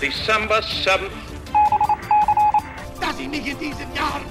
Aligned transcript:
December 0.00 0.60
7th. 0.62 1.10
dass 3.00 3.18
ich 3.20 3.28
mich 3.28 3.46
in 3.46 3.58
diesen 3.58 3.86
Jahren 3.94 4.24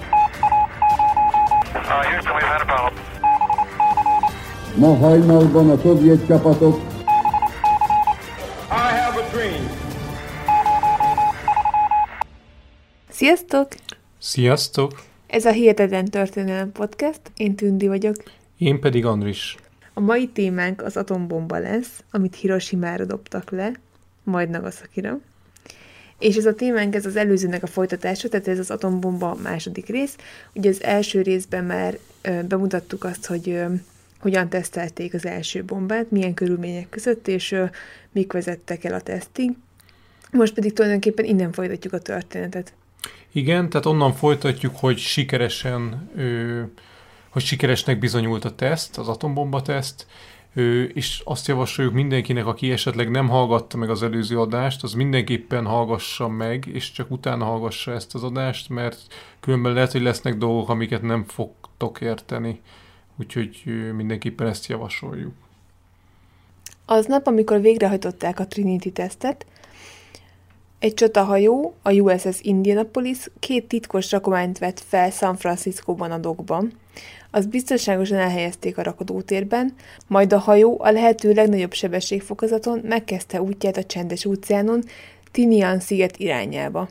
Uh, 1.76 2.04
Houston, 2.12 2.34
we've 2.36 2.48
had 2.48 2.62
a 2.62 2.66
problem. 2.66 3.04
Ma 4.76 4.96
hajnalban 4.98 5.70
a 5.70 5.78
szovjet 5.78 6.26
csapatok 6.28 6.76
I 8.70 8.92
have 8.98 9.20
a 9.22 9.30
dream. 9.32 9.70
Sziasztok! 13.10 13.68
Sziasztok! 14.20 14.92
Ez 15.28 15.46
a 15.46 15.52
Hihetetlen 15.52 16.06
Történelem 16.06 16.72
Podcast, 16.72 17.22
én 17.36 17.56
Tündi 17.56 17.88
vagyok. 17.88 18.16
Én 18.58 18.80
pedig 18.80 19.06
Andris. 19.06 19.56
A 19.94 20.00
mai 20.00 20.28
témánk 20.28 20.82
az 20.82 20.98
atombomba 20.98 21.58
lesz, 21.58 22.04
amit 22.12 22.36
Hiroshima-ra 22.36 23.06
dobtak 23.06 23.52
le, 23.52 23.72
majd 24.24 24.50
Nagasakira. 24.50 25.18
És 26.20 26.36
ez 26.36 26.46
a 26.46 26.54
témánk, 26.54 26.96
ez 26.96 27.06
az 27.06 27.16
előzőnek 27.16 27.64
a 27.64 27.68
folytatása, 27.68 28.30
tehát 28.30 28.48
ez 28.48 28.60
az 28.60 28.72
atombomba 28.72 29.38
második 29.44 29.88
rész. 29.88 30.16
Ugye 30.54 30.70
az 30.70 30.84
első 30.84 31.22
részben 31.22 31.64
már 31.64 31.98
ö, 32.22 32.42
bemutattuk 32.48 33.04
azt, 33.04 33.26
hogy 33.26 33.50
ö, 33.50 33.66
hogyan 34.20 34.50
tesztelték 34.50 35.14
az 35.14 35.26
első 35.26 35.64
bombát, 35.64 36.12
milyen 36.12 36.34
körülmények 36.34 36.90
között, 36.90 37.28
és 37.28 37.52
ö, 37.52 37.66
mik 38.12 38.34
vezettek 38.34 38.84
el 38.84 38.94
a 38.94 39.02
tesztig. 39.02 39.52
Most 40.32 40.54
pedig 40.54 40.74
tulajdonképpen 40.74 41.26
innen 41.26 41.52
folytatjuk 41.52 41.94
a 41.94 42.00
történetet. 42.00 42.74
Igen, 43.32 43.70
tehát 43.70 43.86
onnan 43.86 44.14
folytatjuk, 44.14 44.76
hogy 44.78 44.98
sikeresen, 44.98 46.10
ö, 46.16 46.62
hogy 47.30 47.44
sikeresnek 47.44 48.00
bizonyult 48.00 48.46
a 48.46 48.56
teszt, 48.56 48.98
az 48.98 49.08
atombomba 49.08 49.62
teszt, 49.62 50.08
és 50.94 51.22
azt 51.24 51.48
javasoljuk 51.48 51.94
mindenkinek, 51.94 52.46
aki 52.46 52.72
esetleg 52.72 53.12
nem 53.12 53.28
hallgatta 53.28 53.78
meg 53.78 53.90
az 53.90 54.04
előző 54.04 54.40
adást, 54.40 54.84
az 54.84 54.94
mindenképpen 54.94 55.66
hallgassa 55.66 56.28
meg, 56.28 56.66
és 56.66 56.92
csak 56.92 57.12
utána 57.12 57.46
hallgassa 57.46 57.92
ezt 57.92 58.16
az 58.16 58.24
adást, 58.24 58.70
mert 58.70 58.98
különben 59.40 59.74
lehet, 59.74 59.92
hogy 59.92 60.02
lesznek 60.02 60.38
dolgok, 60.38 60.70
amiket 60.70 61.02
nem 61.02 61.24
fogtok 61.24 62.02
érteni. 62.02 62.62
Úgyhogy 63.20 63.64
mindenképpen 63.96 64.48
ezt 64.48 64.68
javasoljuk. 64.68 65.34
Aznap, 66.86 67.28
amikor 67.28 67.62
végrehajtották 67.62 68.40
a 68.40 68.48
Trinity 68.48 68.90
tesztet, 68.90 69.46
egy 70.80 70.94
csatahajó, 70.94 71.76
a 71.82 71.92
USS 71.92 72.42
Indianapolis 72.42 73.30
két 73.40 73.68
titkos 73.68 74.12
rakományt 74.12 74.58
vett 74.58 74.80
fel 74.80 75.10
San 75.10 75.36
Franciscóban 75.36 76.12
a 76.12 76.18
dokban. 76.18 76.72
Az 77.32 77.46
biztonságosan 77.46 78.18
elhelyezték 78.18 78.78
a 78.78 78.84
rakodótérben, 78.84 79.74
majd 80.08 80.34
a 80.34 80.40
hajó 80.40 80.78
a 80.80 80.92
lehető 80.92 81.34
legnagyobb 81.34 81.74
sebességfokozaton 81.74 82.82
megkezdte 82.84 83.42
útját 83.42 83.78
a 83.78 83.84
csendes 83.84 84.26
óceánon 84.26 84.84
Tinian 85.32 85.80
sziget 85.80 86.18
irányába. 86.18 86.90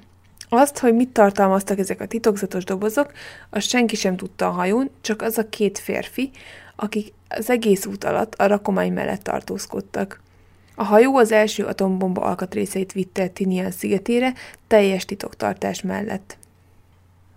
Azt, 0.48 0.78
hogy 0.78 0.94
mit 0.94 1.08
tartalmaztak 1.08 1.78
ezek 1.78 2.00
a 2.00 2.06
titokzatos 2.06 2.64
dobozok, 2.64 3.12
azt 3.50 3.68
senki 3.68 3.96
sem 3.96 4.16
tudta 4.16 4.46
a 4.46 4.50
hajón, 4.50 4.90
csak 5.00 5.22
az 5.22 5.38
a 5.38 5.48
két 5.48 5.78
férfi, 5.78 6.30
akik 6.76 7.12
az 7.28 7.50
egész 7.50 7.86
út 7.86 8.04
alatt 8.04 8.34
a 8.34 8.46
rakomány 8.46 8.92
mellett 8.92 9.22
tartózkodtak. 9.22 10.20
A 10.74 10.84
hajó 10.84 11.16
az 11.16 11.32
első 11.32 11.64
atombomba 11.64 12.20
alkatrészeit 12.20 12.92
vitte 12.92 13.28
Tinian 13.28 13.70
szigetére 13.70 14.32
teljes 14.66 15.04
titoktartás 15.04 15.82
mellett. 15.82 16.36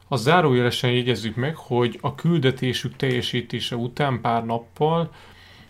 A 0.07 0.15
zárójelesen 0.15 0.91
jegyezzük 0.91 1.35
meg, 1.35 1.55
hogy 1.55 1.97
a 2.01 2.15
küldetésük 2.15 2.95
teljesítése 2.95 3.75
után 3.75 4.21
pár 4.21 4.45
nappal 4.45 5.11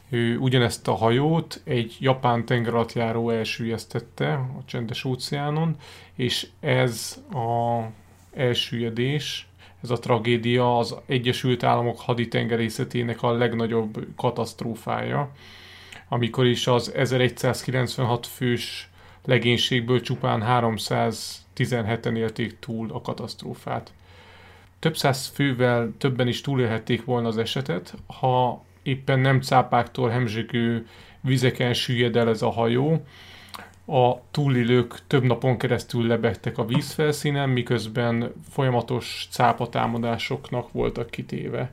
ő 0.10 0.38
ugyanezt 0.38 0.88
a 0.88 0.94
hajót 0.94 1.62
egy 1.64 1.96
japán 2.00 2.46
tengeralattjáró 2.46 3.30
elsüllyesztette 3.30 4.34
a 4.34 4.66
csendes 4.66 5.04
óceánon, 5.04 5.76
és 6.16 6.48
ez 6.60 7.22
a 7.32 7.82
elsüllyedés, 8.34 9.48
ez 9.82 9.90
a 9.90 10.00
tragédia 10.00 10.78
az 10.78 10.96
Egyesült 11.06 11.64
Államok 11.64 12.00
haditengerészetének 12.00 13.24
a 13.24 13.32
legnagyobb 13.32 14.08
katasztrófája, 14.16 15.32
amikor 16.10 16.46
is 16.46 16.68
az 16.68 16.94
1196 16.94 18.28
fős 18.28 18.90
legénységből 19.26 20.02
csupán 20.02 20.44
317-en 20.48 22.18
élték 22.18 22.60
túl 22.60 22.92
a 22.92 23.02
katasztrófát. 23.02 23.92
Több 24.88 24.98
száz 24.98 25.28
fővel 25.28 25.94
többen 25.98 26.28
is 26.28 26.42
túlélhették 26.42 27.06
volna 27.06 27.28
az 27.28 27.38
esetet, 27.38 27.94
ha 28.20 28.64
éppen 28.84 29.20
nem 29.20 29.42
cápáktól 29.42 30.10
hemzsegő 30.10 30.88
vizeken 31.22 31.74
süllyed 31.74 32.16
el 32.16 32.30
ez 32.30 32.42
a 32.42 32.50
hajó. 32.50 33.04
A 33.86 34.32
túlélők 34.32 35.00
több 35.08 35.24
napon 35.24 35.58
keresztül 35.58 36.08
lebegtek 36.08 36.58
a 36.58 36.66
vízfelszínen, 36.66 37.50
miközben 37.50 38.34
folyamatos 38.50 39.28
cápatámadásoknak 39.32 40.72
voltak 40.72 41.10
kitéve. 41.10 41.72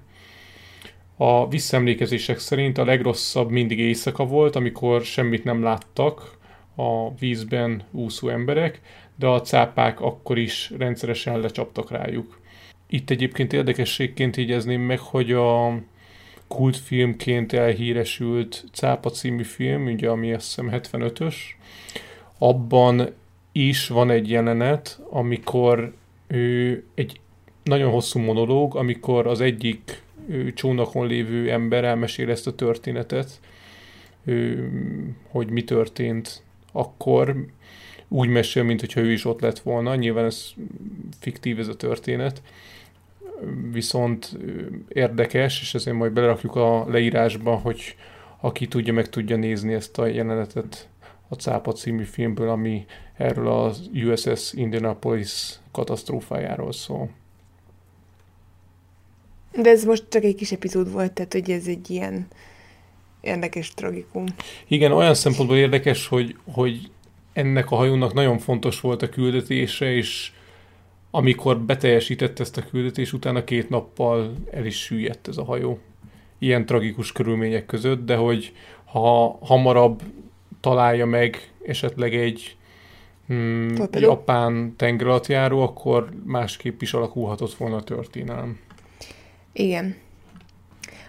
A 1.16 1.48
visszaemlékezések 1.48 2.38
szerint 2.38 2.78
a 2.78 2.84
legrosszabb 2.84 3.50
mindig 3.50 3.78
éjszaka 3.78 4.24
volt, 4.24 4.56
amikor 4.56 5.02
semmit 5.02 5.44
nem 5.44 5.62
láttak 5.62 6.36
a 6.76 7.14
vízben 7.14 7.82
úszó 7.90 8.28
emberek, 8.28 8.80
de 9.16 9.26
a 9.26 9.40
cápák 9.40 10.00
akkor 10.00 10.38
is 10.38 10.72
rendszeresen 10.78 11.40
lecsaptak 11.40 11.90
rájuk. 11.90 12.42
Itt 12.86 13.10
egyébként 13.10 13.52
érdekességként 13.52 14.36
jegyezném 14.36 14.80
meg, 14.80 14.98
hogy 14.98 15.32
a 15.32 15.78
kultfilmként 16.48 17.52
elhíresült 17.52 18.64
Cápa 18.72 19.10
című 19.10 19.42
film, 19.42 19.84
ugye 19.84 20.08
ami 20.08 20.32
azt 20.32 20.46
hiszem 20.46 20.80
75-ös, 20.82 21.34
abban 22.38 23.10
is 23.52 23.88
van 23.88 24.10
egy 24.10 24.30
jelenet, 24.30 25.00
amikor 25.10 25.92
ő 26.26 26.84
egy 26.94 27.20
nagyon 27.62 27.90
hosszú 27.90 28.18
monológ, 28.18 28.76
amikor 28.76 29.26
az 29.26 29.40
egyik 29.40 30.02
ő, 30.28 30.52
csónakon 30.52 31.06
lévő 31.06 31.50
ember 31.50 31.84
elmesél 31.84 32.30
ezt 32.30 32.46
a 32.46 32.54
történetet, 32.54 33.40
ő, 34.24 34.70
hogy 35.28 35.50
mi 35.50 35.64
történt 35.64 36.42
akkor, 36.72 37.46
úgy 38.14 38.28
mesél, 38.28 38.62
mint 38.62 38.80
hogyha 38.80 39.00
ő 39.00 39.12
is 39.12 39.24
ott 39.24 39.40
lett 39.40 39.58
volna. 39.58 39.94
Nyilván 39.94 40.24
ez 40.24 40.52
fiktív 41.20 41.58
ez 41.58 41.68
a 41.68 41.76
történet, 41.76 42.42
viszont 43.72 44.36
érdekes, 44.88 45.60
és 45.60 45.74
ezért 45.74 45.96
majd 45.96 46.12
belerakjuk 46.12 46.56
a 46.56 46.86
leírásba, 46.88 47.54
hogy 47.54 47.96
aki 48.40 48.68
tudja, 48.68 48.92
meg 48.92 49.08
tudja 49.08 49.36
nézni 49.36 49.74
ezt 49.74 49.98
a 49.98 50.06
jelenetet 50.06 50.88
a 51.28 51.34
Cápa 51.34 51.72
című 51.72 52.04
filmből, 52.04 52.48
ami 52.48 52.84
erről 53.16 53.48
az 53.48 53.90
USS 53.94 54.52
Indianapolis 54.52 55.52
katasztrófájáról 55.72 56.72
szól. 56.72 57.10
De 59.52 59.70
ez 59.70 59.84
most 59.84 60.04
csak 60.08 60.22
egy 60.22 60.34
kis 60.34 60.52
epizód 60.52 60.92
volt, 60.92 61.12
tehát 61.12 61.32
hogy 61.32 61.50
ez 61.50 61.66
egy 61.66 61.90
ilyen 61.90 62.26
érdekes 63.20 63.74
tragikum. 63.74 64.24
Igen, 64.66 64.92
olyan 64.92 65.14
szempontból 65.14 65.56
érdekes, 65.56 66.06
hogy, 66.06 66.36
hogy 66.52 66.90
ennek 67.34 67.70
a 67.70 67.76
hajónak 67.76 68.12
nagyon 68.12 68.38
fontos 68.38 68.80
volt 68.80 69.02
a 69.02 69.08
küldetése, 69.08 69.92
és 69.92 70.32
amikor 71.10 71.60
beteljesítette 71.60 72.42
ezt 72.42 72.56
a 72.56 72.64
küldetés, 72.70 73.12
utána 73.12 73.44
két 73.44 73.68
nappal 73.68 74.32
el 74.50 74.66
is 74.66 74.82
süllyedt 74.82 75.28
ez 75.28 75.36
a 75.36 75.44
hajó. 75.44 75.78
Ilyen 76.38 76.66
tragikus 76.66 77.12
körülmények 77.12 77.66
között, 77.66 78.04
de 78.06 78.16
hogy 78.16 78.52
ha 78.84 79.38
hamarabb 79.40 80.02
találja 80.60 81.06
meg 81.06 81.52
esetleg 81.66 82.14
egy 82.14 82.56
mm, 83.32 83.68
Torpedó. 83.68 84.06
japán 84.06 84.74
tengeralattjáró, 84.76 85.60
akkor 85.60 86.08
másképp 86.24 86.82
is 86.82 86.92
alakulhatott 86.92 87.54
volna 87.54 87.76
a 87.76 87.82
történelem. 87.82 88.58
Igen. 89.52 89.96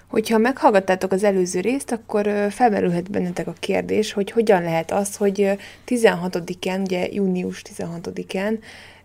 Hogyha 0.08 0.38
meghallgattátok 0.38 1.12
az 1.12 1.24
előző 1.24 1.60
részt, 1.60 1.92
akkor 1.92 2.30
felmerülhet 2.50 3.12
bennetek 3.12 3.48
a 3.48 3.54
kérdés, 3.60 4.14
hogy 4.14 4.32
hogyan 4.32 4.62
lehet 4.62 4.92
az, 4.92 5.16
hogy 5.16 5.42
ö, 5.42 5.52
16-án, 5.88 6.82
ugye 6.82 7.08
június 7.12 7.62
16-án 7.78 8.60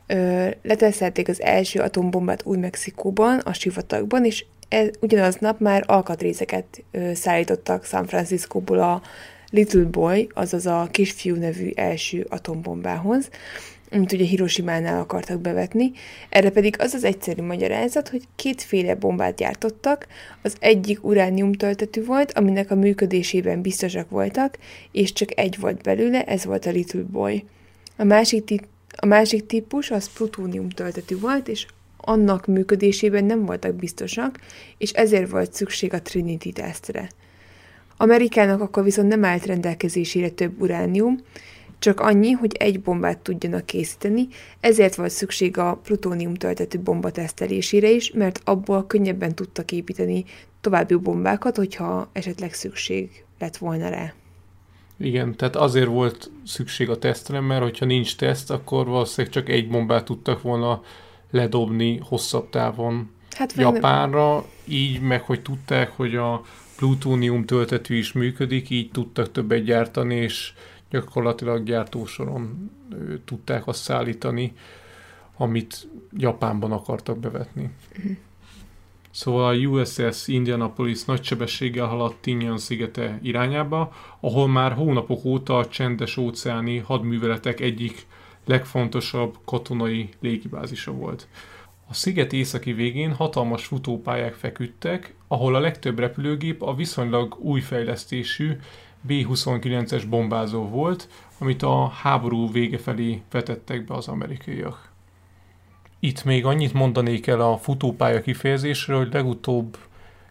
ö, 0.06 0.48
leteszelték 0.62 1.28
az 1.28 1.40
első 1.42 1.80
atombombát 1.80 2.46
Új-Mexikóban, 2.46 3.38
a 3.38 3.52
sivatagban, 3.52 4.24
és 4.24 4.44
ez, 4.68 4.88
ugyanaz 5.00 5.36
nap 5.36 5.60
már 5.60 5.84
alkatrészeket 5.86 6.82
ö, 6.90 7.14
szállítottak 7.14 7.84
San 7.84 8.06
Franciscóból 8.06 8.78
a 8.78 9.02
Little 9.50 9.84
Boy, 9.84 10.28
azaz 10.34 10.66
a 10.66 10.88
kisfiú 10.90 11.34
nevű 11.34 11.70
első 11.74 12.26
atombombához, 12.28 13.28
amit 13.92 14.12
ugye 14.12 14.24
Hiroshima-nál 14.24 15.00
akartak 15.00 15.40
bevetni. 15.40 15.92
Erre 16.28 16.50
pedig 16.50 16.76
az 16.78 16.94
az 16.94 17.04
egyszerű 17.04 17.42
magyarázat, 17.42 18.08
hogy 18.08 18.22
kétféle 18.36 18.94
bombát 18.94 19.34
gyártottak, 19.34 20.06
az 20.42 20.56
egyik 20.58 21.04
uránium 21.04 21.52
töltetű 21.52 22.04
volt, 22.04 22.32
aminek 22.32 22.70
a 22.70 22.74
működésében 22.74 23.62
biztosak 23.62 24.10
voltak, 24.10 24.58
és 24.92 25.12
csak 25.12 25.38
egy 25.38 25.58
volt 25.60 25.82
belőle, 25.82 26.24
ez 26.24 26.44
volt 26.44 26.66
a 26.66 26.70
Little 26.70 27.02
Boy. 27.10 27.44
A 27.96 28.04
másik, 28.04 28.44
ti- 28.44 28.66
a 28.96 29.06
másik 29.06 29.46
típus 29.46 29.90
az 29.90 30.12
plutónium 30.12 30.68
töltetű 30.68 31.18
volt, 31.18 31.48
és 31.48 31.66
annak 31.96 32.46
működésében 32.46 33.24
nem 33.24 33.44
voltak 33.44 33.74
biztosak, 33.74 34.38
és 34.78 34.90
ezért 34.90 35.30
volt 35.30 35.52
szükség 35.52 35.92
a 35.94 36.02
Trinity 36.02 36.52
tesztre. 36.52 37.08
Amerikának 37.96 38.60
akkor 38.60 38.84
viszont 38.84 39.08
nem 39.08 39.24
állt 39.24 39.46
rendelkezésére 39.46 40.28
több 40.28 40.60
uránium, 40.60 41.18
csak 41.80 42.00
annyi, 42.00 42.30
hogy 42.30 42.54
egy 42.58 42.80
bombát 42.80 43.18
tudjanak 43.18 43.66
készíteni, 43.66 44.28
ezért 44.60 44.94
volt 44.94 45.10
szükség 45.10 45.58
a 45.58 45.80
plutónium 45.82 46.34
töltető 46.34 46.78
bomba 46.78 47.10
tesztelésére 47.10 47.90
is, 47.90 48.12
mert 48.12 48.40
abból 48.44 48.86
könnyebben 48.86 49.34
tudtak 49.34 49.72
építeni 49.72 50.24
további 50.60 50.94
bombákat, 50.94 51.56
hogyha 51.56 52.08
esetleg 52.12 52.54
szükség 52.54 53.24
lett 53.38 53.56
volna 53.56 53.88
rá. 53.88 54.12
Igen, 54.96 55.36
tehát 55.36 55.56
azért 55.56 55.86
volt 55.86 56.30
szükség 56.46 56.90
a 56.90 56.98
tesztre, 56.98 57.40
mert 57.40 57.62
hogyha 57.62 57.84
nincs 57.84 58.16
teszt, 58.16 58.50
akkor 58.50 58.86
valószínűleg 58.86 59.34
csak 59.34 59.48
egy 59.48 59.68
bombát 59.68 60.04
tudtak 60.04 60.42
volna 60.42 60.82
ledobni 61.30 62.00
hosszabb 62.02 62.50
távon 62.50 63.10
hát 63.36 63.52
Japánra, 63.52 64.44
így 64.64 65.00
meg, 65.00 65.22
hogy 65.22 65.42
tudták, 65.42 65.90
hogy 65.90 66.16
a 66.16 66.42
plutónium 66.76 67.44
töltető 67.44 67.94
is 67.94 68.12
működik, 68.12 68.70
így 68.70 68.90
tudtak 68.90 69.32
többet 69.32 69.64
gyártani, 69.64 70.14
és 70.14 70.52
gyakorlatilag 70.90 71.64
gyártósoron 71.64 72.70
tudták 73.24 73.66
azt 73.66 73.82
szállítani, 73.82 74.52
amit 75.36 75.88
Japánban 76.12 76.72
akartak 76.72 77.18
bevetni. 77.18 77.70
Uh-huh. 77.96 78.16
Szóval 79.10 79.54
a 79.54 79.56
USS 79.56 80.26
Indianapolis 80.28 81.04
nagy 81.04 81.22
sebességgel 81.22 81.86
haladt 81.86 82.20
Tinian 82.20 82.58
szigete 82.58 83.18
irányába, 83.22 83.92
ahol 84.20 84.48
már 84.48 84.72
hónapok 84.72 85.24
óta 85.24 85.58
a 85.58 85.66
csendes 85.66 86.16
óceáni 86.16 86.78
hadműveletek 86.78 87.60
egyik 87.60 88.06
legfontosabb 88.44 89.38
katonai 89.44 90.08
légibázisa 90.20 90.92
volt. 90.92 91.28
A 91.88 91.94
sziget 91.94 92.32
északi 92.32 92.72
végén 92.72 93.14
hatalmas 93.14 93.64
futópályák 93.64 94.34
feküdtek, 94.34 95.14
ahol 95.28 95.54
a 95.54 95.60
legtöbb 95.60 95.98
repülőgép 95.98 96.62
a 96.62 96.74
viszonylag 96.74 97.36
új 97.38 97.60
fejlesztésű 97.60 98.56
B-29-es 99.00 100.04
bombázó 100.08 100.68
volt, 100.68 101.08
amit 101.38 101.62
a 101.62 101.88
háború 101.88 102.50
vége 102.50 102.78
felé 102.78 103.22
vetettek 103.30 103.84
be 103.84 103.94
az 103.94 104.08
amerikaiak. 104.08 104.90
Itt 106.00 106.24
még 106.24 106.44
annyit 106.44 106.72
mondanék 106.72 107.26
el 107.26 107.40
a 107.40 107.56
futópálya 107.56 108.20
kifejezésről, 108.20 108.98
hogy 108.98 109.12
legutóbb 109.12 109.76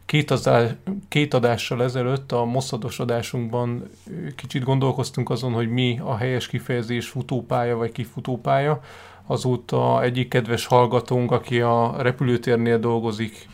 két, 0.06 0.31
azá, 0.31 0.75
két 1.07 1.33
adással 1.33 1.83
ezelőtt 1.83 2.31
a 2.31 2.45
moszados 2.45 3.00
adásunkban 3.00 3.89
kicsit 4.36 4.63
gondolkoztunk 4.63 5.30
azon, 5.30 5.54
hogy 5.54 5.69
mi 5.69 6.00
a 6.04 6.15
helyes 6.15 6.48
kifejezés 6.48 7.07
futópálya 7.07 7.75
vagy 7.75 7.92
kifutópálya. 7.92 8.81
Azóta 9.25 10.04
egyik 10.04 10.27
kedves 10.27 10.65
hallgatónk, 10.65 11.31
aki 11.31 11.62
a 11.62 11.95
repülőtérnél 11.98 12.80
dolgozik, 12.80 13.48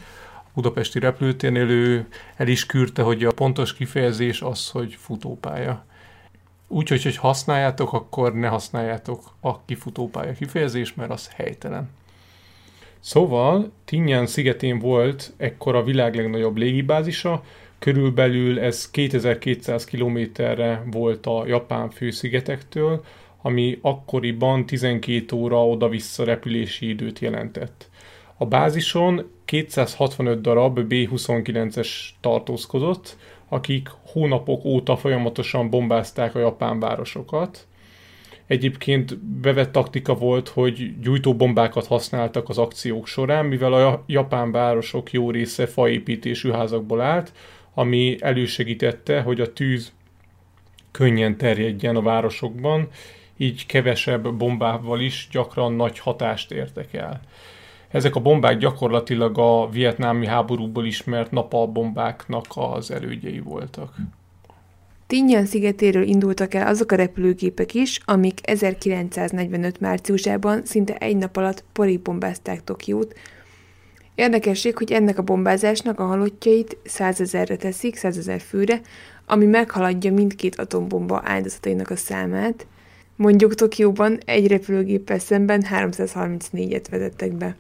budapesti 0.56 1.00
repülőtérnél, 1.00 1.70
ő 1.70 2.08
el 2.36 2.48
is 2.48 2.66
kürte, 2.66 3.02
hogy 3.02 3.24
a 3.24 3.32
pontos 3.32 3.74
kifejezés 3.74 4.42
az, 4.42 4.70
hogy 4.70 4.94
futópálya. 4.94 5.86
Úgyhogy, 6.68 7.04
hogy 7.04 7.18
használjátok, 7.18 7.94
akkor 7.94 8.34
ne 8.34 8.48
használjátok 8.48 9.24
a 9.40 9.66
kifutópálya 9.66 10.34
kifejezés, 10.34 10.94
mert 10.94 11.12
az 11.12 11.30
helytelen. 11.36 11.90
Szóval 13.00 13.72
Tinyan 13.86 14.28
szigetén 14.28 14.80
volt 14.80 15.34
ekkor 15.38 15.76
a 15.76 15.84
világ 15.84 16.16
legnagyobb 16.16 16.58
légibázisa, 16.58 17.44
körülbelül 17.80 18.60
ez 18.60 18.92
2200 18.92 19.86
kilométerre 19.86 20.84
volt 20.92 21.26
a 21.26 21.44
japán 21.48 21.90
főszigetektől, 21.90 23.04
ami 23.42 23.80
akkoriban 23.82 24.66
12 24.66 25.36
óra 25.36 25.68
oda-vissza 25.68 26.24
repülési 26.24 26.90
időt 26.90 27.20
jelentett. 27.20 27.90
A 28.38 28.46
bázison 28.46 29.32
265 29.46 30.42
darab 30.42 30.80
B-29-es 30.80 31.90
tartózkodott, 32.22 33.18
akik 33.50 33.90
hónapok 34.06 34.66
óta 34.66 34.98
folyamatosan 34.98 35.70
bombázták 35.70 36.36
a 36.36 36.40
japán 36.40 36.80
városokat, 36.80 37.68
Egyébként 38.48 39.18
bevett 39.18 39.72
taktika 39.72 40.14
volt, 40.14 40.48
hogy 40.48 41.00
gyújtóbombákat 41.00 41.86
használtak 41.88 42.50
az 42.50 42.58
akciók 42.58 43.08
során, 43.08 43.46
mivel 43.46 43.74
a 43.74 44.04
japán 44.06 44.52
városok 44.52 45.12
jó 45.12 45.32
része 45.32 45.68
faépítésű 45.68 46.52
házakból 46.52 47.02
állt, 47.02 47.32
ami 47.74 48.18
elősegítette, 48.20 49.22
hogy 49.22 49.42
a 49.42 49.54
tűz 49.54 49.94
könnyen 50.92 51.38
terjedjen 51.38 51.96
a 51.96 52.02
városokban, 52.02 52.88
így 53.38 53.66
kevesebb 53.66 54.34
bombával 54.34 55.02
is 55.02 55.28
gyakran 55.32 55.74
nagy 55.74 56.00
hatást 56.00 56.52
értek 56.52 56.94
el. 56.94 57.22
Ezek 57.96 58.16
a 58.16 58.20
bombák 58.20 58.58
gyakorlatilag 58.58 59.38
a 59.38 59.70
vietnámi 59.70 60.26
háborúból 60.26 60.86
ismert 60.86 61.32
napalbombáknak 61.32 62.46
az 62.54 62.92
elődjei 62.92 63.40
voltak. 63.40 63.96
Tinyan 65.08 65.46
szigetéről 65.46 66.04
indultak 66.04 66.54
el 66.54 66.68
azok 66.68 66.92
a 66.92 66.96
repülőgépek 66.96 67.74
is, 67.74 68.00
amik 68.06 68.50
1945 68.50 69.80
márciusában 69.80 70.66
szinte 70.66 70.98
egy 70.98 71.18
nap 71.18 71.38
alatt 71.38 71.64
porig 71.74 72.00
bombázták 72.00 72.64
Tokiót. 72.64 73.14
Érdekesség, 74.16 74.78
hogy 74.78 74.92
ennek 74.92 75.18
a 75.18 75.24
bombázásnak 75.24 76.00
a 76.00 76.06
halottjait 76.06 76.78
százezerre 76.84 77.56
teszik, 77.56 77.96
százezer 77.96 78.40
főre, 78.40 78.82
ami 79.26 79.46
meghaladja 79.46 80.14
mindkét 80.14 80.56
atombomba 80.56 81.22
áldozatainak 81.24 81.90
a 81.90 81.96
számát. 81.96 82.68
Mondjuk 83.16 83.56
Tokióban 83.56 84.18
egy 84.26 84.48
repülőgéppel 84.48 85.20
szemben 85.20 85.66
334-et 85.72 86.86
vezettek 86.90 87.34
be. 87.34 87.56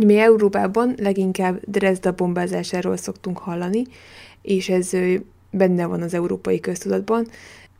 Mi 0.00 0.18
Európában 0.18 0.94
leginkább 0.98 1.60
Dresda 1.64 2.12
bombázásáról 2.12 2.96
szoktunk 2.96 3.38
hallani, 3.38 3.82
és 4.42 4.68
ez 4.68 4.90
benne 5.50 5.86
van 5.86 6.02
az 6.02 6.14
európai 6.14 6.60
köztudatban, 6.60 7.26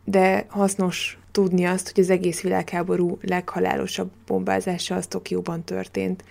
de 0.03 0.45
hasznos 0.47 1.19
tudni 1.31 1.65
azt, 1.65 1.91
hogy 1.91 2.03
az 2.03 2.09
egész 2.09 2.41
világháború 2.41 3.17
leghalálosabb 3.21 4.09
bombázása 4.27 4.95
az 4.95 5.07
Tokióban 5.07 5.63
történt. 5.63 6.23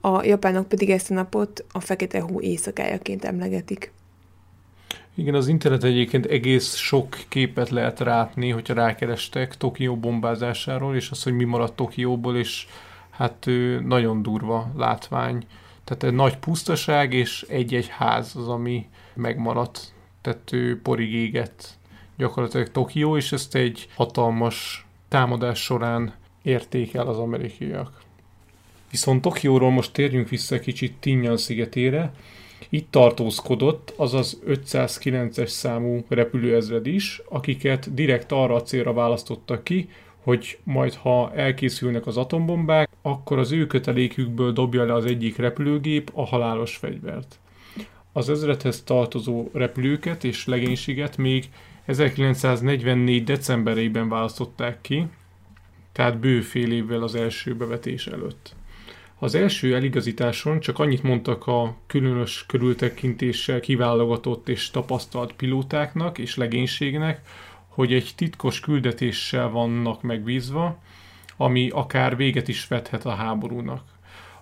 A 0.00 0.24
japánok 0.24 0.68
pedig 0.68 0.90
ezt 0.90 1.10
a 1.10 1.14
napot 1.14 1.64
a 1.72 1.80
Fekete 1.80 2.20
Hó 2.20 2.40
éjszakájaként 2.40 3.24
emlegetik. 3.24 3.92
Igen, 5.14 5.34
az 5.34 5.48
internet 5.48 5.84
egyébként 5.84 6.26
egész 6.26 6.74
sok 6.74 7.18
képet 7.28 7.70
lehet 7.70 8.00
rátni, 8.00 8.50
hogyha 8.50 8.74
rákerestek 8.74 9.56
Tokió 9.56 9.96
bombázásáról, 9.96 10.96
és 10.96 11.10
az, 11.10 11.22
hogy 11.22 11.32
mi 11.32 11.44
maradt 11.44 11.76
Tokióból, 11.76 12.36
és 12.36 12.66
hát 13.12 13.46
nagyon 13.84 14.22
durva 14.22 14.72
látvány. 14.76 15.46
Tehát 15.84 16.02
egy 16.02 16.12
nagy 16.12 16.36
pusztaság, 16.36 17.12
és 17.12 17.46
egy-egy 17.48 17.88
ház 17.88 18.36
az, 18.36 18.48
ami 18.48 18.86
megmaradt 19.14 19.92
tető 20.20 20.80
porig 20.82 21.12
égett 21.12 21.78
gyakorlatilag 22.16 22.70
Tokió, 22.70 23.16
és 23.16 23.32
ezt 23.32 23.54
egy 23.54 23.88
hatalmas 23.94 24.86
támadás 25.08 25.62
során 25.62 26.14
érték 26.42 26.94
el 26.94 27.06
az 27.06 27.18
amerikaiak. 27.18 28.00
Viszont 28.90 29.22
Tokióról 29.22 29.70
most 29.70 29.92
térjünk 29.92 30.28
vissza 30.28 30.58
kicsit 30.58 30.96
Tinyan 31.00 31.36
szigetére. 31.36 32.12
Itt 32.68 32.90
tartózkodott 32.90 33.94
az 33.96 34.14
az 34.14 34.40
509-es 34.46 35.46
számú 35.46 36.04
repülőezred 36.08 36.86
is, 36.86 37.22
akiket 37.28 37.94
direkt 37.94 38.32
arra 38.32 38.54
a 38.54 38.62
célra 38.62 38.92
választottak 38.92 39.64
ki, 39.64 39.88
hogy 40.22 40.58
majd 40.62 40.94
ha 40.94 41.32
elkészülnek 41.34 42.06
az 42.06 42.16
atombombák, 42.16 42.88
akkor 43.02 43.38
az 43.38 43.52
ő 43.52 43.66
kötelékükből 43.66 44.52
dobja 44.52 44.84
le 44.84 44.94
az 44.94 45.04
egyik 45.04 45.36
repülőgép 45.36 46.10
a 46.14 46.24
halálos 46.24 46.76
fegyvert. 46.76 47.38
Az 48.12 48.28
ezredhez 48.28 48.82
tartozó 48.82 49.48
repülőket 49.52 50.24
és 50.24 50.46
legénységet 50.46 51.16
még 51.16 51.48
1944. 51.84 53.24
decemberében 53.24 54.08
választották 54.08 54.80
ki, 54.80 55.06
tehát 55.92 56.18
bő 56.18 56.40
fél 56.40 56.72
évvel 56.72 57.02
az 57.02 57.14
első 57.14 57.54
bevetés 57.54 58.06
előtt. 58.06 58.54
Az 59.18 59.34
első 59.34 59.74
eligazításon 59.74 60.60
csak 60.60 60.78
annyit 60.78 61.02
mondtak 61.02 61.46
a 61.46 61.76
különös 61.86 62.44
körültekintéssel 62.46 63.60
kiválogatott 63.60 64.48
és 64.48 64.70
tapasztalt 64.70 65.32
pilótáknak 65.32 66.18
és 66.18 66.36
legénységnek, 66.36 67.20
hogy 67.68 67.92
egy 67.92 68.12
titkos 68.16 68.60
küldetéssel 68.60 69.48
vannak 69.48 70.02
megbízva, 70.02 70.78
ami 71.42 71.68
akár 71.68 72.16
véget 72.16 72.48
is 72.48 72.68
vethet 72.68 73.04
a 73.04 73.10
háborúnak. 73.14 73.82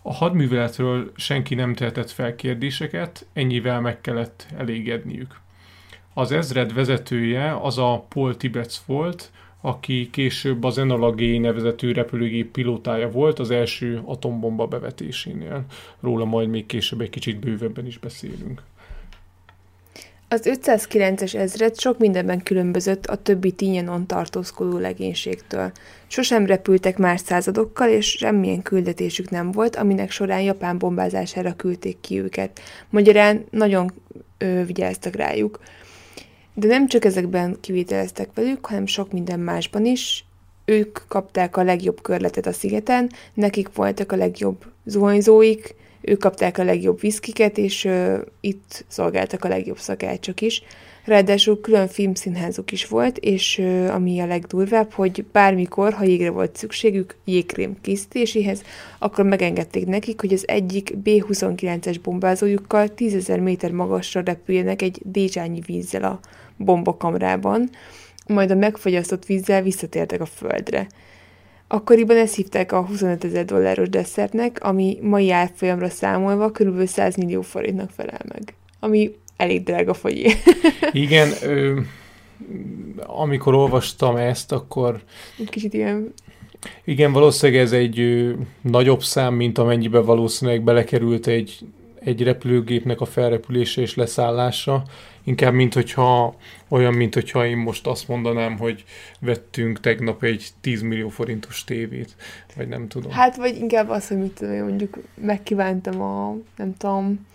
A 0.03 0.13
hadműveletről 0.13 1.13
senki 1.17 1.55
nem 1.55 1.75
tehetett 1.75 2.11
fel 2.11 2.35
kérdéseket, 2.35 3.27
ennyivel 3.33 3.81
meg 3.81 4.01
kellett 4.01 4.47
elégedniük. 4.57 5.41
Az 6.15 6.33
ezred 6.33 6.73
vezetője 6.75 7.57
az 7.57 7.79
a 7.79 8.05
Paul 8.09 8.37
Tibetz 8.37 8.83
volt, 8.87 9.31
aki 9.61 10.09
később 10.11 10.65
az 10.65 10.79
Enola 10.79 11.11
G 11.11 11.41
nevezetű 11.41 11.93
repülőgép 11.93 12.51
pilótája 12.51 13.11
volt 13.11 13.39
az 13.39 13.51
első 13.51 14.03
atombomba 14.05 14.67
bevetésénél. 14.67 15.65
Róla 16.01 16.25
majd 16.25 16.49
még 16.49 16.67
később 16.67 17.01
egy 17.01 17.11
kicsit 17.11 17.39
bővebben 17.39 17.87
is 17.87 17.99
beszélünk. 17.99 18.63
Az 20.33 20.41
509-es 20.45 21.35
ezred 21.35 21.81
sok 21.81 21.99
mindenben 21.99 22.43
különbözött 22.43 23.07
a 23.07 23.17
többi 23.17 23.53
Tinyanon 23.53 24.07
tartózkodó 24.07 24.79
legénységtől. 24.79 25.73
Sosem 26.07 26.47
repültek 26.47 26.99
más 26.99 27.21
századokkal, 27.21 27.89
és 27.89 28.11
semmilyen 28.11 28.63
küldetésük 28.63 29.31
nem 29.31 29.53
volt, 29.53 29.77
aminek 29.77 30.11
során 30.11 30.41
Japán 30.41 30.79
bombázására 30.79 31.57
küldték 31.57 32.01
ki 32.01 32.19
őket. 32.19 32.61
Magyarán 32.91 33.45
nagyon 33.51 33.93
ö, 34.39 34.65
vigyáztak 34.65 35.15
rájuk. 35.15 35.61
De 36.55 36.67
nem 36.67 36.87
csak 36.87 37.05
ezekben 37.05 37.57
kivételeztek 37.61 38.29
velük, 38.35 38.67
hanem 38.67 38.87
sok 38.87 39.13
minden 39.13 39.41
másban 39.41 39.85
is. 39.85 40.25
ők 40.65 40.99
kapták 41.09 41.57
a 41.57 41.63
legjobb 41.63 42.03
körletet 42.03 42.47
a 42.47 42.53
szigeten, 42.53 43.11
nekik 43.35 43.75
voltak 43.75 44.13
a 44.13 44.17
legjobb 44.17 44.65
zuhanyzóik, 44.85 45.75
ők 46.01 46.19
kapták 46.19 46.59
a 46.59 46.65
legjobb 46.65 47.01
viszkiket, 47.01 47.59
és 47.59 47.85
ö, 47.85 48.19
itt 48.41 48.85
szolgáltak 48.89 49.45
a 49.45 49.49
legjobb 49.49 49.79
szakácsok 49.79 50.41
is. 50.41 50.63
Ráadásul 51.05 51.61
külön 51.61 51.89
filmszínházuk 51.89 52.73
is 52.73 52.87
volt, 52.87 53.19
és 53.19 53.59
ö, 53.59 53.89
ami 53.89 54.21
a 54.21 54.27
legdurvább, 54.27 54.93
hogy 54.93 55.25
bármikor, 55.33 55.93
ha 55.93 56.05
jégre 56.05 56.31
volt 56.31 56.57
szükségük 56.57 57.17
jégkrém 57.25 57.77
készítéséhez, 57.81 58.63
akkor 58.99 59.25
megengedték 59.25 59.87
nekik, 59.87 60.21
hogy 60.21 60.33
az 60.33 60.49
egyik 60.49 60.97
B-29-es 60.97 61.97
bombázójukkal 62.03 62.89
10.000 62.97 63.43
méter 63.43 63.71
magasra 63.71 64.23
repüljenek 64.25 64.83
egy 64.83 65.01
dézsányi 65.05 65.61
vízzel 65.67 66.05
a 66.05 66.21
bombakamrában, 66.57 67.71
majd 68.27 68.51
a 68.51 68.55
megfogyasztott 68.55 69.25
vízzel 69.25 69.63
visszatértek 69.63 70.21
a 70.21 70.27
földre. 70.27 70.87
Akkoriban 71.73 72.17
ezt 72.17 72.35
hívták 72.35 72.73
a 72.73 72.87
25 72.87 73.25
ezer 73.25 73.45
dolláros 73.45 73.89
desszertnek, 73.89 74.63
ami 74.63 74.99
mai 75.03 75.31
árfolyamra 75.31 75.89
számolva 75.89 76.51
kb. 76.51 76.87
100 76.87 77.17
millió 77.17 77.41
forintnak 77.41 77.91
felel 77.91 78.21
meg. 78.29 78.55
Ami 78.81 79.15
elég 79.37 79.63
drága 79.63 79.95
fogyé. 79.95 80.33
Igen, 80.93 81.29
ö, 81.43 81.81
amikor 82.97 83.55
olvastam 83.55 84.17
ezt, 84.17 84.53
akkor 84.53 85.03
Kicsit 85.51 85.75
ilyen, 85.75 86.15
igen, 86.85 87.13
valószínűleg 87.13 87.63
ez 87.63 87.73
egy 87.73 88.01
ö, 88.01 88.33
nagyobb 88.61 89.03
szám, 89.03 89.35
mint 89.35 89.59
amennyibe 89.59 90.01
valószínűleg 90.01 90.63
belekerült 90.63 91.27
egy, 91.27 91.59
egy 92.05 92.23
repülőgépnek 92.23 93.01
a 93.01 93.05
felrepülése 93.05 93.81
és 93.81 93.95
leszállása. 93.95 94.83
Inkább, 95.25 95.53
mint 95.53 95.75
hogyha, 95.75 96.35
olyan, 96.69 96.95
mint 96.95 97.15
hogyha 97.15 97.47
én 97.47 97.57
most 97.57 97.87
azt 97.87 98.09
mondanám, 98.09 98.59
hogy 98.59 98.85
vettünk 99.21 99.81
tegnap 99.81 100.23
egy 100.23 100.49
10 100.61 100.83
millió 100.83 101.09
forintos 101.09 101.65
tévét, 101.65 102.17
vagy 102.57 102.69
nem 102.69 102.89
tudom. 102.89 103.13
hát 103.13 103.37
vagy 103.37 103.57
inkább 103.57 103.89
az, 103.89 104.09
hogy 104.09 104.19
mit 104.19 104.33
tudom 104.33 104.57
mondjuk 104.57 104.99
megkívántam 105.15 106.01
a, 106.01 106.37
nem 106.57 106.77
tudom, 106.77 107.27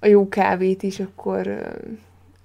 a 0.00 0.06
jó 0.06 0.28
kávét 0.28 0.82
is, 0.82 1.00
akkor 1.00 1.72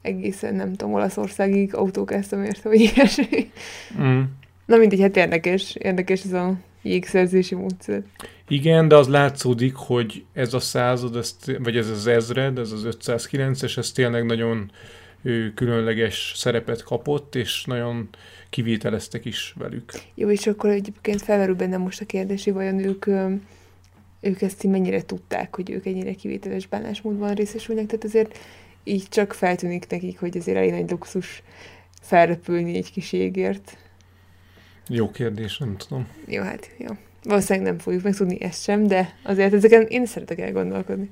egészen, 0.01 0.55
nem 0.55 0.73
tudom, 0.73 0.93
Olaszországig 0.93 1.75
autókáztam 1.75 2.43
érte, 2.43 2.69
vagy 2.69 2.79
ilyesmi. 2.79 3.51
Mm. 4.01 4.21
Na 4.65 4.77
mindegy, 4.77 5.01
hát 5.01 5.17
érdekes, 5.17 5.75
érdekes 5.75 6.23
ez 6.23 6.33
a 6.33 6.53
jégszerzési 6.87 7.55
módszer. 7.55 8.03
Igen, 8.47 8.87
de 8.87 8.95
az 8.95 9.07
látszódik, 9.07 9.75
hogy 9.75 10.25
ez 10.33 10.53
a 10.53 10.59
század, 10.59 11.15
ez, 11.15 11.35
vagy 11.59 11.77
ez 11.77 11.89
az 11.89 12.07
ezred, 12.07 12.57
ez 12.57 12.71
az 12.71 12.87
509-es, 13.05 13.77
ez 13.77 13.91
tényleg 13.91 14.25
nagyon 14.25 14.71
ő, 15.21 15.53
különleges 15.53 16.33
szerepet 16.35 16.83
kapott, 16.83 17.35
és 17.35 17.63
nagyon 17.65 18.09
kivételeztek 18.49 19.25
is 19.25 19.53
velük. 19.57 19.91
Jó, 20.15 20.29
és 20.29 20.47
akkor 20.47 20.69
egyébként 20.69 21.21
felmerül 21.21 21.55
bennem 21.55 21.81
most 21.81 22.01
a 22.01 22.05
kérdés, 22.05 22.43
hogy 22.43 22.53
vajon 22.53 22.79
ők, 22.79 23.05
ők 24.21 24.41
ezt 24.41 24.63
így 24.63 24.71
mennyire 24.71 25.01
tudták, 25.01 25.55
hogy 25.55 25.69
ők 25.69 25.85
ennyire 25.85 26.13
kivételes 26.13 26.67
bánásmódban 26.67 27.33
részesülnek, 27.33 27.85
tehát 27.85 28.03
azért 28.03 28.37
így 28.83 29.07
csak 29.09 29.33
feltűnik 29.33 29.87
nekik, 29.87 30.19
hogy 30.19 30.37
azért 30.37 30.57
elég 30.57 30.71
nagy 30.71 30.89
luxus 30.89 31.43
felrepülni 32.01 32.77
egy 32.77 32.91
kis 32.91 33.13
jégért. 33.13 33.77
Jó 34.89 35.11
kérdés, 35.11 35.57
nem 35.57 35.77
tudom. 35.77 36.07
Jó, 36.27 36.43
hát 36.43 36.69
jó. 36.77 36.87
Valószínűleg 37.23 37.67
nem 37.67 37.79
fogjuk 37.79 38.03
megtudni 38.03 38.41
ezt 38.41 38.63
sem, 38.63 38.87
de 38.87 39.15
azért 39.23 39.53
ezeken 39.53 39.81
én 39.81 40.05
szeretek 40.05 40.39
elgondolkodni. 40.39 41.09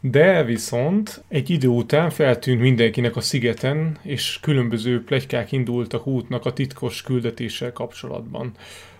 De 0.00 0.44
viszont 0.44 1.24
egy 1.28 1.50
idő 1.50 1.68
után 1.68 2.10
feltűnt 2.10 2.60
mindenkinek 2.60 3.16
a 3.16 3.20
szigeten, 3.20 3.98
és 4.02 4.38
különböző 4.42 5.04
plegykák 5.04 5.52
indultak 5.52 6.06
útnak 6.06 6.46
a 6.46 6.52
titkos 6.52 7.02
küldetéssel 7.02 7.72
kapcsolatban. 7.72 8.52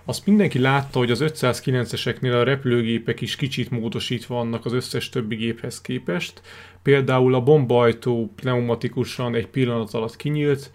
Azt 0.04 0.26
mindenki 0.26 0.58
látta, 0.58 0.98
hogy 0.98 1.10
az 1.10 1.22
509-eseknél 1.22 2.40
a 2.40 2.42
repülőgépek 2.42 3.20
is 3.20 3.36
kicsit 3.36 3.70
módosítva 3.70 4.34
vannak 4.34 4.64
az 4.64 4.72
összes 4.72 5.08
többi 5.08 5.36
géphez 5.36 5.80
képest. 5.80 6.40
Például 6.82 7.34
a 7.34 7.42
bombaajtó 7.42 8.32
pneumatikusan 8.36 9.34
egy 9.34 9.46
pillanat 9.46 9.94
alatt 9.94 10.16
kinyílt, 10.16 10.70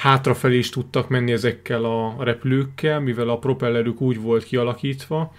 hátrafelé 0.00 0.58
is 0.58 0.70
tudtak 0.70 1.08
menni 1.08 1.32
ezekkel 1.32 1.84
a 1.84 2.16
repülőkkel, 2.18 3.00
mivel 3.00 3.28
a 3.28 3.38
propellerük 3.38 4.00
úgy 4.00 4.20
volt 4.20 4.44
kialakítva, 4.44 5.32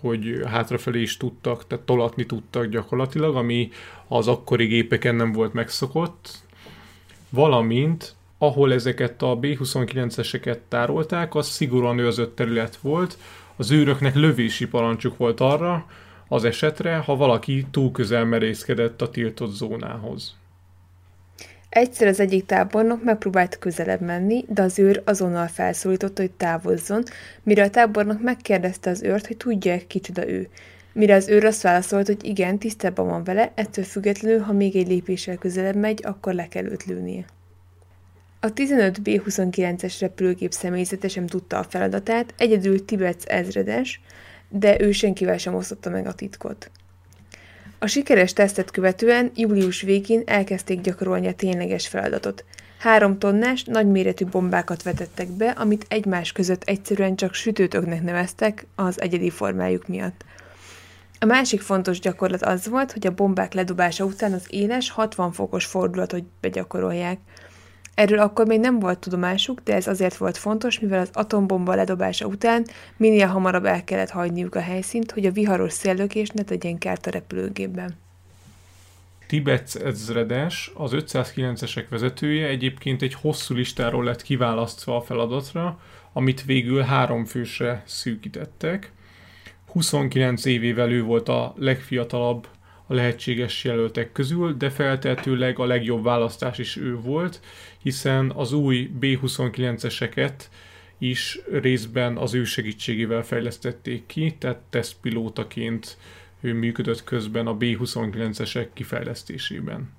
hogy 0.00 0.42
hátrafelé 0.46 1.00
is 1.00 1.16
tudtak, 1.16 1.66
tehát 1.66 1.84
tolatni 1.84 2.26
tudtak 2.26 2.66
gyakorlatilag, 2.66 3.36
ami 3.36 3.70
az 4.08 4.28
akkori 4.28 4.66
gépeken 4.66 5.14
nem 5.14 5.32
volt 5.32 5.52
megszokott, 5.52 6.30
valamint 7.30 8.14
ahol 8.38 8.72
ezeket 8.72 9.22
a 9.22 9.36
B-29-eseket 9.36 10.58
tárolták, 10.68 11.34
az 11.34 11.48
szigorúan 11.48 11.98
őrzött 11.98 12.36
terület 12.36 12.76
volt, 12.76 13.18
az 13.56 13.70
őröknek 13.70 14.14
lövési 14.14 14.66
parancsuk 14.66 15.16
volt 15.16 15.40
arra, 15.40 15.86
az 16.28 16.44
esetre, 16.44 16.96
ha 16.96 17.16
valaki 17.16 17.66
túl 17.70 17.90
közel 17.90 18.24
merészkedett 18.24 19.02
a 19.02 19.10
tiltott 19.10 19.52
zónához. 19.52 20.36
Egyszer 21.76 22.08
az 22.08 22.20
egyik 22.20 22.46
tábornok 22.46 23.04
megpróbált 23.04 23.58
közelebb 23.58 24.00
menni, 24.00 24.44
de 24.48 24.62
az 24.62 24.78
őr 24.78 25.02
azonnal 25.04 25.46
felszólította, 25.46 26.22
hogy 26.22 26.30
távozzon, 26.30 27.02
mire 27.42 27.62
a 27.62 27.70
tábornok 27.70 28.22
megkérdezte 28.22 28.90
az 28.90 29.02
őrt, 29.02 29.26
hogy 29.26 29.36
tudja 29.36 29.86
kicsoda 29.86 30.28
ő. 30.28 30.48
Mire 30.92 31.14
az 31.14 31.28
őr 31.28 31.44
azt 31.44 31.62
válaszolt, 31.62 32.06
hogy 32.06 32.24
igen, 32.24 32.58
tisztában 32.58 33.06
van 33.06 33.24
vele, 33.24 33.52
ettől 33.54 33.84
függetlenül, 33.84 34.38
ha 34.38 34.52
még 34.52 34.76
egy 34.76 34.88
lépéssel 34.88 35.36
közelebb 35.36 35.76
megy, 35.76 36.00
akkor 36.04 36.34
le 36.34 36.48
kell 36.48 36.64
őt 36.64 36.84
lőnie. 36.84 37.24
A 38.40 38.52
15 38.52 39.02
B-29-es 39.02 39.96
repülőgép 40.00 40.52
személyzete 40.52 41.08
sem 41.08 41.26
tudta 41.26 41.58
a 41.58 41.66
feladatát, 41.68 42.34
egyedül 42.38 42.84
Tibet 42.84 43.24
ezredes, 43.24 44.00
de 44.48 44.80
ő 44.80 44.92
senkivel 44.92 45.38
sem 45.38 45.54
osztotta 45.54 45.90
meg 45.90 46.06
a 46.06 46.14
titkot. 46.14 46.70
A 47.86 47.88
sikeres 47.88 48.32
tesztet 48.32 48.70
követően 48.70 49.30
július 49.34 49.82
végén 49.82 50.22
elkezdték 50.24 50.80
gyakorolni 50.80 51.26
a 51.26 51.34
tényleges 51.34 51.88
feladatot. 51.88 52.44
Három 52.78 53.18
tonnás, 53.18 53.64
nagyméretű 53.64 54.24
bombákat 54.24 54.82
vetettek 54.82 55.28
be, 55.28 55.50
amit 55.50 55.86
egymás 55.88 56.32
között 56.32 56.62
egyszerűen 56.62 57.16
csak 57.16 57.34
sütőtöknek 57.34 58.02
neveztek 58.02 58.66
az 58.74 59.00
egyedi 59.00 59.30
formájuk 59.30 59.88
miatt. 59.88 60.24
A 61.20 61.24
másik 61.24 61.60
fontos 61.60 62.00
gyakorlat 62.00 62.42
az 62.42 62.68
volt, 62.68 62.92
hogy 62.92 63.06
a 63.06 63.14
bombák 63.14 63.54
ledobása 63.54 64.04
után 64.04 64.32
az 64.32 64.46
éles 64.48 64.90
60 64.90 65.32
fokos 65.32 65.64
fordulatot 65.64 66.24
begyakorolják. 66.40 67.18
Erről 67.96 68.18
akkor 68.18 68.46
még 68.46 68.60
nem 68.60 68.78
volt 68.78 68.98
tudomásuk, 68.98 69.60
de 69.64 69.74
ez 69.74 69.86
azért 69.86 70.16
volt 70.16 70.36
fontos, 70.36 70.80
mivel 70.80 71.00
az 71.00 71.10
atombomba 71.12 71.74
ledobása 71.74 72.26
után 72.26 72.66
minél 72.96 73.26
hamarabb 73.26 73.64
el 73.64 73.84
kellett 73.84 74.10
hagyniuk 74.10 74.54
a 74.54 74.60
helyszínt, 74.60 75.10
hogy 75.10 75.26
a 75.26 75.30
viharos 75.30 75.72
széllökés 75.72 76.28
ne 76.28 76.42
tegyen 76.42 76.78
kárt 76.78 77.06
a 77.06 77.10
repülőgépben. 77.10 77.94
Tibet 79.26 79.80
ezredes, 79.84 80.70
az 80.74 80.90
509-esek 80.94 81.84
vezetője 81.88 82.46
egyébként 82.46 83.02
egy 83.02 83.14
hosszú 83.14 83.54
listáról 83.54 84.04
lett 84.04 84.22
kiválasztva 84.22 84.96
a 84.96 85.00
feladatra, 85.00 85.80
amit 86.12 86.44
végül 86.44 86.80
három 86.80 87.24
fősre 87.24 87.82
szűkítettek. 87.86 88.92
29 89.72 90.44
évével 90.44 90.90
ő 90.90 91.02
volt 91.02 91.28
a 91.28 91.54
legfiatalabb 91.56 92.46
a 92.86 92.94
lehetséges 92.94 93.64
jelöltek 93.64 94.12
közül, 94.12 94.56
de 94.56 94.70
feltehetőleg 94.70 95.58
a 95.58 95.66
legjobb 95.66 96.02
választás 96.02 96.58
is 96.58 96.76
ő 96.76 97.00
volt, 97.00 97.40
hiszen 97.86 98.30
az 98.30 98.52
új 98.52 98.90
B-29-eseket 99.00 100.32
is 100.98 101.38
részben 101.50 102.16
az 102.16 102.34
ő 102.34 102.44
segítségével 102.44 103.22
fejlesztették 103.22 104.06
ki, 104.06 104.34
tehát 104.38 104.58
tesztpilótaként 104.70 105.96
ő 106.40 106.54
működött 106.54 107.04
közben 107.04 107.46
a 107.46 107.56
B-29-esek 107.56 108.66
kifejlesztésében. 108.72 109.92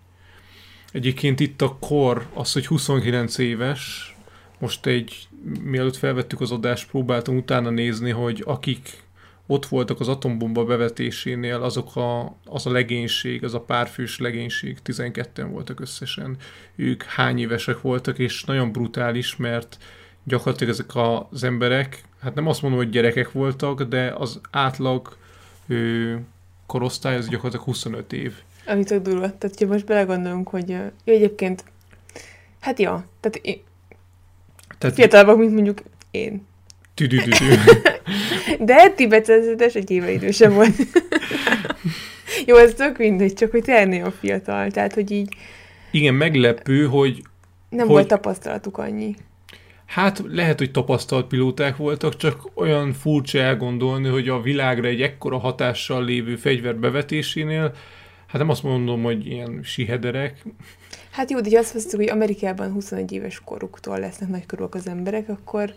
Egyébként 0.92 1.40
itt 1.40 1.62
a 1.62 1.78
kor, 1.80 2.28
az, 2.34 2.54
hogy 2.54 2.66
29 2.66 3.38
éves, 3.38 4.16
most 4.60 4.86
egy, 4.86 5.28
mielőtt 5.62 5.96
felvettük 5.96 6.42
az 6.42 6.52
adást, 6.52 6.90
próbáltam 6.90 7.38
utána 7.38 7.70
nézni, 7.70 8.12
hogy 8.12 8.44
akik 8.46 9.04
ott 9.48 9.66
voltak 9.66 10.00
az 10.00 10.08
atombomba 10.08 10.66
bevetésénél, 10.66 11.62
azok 11.62 11.96
a, 11.96 12.36
az 12.46 12.66
a 12.66 12.72
legénység, 12.72 13.44
az 13.44 13.54
a 13.54 13.62
párfős 13.62 14.20
legénység, 14.20 14.78
12-en 14.86 15.48
voltak 15.52 15.80
összesen. 15.80 16.36
Ők 16.76 17.04
hány 17.04 17.40
évesek 17.40 17.82
voltak, 17.82 18.20
és 18.20 18.44
nagyon 18.44 18.72
brutális, 18.72 19.36
mert 19.36 19.78
gyakorlatilag 20.24 20.74
ezek 20.74 20.96
az 20.96 21.44
emberek, 21.44 22.02
hát 22.22 22.36
nem 22.36 22.48
azt 22.48 22.62
mondom, 22.62 22.80
hogy 22.80 22.90
gyerekek 22.90 23.32
voltak, 23.32 23.82
de 23.84 24.14
az 24.18 24.42
átlag 24.52 25.18
ő, 25.68 26.20
korosztály 26.66 27.16
az 27.16 27.28
gyakorlatilag 27.28 27.66
25 27.66 28.14
év. 28.14 28.34
Ami 28.66 28.84
tök 28.84 29.02
durva. 29.02 29.38
Tehát, 29.38 29.60
ha 29.60 29.66
most 29.66 29.86
belegondolunk, 29.86 30.48
hogy 30.48 30.70
jó, 30.70 31.14
egyébként, 31.14 31.64
hát 32.60 32.80
ja, 32.80 33.06
tehát 33.20 33.40
én, 33.42 33.62
Tehát 34.78 34.96
fiatalabbak, 34.96 35.38
mint 35.38 35.54
mondjuk 35.54 35.82
én. 36.12 36.46
tüdüdüdü. 36.94 37.46
De 38.60 38.90
tibetezetes 38.90 39.74
egy 39.74 39.92
éve 39.92 40.12
idősebb 40.12 40.52
volt. 40.52 40.76
Jó, 42.46 42.56
ez 42.56 42.74
tök 42.74 42.98
mindegy, 42.98 43.34
csak 43.34 43.52
hogy 43.52 43.64
tényleg 43.64 43.88
nagyon 43.88 44.12
fiatal, 44.12 44.72
tehát 44.72 44.94
hogy 44.94 45.12
így 45.12 45.36
Igen, 45.92 46.14
meglepő, 46.14 46.86
hogy 46.86 47.22
nem 47.70 47.80
Hogy- 47.80 47.90
volt 47.90 48.08
tapasztalatuk 48.08 48.78
annyi. 48.78 49.16
Hát 49.86 50.24
lehet, 50.28 50.58
hogy 50.58 50.72
tapasztalt 50.72 51.28
pilóták 51.28 51.78
voltak, 51.78 52.16
csak 52.16 52.50
olyan 52.54 52.94
furcsa 52.94 53.40
elgondolni, 53.40 54.08
hogy 54.08 54.30
a 54.30 54.42
világra 54.42 54.88
egy 54.88 55.02
ekkora 55.02 55.38
hatással 55.38 56.04
lévő 56.04 56.36
fegyver 56.36 56.76
bevetésénél, 56.76 57.74
hát 58.28 58.38
nem 58.38 58.50
azt 58.50 58.64
mondom, 58.64 59.04
hogy 59.04 59.26
ilyen 59.28 59.60
sihederek. 59.64 60.46
Hát 61.12 61.32
jó, 61.32 61.42
de 61.42 61.58
azt 61.58 61.72
hiszük, 61.74 61.96
hogy 62.00 62.10
Amerikában 62.10 62.72
21 62.72 63.12
éves 63.12 63.42
koruktól 63.46 64.00
lesznek 64.00 64.30
nagykorúak 64.30 64.76
az 64.76 64.88
emberek, 64.88 65.30
akkor, 65.30 65.74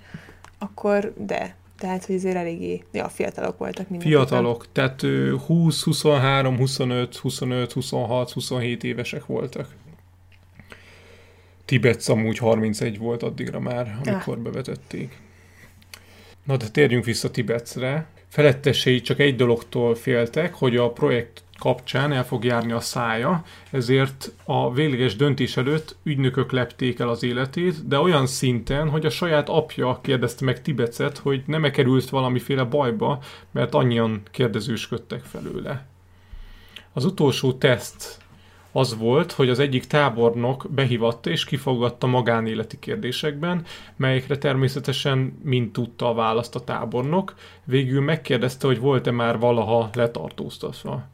akkor 0.59 1.13
de. 1.17 1.55
Tehát, 1.81 2.05
hogy 2.05 2.15
azért 2.15 2.37
eléggé, 2.37 2.83
ja, 2.93 3.09
fiatalok 3.09 3.59
voltak 3.59 3.89
mindenképpen. 3.89 4.27
Fiatalok, 4.27 4.67
tehát 4.73 5.01
20, 5.47 5.83
23, 5.83 6.57
25, 6.57 7.17
25, 7.17 7.73
26, 7.73 8.31
27 8.31 8.85
évesek 8.85 9.27
voltak. 9.27 9.75
Tibet 11.65 12.09
amúgy 12.09 12.39
31 12.39 12.99
volt 12.99 13.23
addigra 13.23 13.61
már, 13.61 13.99
amikor 14.05 14.37
ah. 14.37 14.43
bevetették. 14.43 15.19
Na 16.45 16.57
de 16.57 16.69
térjünk 16.69 17.05
vissza 17.05 17.31
Tibetre. 17.31 18.07
Felettesei 18.29 19.01
csak 19.01 19.19
egy 19.19 19.37
dologtól 19.37 19.95
féltek, 19.95 20.55
hogy 20.55 20.77
a 20.77 20.91
projekt 20.91 21.43
kapcsán 21.61 22.13
el 22.13 22.25
fog 22.25 22.45
járni 22.45 22.73
a 22.73 22.81
szája, 22.81 23.43
ezért 23.71 24.33
a 24.45 24.73
végleges 24.73 25.17
döntés 25.17 25.57
előtt 25.57 25.97
ügynökök 26.03 26.53
lepték 26.53 26.99
el 26.99 27.09
az 27.09 27.23
életét, 27.23 27.89
de 27.89 27.99
olyan 27.99 28.27
szinten, 28.27 28.89
hogy 28.89 29.07
a 29.07 29.11
saját 29.11 29.49
apja 29.49 29.99
kérdezte 30.03 30.45
meg 30.45 30.63
Tibecet, 30.63 31.19
hogy 31.19 31.43
nem 31.47 31.65
-e 31.65 31.71
került 31.71 32.09
valamiféle 32.09 32.65
bajba, 32.65 33.19
mert 33.51 33.75
annyian 33.75 34.23
kérdezősködtek 34.31 35.21
felőle. 35.23 35.87
Az 36.93 37.05
utolsó 37.05 37.53
teszt 37.53 38.19
az 38.73 38.97
volt, 38.97 39.33
hogy 39.33 39.49
az 39.49 39.59
egyik 39.59 39.87
tábornok 39.87 40.67
behívatta 40.71 41.31
és 41.31 41.45
kifogadta 41.45 42.07
magánéleti 42.07 42.79
kérdésekben, 42.79 43.65
melyekre 43.97 44.39
természetesen 44.39 45.39
mind 45.43 45.73
tudta 45.73 46.09
a 46.09 46.15
választ 46.15 46.55
a 46.55 46.65
tábornok, 46.65 47.35
végül 47.65 48.01
megkérdezte, 48.01 48.67
hogy 48.67 48.79
volt-e 48.79 49.11
már 49.11 49.39
valaha 49.39 49.91
letartóztatva. 49.95 51.09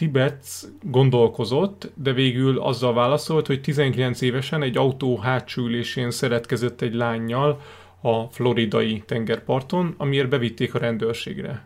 Tibet 0.00 0.46
gondolkozott, 0.82 1.90
de 1.94 2.12
végül 2.12 2.60
azzal 2.60 2.94
válaszolt, 2.94 3.46
hogy 3.46 3.60
19 3.60 4.20
évesen 4.20 4.62
egy 4.62 4.76
autó 4.76 5.16
hátsó 5.16 5.62
ülésén 5.62 6.10
szeretkezett 6.10 6.80
egy 6.80 6.94
lányjal 6.94 7.60
a 8.00 8.22
floridai 8.22 9.02
tengerparton, 9.06 9.94
amiért 9.96 10.28
bevitték 10.28 10.74
a 10.74 10.78
rendőrségre. 10.78 11.64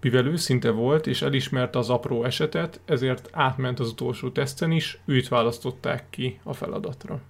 Mivel 0.00 0.26
őszinte 0.26 0.70
volt 0.70 1.06
és 1.06 1.22
elismerte 1.22 1.78
az 1.78 1.90
apró 1.90 2.24
esetet, 2.24 2.80
ezért 2.84 3.28
átment 3.32 3.80
az 3.80 3.88
utolsó 3.88 4.30
teszten 4.30 4.70
is, 4.70 4.98
őt 5.04 5.28
választották 5.28 6.04
ki 6.10 6.38
a 6.42 6.52
feladatra. 6.52 7.20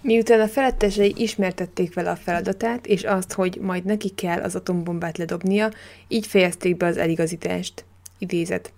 Miután 0.00 0.40
a 0.40 0.48
felettesei 0.48 1.14
ismertették 1.16 1.94
vele 1.94 2.10
a 2.10 2.16
feladatát, 2.16 2.86
és 2.86 3.02
azt, 3.02 3.32
hogy 3.32 3.58
majd 3.60 3.84
neki 3.84 4.08
kell 4.08 4.42
az 4.42 4.54
atombombát 4.54 5.18
ledobnia, 5.18 5.70
így 6.08 6.26
fejezték 6.26 6.76
be 6.76 6.86
az 6.86 6.96
eligazítást. 6.96 7.84
Idézet. 8.18 8.72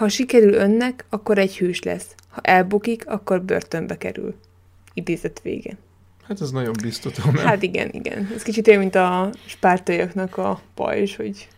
Ha 0.00 0.08
sikerül 0.08 0.52
önnek, 0.52 1.04
akkor 1.08 1.38
egy 1.38 1.56
hős 1.56 1.82
lesz. 1.82 2.14
Ha 2.28 2.40
elbukik, 2.40 3.06
akkor 3.06 3.42
börtönbe 3.42 3.96
kerül. 3.96 4.34
Idézet 4.94 5.40
vége. 5.42 5.76
Hát 6.22 6.40
ez 6.40 6.50
nagyon 6.50 6.74
biztató, 6.82 7.30
nem? 7.30 7.44
Hát 7.44 7.62
igen, 7.62 7.88
igen. 7.92 8.30
Ez 8.34 8.42
kicsit 8.42 8.68
olyan, 8.68 8.80
mint 8.80 8.94
a 8.94 9.30
spártaiaknak 9.46 10.36
a 10.36 10.60
pajzs, 10.74 11.16
hogy 11.16 11.48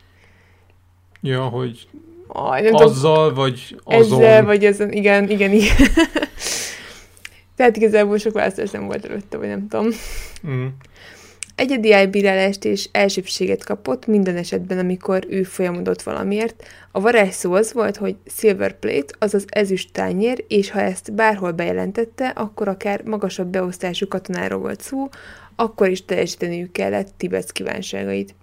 Ja, 1.20 1.42
hogy 1.44 1.88
Aj, 2.26 2.62
nem 2.62 2.74
azzal, 2.74 3.28
tudom, 3.28 3.34
vagy 3.34 3.80
azon. 3.84 4.22
Ezzel, 4.22 4.44
vagy 4.44 4.64
ezen, 4.64 4.92
igen, 4.92 5.30
igen, 5.30 5.52
igen. 5.52 5.76
Tehát 7.56 7.76
igazából 7.76 8.18
sok 8.18 8.32
választás 8.32 8.70
nem 8.70 8.86
volt 8.86 9.04
előtte, 9.04 9.36
vagy 9.36 9.48
nem 9.48 9.68
tudom. 9.68 9.88
Mm. 10.46 10.66
Egyedi 11.54 11.92
elbírálást 11.92 12.64
és 12.64 12.88
elsőbséget 12.92 13.64
kapott 13.64 14.06
minden 14.06 14.36
esetben, 14.36 14.78
amikor 14.78 15.24
ő 15.28 15.42
folyamodott 15.42 16.02
valamiért. 16.02 16.64
A 16.94 17.00
varázsszó 17.00 17.52
az 17.52 17.72
volt, 17.72 17.96
hogy 17.96 18.16
silver 18.26 18.78
plate, 18.78 19.14
azaz 19.18 19.44
ezüst 19.48 19.92
tányér, 19.92 20.44
és 20.48 20.70
ha 20.70 20.80
ezt 20.80 21.12
bárhol 21.12 21.52
bejelentette, 21.52 22.28
akkor 22.28 22.68
akár 22.68 23.02
magasabb 23.04 23.48
beosztású 23.48 24.08
katonáról 24.08 24.60
volt 24.60 24.80
szó, 24.80 25.08
akkor 25.56 25.88
is 25.88 26.04
teljesíteniük 26.04 26.72
kellett 26.72 27.14
Tibet 27.16 27.52
kívánságait. 27.52 28.34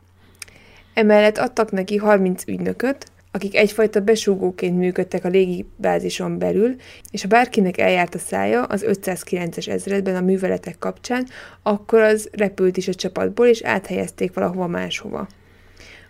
Emellett 0.93 1.37
adtak 1.37 1.71
neki 1.71 1.97
30 1.97 2.43
ügynököt, 2.47 3.05
akik 3.31 3.55
egyfajta 3.55 3.99
besúgóként 3.99 4.77
működtek 4.77 5.25
a 5.25 5.29
légibázison 5.29 6.37
belül, 6.37 6.75
és 7.11 7.21
ha 7.21 7.27
bárkinek 7.27 7.77
eljárt 7.77 8.15
a 8.15 8.19
szája 8.19 8.63
az 8.63 8.85
509-es 8.87 9.67
ezredben 9.67 10.15
a 10.15 10.21
műveletek 10.21 10.77
kapcsán, 10.79 11.27
akkor 11.63 11.99
az 11.99 12.29
repült 12.31 12.77
is 12.77 12.87
a 12.87 12.93
csapatból, 12.93 13.47
és 13.47 13.61
áthelyezték 13.61 14.33
valahova 14.33 14.67
máshova. 14.67 15.27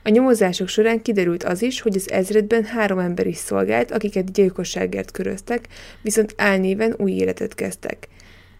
A 0.10 0.12
nyomozások 0.12 0.68
során 0.68 1.02
kiderült 1.02 1.44
az 1.44 1.62
is, 1.62 1.82
hogy 1.82 1.96
az 1.96 2.12
ezredben 2.12 2.64
három 2.64 3.00
ember 3.00 3.28
is 3.28 3.38
szolgált, 3.38 3.92
akiket 3.92 4.32
gyilkosságért 4.32 5.12
köröztek, 5.12 5.68
viszont 6.02 6.34
álnéven 6.38 6.96
új 6.98 7.12
életet 7.12 7.56
kezdtek. 7.56 8.08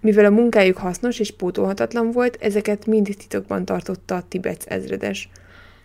Mivel 0.02 0.26
a 0.26 0.30
munkájuk 0.30 0.78
hasznos 0.78 1.20
és 1.20 1.32
pótolhatatlan 1.32 2.12
volt, 2.12 2.38
ezeket 2.42 2.86
mind 2.86 3.16
titokban 3.18 3.66
tartotta 3.66 4.16
a 4.16 4.24
Tibet 4.28 4.66
ezredes. 4.68 5.30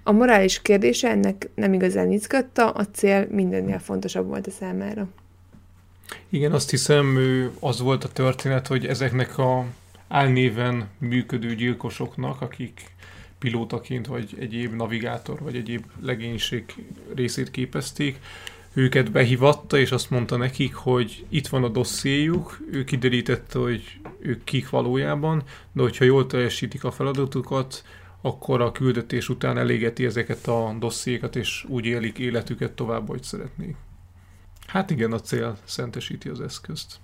A 0.02 0.12
morális 0.12 0.62
kérdése 0.62 1.10
ennek 1.10 1.48
nem 1.54 1.72
igazán 1.72 2.12
izgatta, 2.12 2.70
a 2.70 2.86
cél 2.86 3.26
mindennél 3.30 3.78
fontosabb 3.78 4.26
volt 4.26 4.46
a 4.46 4.50
számára. 4.50 5.08
Igen, 6.28 6.52
azt 6.52 6.70
hiszem, 6.70 7.18
az 7.60 7.80
volt 7.80 8.04
a 8.04 8.08
történet, 8.08 8.66
hogy 8.66 8.86
ezeknek 8.86 9.38
a 9.38 9.64
álnéven 10.08 10.88
működő 10.98 11.54
gyilkosoknak, 11.54 12.40
akik 12.40 12.92
pilótaként, 13.44 14.06
vagy 14.06 14.36
egyéb 14.38 14.74
navigátor, 14.74 15.40
vagy 15.40 15.56
egyéb 15.56 15.84
legénység 16.00 16.64
részét 17.14 17.50
képezték, 17.50 18.18
őket 18.72 19.10
behívatta, 19.10 19.78
és 19.78 19.90
azt 19.90 20.10
mondta 20.10 20.36
nekik, 20.36 20.74
hogy 20.74 21.24
itt 21.28 21.46
van 21.46 21.64
a 21.64 21.68
dossziéjuk, 21.68 22.58
ő 22.70 22.84
kiderítette, 22.84 23.58
hogy 23.58 24.00
ők 24.18 24.44
kik 24.44 24.70
valójában, 24.70 25.42
de 25.72 25.82
hogyha 25.82 26.04
jól 26.04 26.26
teljesítik 26.26 26.84
a 26.84 26.90
feladatukat, 26.90 27.84
akkor 28.20 28.60
a 28.60 28.72
küldetés 28.72 29.28
után 29.28 29.58
elégeti 29.58 30.04
ezeket 30.04 30.46
a 30.46 30.76
dossziékat, 30.78 31.36
és 31.36 31.64
úgy 31.68 31.84
élik 31.84 32.18
életüket 32.18 32.72
tovább, 32.72 33.08
hogy 33.08 33.22
szeretnék. 33.22 33.76
Hát 34.66 34.90
igen, 34.90 35.12
a 35.12 35.20
cél 35.20 35.58
szentesíti 35.64 36.28
az 36.28 36.40
eszközt. 36.40 36.96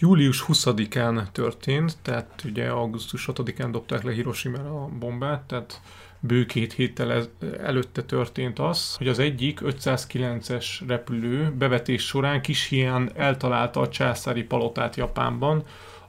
Július 0.00 0.44
20-án 0.48 1.30
történt, 1.32 1.96
tehát 2.02 2.42
ugye 2.44 2.68
augusztus 2.68 3.28
6-án 3.32 3.68
dobták 3.70 4.02
le 4.02 4.12
hiroshima 4.12 4.58
a 4.58 4.88
bombát, 4.98 5.42
tehát 5.42 5.80
bő 6.20 6.46
két 6.46 6.72
héttel 6.72 7.28
előtte 7.62 8.02
történt 8.02 8.58
az, 8.58 8.96
hogy 8.96 9.08
az 9.08 9.18
egyik 9.18 9.60
509-es 9.62 10.66
repülő 10.86 11.52
bevetés 11.58 12.06
során 12.06 12.42
kis 12.42 12.68
hián 12.68 13.10
eltalálta 13.14 13.80
a 13.80 13.88
császári 13.88 14.42
palotát 14.42 14.96
Japánban, 14.96 15.64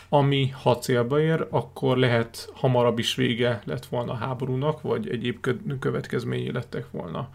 ami 0.10 0.48
ha 0.48 0.78
célba 0.78 1.20
ér, 1.22 1.48
akkor 1.50 1.98
lehet 1.98 2.52
hamarabb 2.54 3.00
is 3.00 3.16
vége 3.16 3.62
lett 3.66 3.86
volna 3.86 4.12
a 4.12 4.16
háborúnak, 4.16 4.82
vagy 4.82 5.10
egyéb 5.10 5.48
következményei 5.80 6.52
lettek 6.52 6.86
volna. 6.92 7.30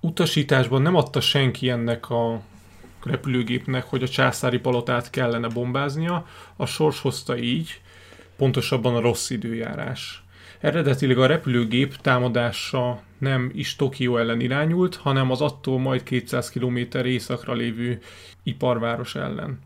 Utasításban 0.00 0.82
nem 0.82 0.94
adta 0.94 1.20
senki 1.20 1.70
ennek 1.70 2.10
a 2.10 2.40
repülőgépnek, 3.04 3.84
hogy 3.84 4.02
a 4.02 4.08
császári 4.08 4.58
palotát 4.58 5.10
kellene 5.10 5.48
bombáznia, 5.48 6.26
a 6.56 6.66
sors 6.66 7.00
hozta 7.00 7.38
így, 7.38 7.80
pontosabban 8.36 8.94
a 8.94 9.00
rossz 9.00 9.30
időjárás. 9.30 10.22
Eredetileg 10.60 11.18
a 11.18 11.26
repülőgép 11.26 11.96
támadása 11.96 13.02
nem 13.18 13.50
is 13.54 13.76
Tokió 13.76 14.16
ellen 14.16 14.40
irányult, 14.40 14.96
hanem 14.96 15.30
az 15.30 15.40
attól 15.40 15.78
majd 15.78 16.02
200 16.02 16.50
km 16.50 16.78
északra 17.04 17.52
lévő 17.52 17.98
iparváros 18.42 19.14
ellen. 19.14 19.58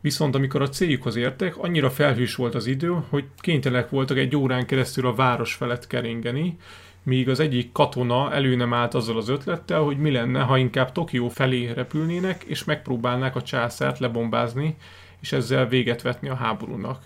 Viszont 0.00 0.34
amikor 0.34 0.62
a 0.62 0.68
céljukhoz 0.68 1.16
értek, 1.16 1.56
annyira 1.56 1.90
felhős 1.90 2.34
volt 2.34 2.54
az 2.54 2.66
idő, 2.66 2.96
hogy 3.08 3.24
kénytelenek 3.36 3.90
voltak 3.90 4.16
egy 4.16 4.36
órán 4.36 4.66
keresztül 4.66 5.06
a 5.06 5.14
város 5.14 5.54
felett 5.54 5.86
keringeni, 5.86 6.56
míg 7.04 7.28
az 7.28 7.40
egyik 7.40 7.72
katona 7.72 8.32
elő 8.32 8.56
nem 8.56 8.74
állt 8.74 8.94
azzal 8.94 9.16
az 9.16 9.28
ötlettel, 9.28 9.80
hogy 9.80 9.98
mi 9.98 10.10
lenne, 10.10 10.40
ha 10.40 10.56
inkább 10.56 10.92
Tokió 10.92 11.28
felé 11.28 11.70
repülnének, 11.70 12.42
és 12.42 12.64
megpróbálnák 12.64 13.36
a 13.36 13.42
császárt 13.42 13.98
lebombázni, 13.98 14.76
és 15.20 15.32
ezzel 15.32 15.68
véget 15.68 16.02
vetni 16.02 16.28
a 16.28 16.34
háborúnak. 16.34 17.02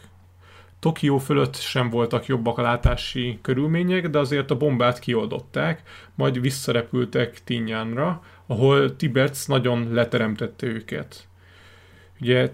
Tokió 0.79 1.19
fölött 1.19 1.57
sem 1.57 1.91
voltak 1.91 2.27
jobbak 2.27 2.59
a 2.59 2.63
látási 2.63 3.39
körülmények, 3.43 4.09
de 4.09 4.19
azért 4.19 4.51
a 4.51 4.57
bombát 4.57 4.99
kioldották, 4.99 5.83
majd 6.15 6.41
visszarepültek 6.41 7.45
Tinyánra, 7.45 8.23
ahol 8.47 8.97
Tibet 8.97 9.39
nagyon 9.47 9.93
leteremtette 9.93 10.67
őket. 10.67 11.29
Ugye 12.21 12.53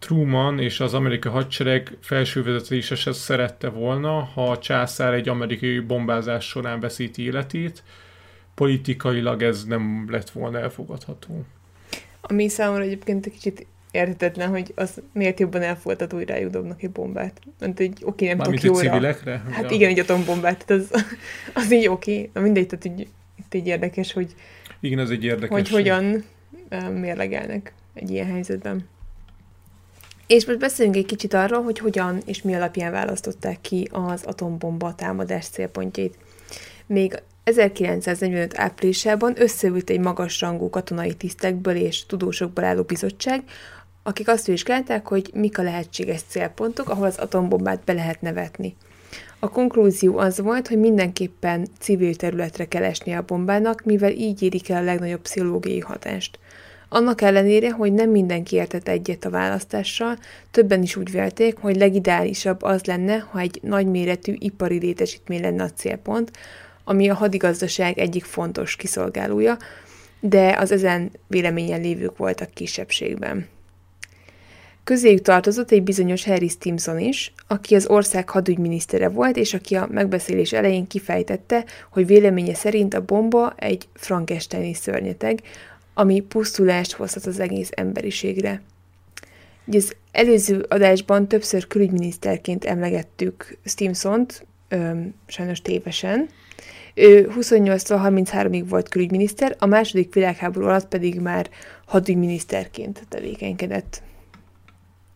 Truman 0.00 0.58
és 0.58 0.80
az 0.80 0.94
amerikai 0.94 1.32
hadsereg 1.32 1.96
felsővezetése 2.00 2.94
se 2.94 3.12
szerette 3.12 3.68
volna, 3.68 4.10
ha 4.34 4.50
a 4.50 4.58
császár 4.58 5.12
egy 5.14 5.28
amerikai 5.28 5.78
bombázás 5.78 6.44
során 6.44 6.80
veszíti 6.80 7.22
életét. 7.24 7.82
Politikailag 8.54 9.42
ez 9.42 9.64
nem 9.64 10.06
lett 10.10 10.30
volna 10.30 10.58
elfogadható. 10.58 11.44
Ami 12.20 12.48
számomra 12.48 12.82
egyébként 12.82 13.26
egy 13.26 13.32
kicsit 13.32 13.66
érthetetlen, 13.90 14.48
hogy 14.48 14.72
az 14.76 15.00
miért 15.12 15.40
jobban 15.40 15.62
elfogadhat, 15.62 16.12
hogy 16.12 16.28
rájuk 16.28 16.50
dobnak 16.50 16.82
egy 16.82 16.90
bombát. 16.90 17.40
Mert 17.58 17.76
hogy 17.78 17.92
oké, 18.02 18.26
nem 18.26 18.36
Mármint 18.36 18.62
Tokióra. 18.62 18.84
egy 18.84 18.90
civilekre? 18.92 19.42
Hát 19.50 19.62
Ja. 19.70 19.76
igen, 19.76 19.88
egy 19.90 19.98
atombombát, 19.98 20.66
tehát 20.66 20.82
az, 20.82 21.04
az 21.64 21.72
így 21.72 21.88
oké. 21.88 22.30
Na 22.34 22.40
mindegy, 22.40 22.66
tehát 22.66 22.84
így, 22.84 23.08
itt 23.38 23.54
így 23.54 23.66
érdekes, 23.66 24.12
hogy, 24.12 24.34
Igen, 24.80 24.98
ez 24.98 25.10
egy 25.10 25.24
érdekes. 25.24 25.50
hogy 25.50 25.68
hogyan 25.68 26.24
mérlegelnek 26.94 27.72
egy 27.94 28.10
ilyen 28.10 28.26
helyzetben. 28.26 28.88
És 30.30 30.46
most 30.46 30.58
beszéljünk 30.58 30.96
egy 30.96 31.06
kicsit 31.06 31.34
arról, 31.34 31.62
hogy 31.62 31.78
hogyan 31.78 32.22
és 32.24 32.42
mi 32.42 32.54
alapján 32.54 32.92
választották 32.92 33.60
ki 33.60 33.88
az 33.92 34.22
atombomba 34.24 34.94
támadás 34.94 35.46
célpontjait. 35.46 36.18
Még 36.86 37.22
1945 37.44 38.58
áprilisában 38.58 39.34
összeült 39.36 39.90
egy 39.90 40.00
magasrangú 40.00 40.70
katonai 40.70 41.14
tisztekből 41.14 41.76
és 41.76 42.06
tudósokból 42.06 42.64
álló 42.64 42.82
bizottság, 42.82 43.42
akik 44.02 44.28
azt 44.28 44.46
vizsgálták, 44.46 45.06
hogy 45.06 45.30
mik 45.34 45.58
a 45.58 45.62
lehetséges 45.62 46.20
célpontok, 46.28 46.88
ahol 46.88 47.06
az 47.06 47.18
atombombát 47.18 47.84
be 47.84 47.92
lehet 47.92 48.20
vetni. 48.20 48.76
A 49.38 49.48
konklúzió 49.48 50.18
az 50.18 50.40
volt, 50.40 50.68
hogy 50.68 50.78
mindenképpen 50.78 51.66
civil 51.78 52.14
területre 52.14 52.64
kell 52.64 52.84
esnie 52.84 53.16
a 53.16 53.24
bombának, 53.26 53.84
mivel 53.84 54.10
így 54.10 54.42
érik 54.42 54.68
el 54.68 54.82
a 54.82 54.84
legnagyobb 54.84 55.20
pszichológiai 55.20 55.80
hatást. 55.80 56.38
Annak 56.92 57.20
ellenére, 57.20 57.70
hogy 57.70 57.92
nem 57.92 58.10
mindenki 58.10 58.56
értett 58.56 58.88
egyet 58.88 59.24
a 59.24 59.30
választással, 59.30 60.18
többen 60.50 60.82
is 60.82 60.96
úgy 60.96 61.10
vélték, 61.10 61.56
hogy 61.56 61.76
legideálisabb 61.76 62.62
az 62.62 62.84
lenne, 62.84 63.18
ha 63.18 63.38
egy 63.38 63.58
nagyméretű 63.62 64.34
ipari 64.38 64.78
létesítmény 64.78 65.40
lenne 65.40 65.62
a 65.62 65.70
célpont, 65.70 66.30
ami 66.84 67.08
a 67.08 67.14
hadigazdaság 67.14 67.98
egyik 67.98 68.24
fontos 68.24 68.76
kiszolgálója, 68.76 69.56
de 70.20 70.56
az 70.58 70.72
ezen 70.72 71.10
véleményen 71.26 71.80
lévők 71.80 72.16
voltak 72.16 72.50
kisebbségben. 72.50 73.46
Közéjük 74.84 75.22
tartozott 75.22 75.70
egy 75.70 75.82
bizonyos 75.82 76.24
Harry 76.24 76.48
Stimson 76.48 76.98
is, 76.98 77.32
aki 77.46 77.74
az 77.74 77.86
ország 77.86 78.28
hadügyminisztere 78.28 79.08
volt, 79.08 79.36
és 79.36 79.54
aki 79.54 79.74
a 79.74 79.88
megbeszélés 79.90 80.52
elején 80.52 80.86
kifejtette, 80.86 81.64
hogy 81.90 82.06
véleménye 82.06 82.54
szerint 82.54 82.94
a 82.94 83.04
bomba 83.04 83.54
egy 83.56 83.88
frankensteini 83.94 84.74
szörnyeteg, 84.74 85.40
ami 86.00 86.20
pusztulást 86.20 86.92
hozhat 86.92 87.26
az 87.26 87.40
egész 87.40 87.70
emberiségre. 87.74 88.62
Ugye 89.64 89.78
az 89.78 89.96
előző 90.12 90.66
adásban 90.68 91.28
többször 91.28 91.66
külügyminiszterként 91.66 92.64
emlegettük 92.64 93.58
Stimsont, 93.64 94.46
sajnos 95.26 95.62
tévesen. 95.62 96.28
Ő 96.94 97.32
28-tól 97.38 98.00
33-ig 98.04 98.64
volt 98.68 98.88
külügyminiszter, 98.88 99.56
a 99.58 99.66
második 99.66 100.14
világháború 100.14 100.66
alatt 100.66 100.88
pedig 100.88 101.20
már 101.20 101.50
hadügyminiszterként 101.86 103.02
tevékenykedett. 103.08 104.02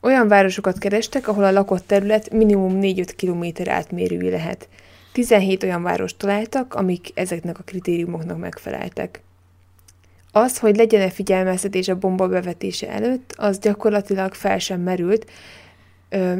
Olyan 0.00 0.28
városokat 0.28 0.78
kerestek, 0.78 1.28
ahol 1.28 1.44
a 1.44 1.52
lakott 1.52 1.86
terület 1.86 2.30
minimum 2.30 2.78
4-5 2.82 3.10
km 3.16 3.70
átmérőjű 3.70 4.30
lehet. 4.30 4.68
17 5.12 5.62
olyan 5.62 5.82
várost 5.82 6.18
találtak, 6.18 6.74
amik 6.74 7.10
ezeknek 7.14 7.58
a 7.58 7.62
kritériumoknak 7.62 8.38
megfeleltek. 8.38 9.23
Az, 10.36 10.58
hogy 10.58 10.76
legyen-e 10.76 11.10
figyelmeztetés 11.10 11.88
a 11.88 11.98
bomba 11.98 12.28
bevetése 12.28 12.90
előtt, 12.90 13.34
az 13.36 13.58
gyakorlatilag 13.58 14.34
fel 14.34 14.58
sem 14.58 14.80
merült, 14.80 15.30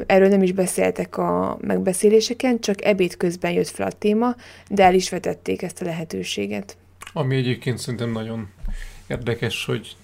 erről 0.06 0.28
nem 0.28 0.42
is 0.42 0.52
beszéltek 0.52 1.16
a 1.16 1.58
megbeszéléseken, 1.60 2.60
csak 2.60 2.84
ebéd 2.84 3.16
közben 3.16 3.52
jött 3.52 3.68
fel 3.68 3.86
a 3.86 3.92
téma, 3.92 4.36
de 4.68 4.84
el 4.84 4.94
is 4.94 5.10
vetették 5.10 5.62
ezt 5.62 5.80
a 5.80 5.84
lehetőséget. 5.84 6.76
Ami 7.12 7.36
egyébként 7.36 7.78
szerintem 7.78 8.10
nagyon 8.10 8.48
érdekes, 9.06 9.64
hogy 9.64 9.96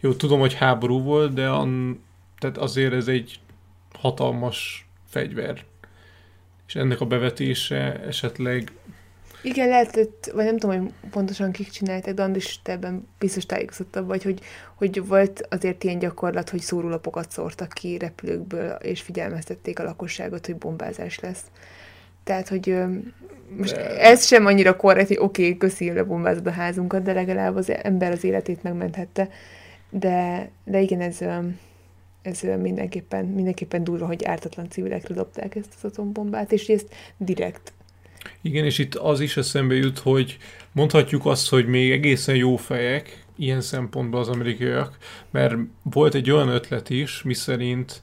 jó, 0.00 0.14
tudom, 0.14 0.40
hogy 0.40 0.54
háború 0.54 1.02
volt, 1.02 1.34
de 1.34 1.48
an, 1.48 2.02
tehát 2.38 2.58
azért 2.58 2.92
ez 2.92 3.08
egy 3.08 3.40
hatalmas 3.98 4.88
fegyver. 5.08 5.64
És 6.66 6.74
ennek 6.74 7.00
a 7.00 7.06
bevetése 7.06 8.00
esetleg 8.06 8.72
Igen, 9.46 9.68
lehetett, 9.68 10.30
vagy 10.34 10.44
nem 10.44 10.58
tudom, 10.58 10.80
hogy 10.80 10.92
pontosan 11.10 11.50
kik 11.50 11.68
csinálták, 11.68 12.14
de 12.14 12.22
Andris, 12.22 12.62
te 12.62 12.72
ebben 12.72 13.08
biztos 13.18 13.46
tájékozottabb 13.46 14.06
vagy, 14.06 14.22
hogy, 14.22 14.40
hogy 14.74 15.06
volt 15.06 15.46
azért 15.50 15.84
ilyen 15.84 15.98
gyakorlat, 15.98 16.50
hogy 16.50 16.60
szórólapokat 16.60 17.30
szórtak 17.30 17.68
ki 17.68 17.98
repülőkből, 17.98 18.70
és 18.70 19.00
figyelmeztették 19.00 19.78
a 19.78 19.82
lakosságot, 19.82 20.46
hogy 20.46 20.56
bombázás 20.56 21.18
lesz. 21.20 21.44
Tehát, 22.24 22.48
hogy 22.48 22.76
most 23.56 23.74
De- 23.74 24.00
ez 24.00 24.24
sem 24.26 24.46
annyira 24.46 24.76
korrekt, 24.76 25.08
hogy 25.08 25.18
oké, 25.20 25.42
okay, 25.44 25.56
köszi, 25.56 25.92
lebombázod 25.92 26.46
a 26.46 26.50
házunkat, 26.50 27.02
de 27.02 27.12
legalább 27.12 27.56
az 27.56 27.70
ember 27.70 28.12
az 28.12 28.24
életét 28.24 28.62
megmenthette. 28.62 29.28
De, 29.90 30.50
de 30.64 30.80
igen, 30.80 31.00
ez, 31.00 31.18
ez 32.22 32.40
mindenképpen, 32.60 33.24
mindenképpen 33.24 33.84
durva, 33.84 34.06
hogy 34.06 34.24
ártatlan 34.24 34.70
civilekre 34.70 35.14
dobták 35.14 35.54
ezt 35.54 35.74
az 35.76 35.90
atombombát, 35.90 36.52
és 36.52 36.66
hogy 36.66 36.74
ezt 36.74 36.94
direkt 37.16 37.74
Igen, 38.40 38.64
és 38.64 38.78
itt 38.78 38.94
az 38.94 39.20
is 39.20 39.36
eszembe 39.36 39.74
jut, 39.74 39.98
hogy 39.98 40.36
mondhatjuk 40.72 41.26
azt, 41.26 41.48
hogy 41.48 41.66
még 41.66 41.90
egészen 41.90 42.36
jó 42.36 42.56
fejek, 42.56 43.24
ilyen 43.36 43.60
szempontból 43.60 44.20
az 44.20 44.28
amerikaiak, 44.28 44.96
mert 45.30 45.54
volt 45.82 46.14
egy 46.14 46.30
olyan 46.30 46.48
ötlet 46.48 46.90
is, 46.90 47.22
miszerint 47.22 48.02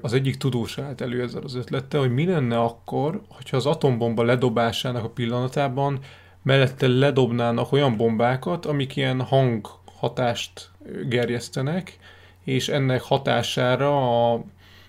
az 0.00 0.12
egyik 0.12 0.36
tudós 0.36 0.78
állt 0.78 1.00
elő 1.00 1.22
ezzel 1.22 1.42
az 1.42 1.54
ötlettel, 1.54 2.00
hogy 2.00 2.14
mi 2.14 2.26
lenne 2.26 2.60
akkor, 2.60 3.22
hogyha 3.28 3.56
az 3.56 3.66
atombomba 3.66 4.22
ledobásának 4.22 5.04
a 5.04 5.08
pillanatában 5.08 5.98
mellette 6.42 6.88
ledobnának 6.88 7.72
olyan 7.72 7.96
bombákat, 7.96 8.66
amik 8.66 8.96
ilyen 8.96 9.20
hanghatást 9.20 10.70
gerjesztenek, 11.08 11.98
és 12.44 12.68
ennek 12.68 13.02
hatására 13.02 14.32
a 14.32 14.44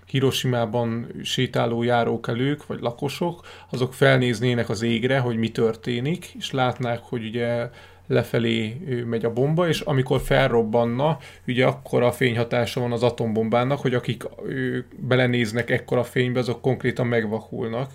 Hiroshima-ban 0.07 1.07
sétáló 1.23 1.83
járókelők, 1.83 2.65
vagy 2.65 2.79
lakosok, 2.79 3.45
azok 3.69 3.93
felnéznének 3.93 4.69
az 4.69 4.81
égre, 4.81 5.19
hogy 5.19 5.37
mi 5.37 5.49
történik, 5.49 6.31
és 6.37 6.51
látnák, 6.51 6.99
hogy 7.03 7.25
ugye 7.25 7.69
lefelé 8.07 8.77
megy 9.05 9.25
a 9.25 9.33
bomba, 9.33 9.67
és 9.67 9.79
amikor 9.79 10.21
felrobbanna, 10.21 11.17
ugye 11.47 11.65
akkor 11.65 12.03
a 12.03 12.11
fényhatása 12.11 12.79
van 12.79 12.91
az 12.91 13.03
atombombának, 13.03 13.79
hogy 13.79 13.93
akik 13.93 14.23
belenéznek 14.97 15.69
ekkora 15.69 16.03
fénybe, 16.03 16.39
azok 16.39 16.61
konkrétan 16.61 17.07
megvakulnak. 17.07 17.91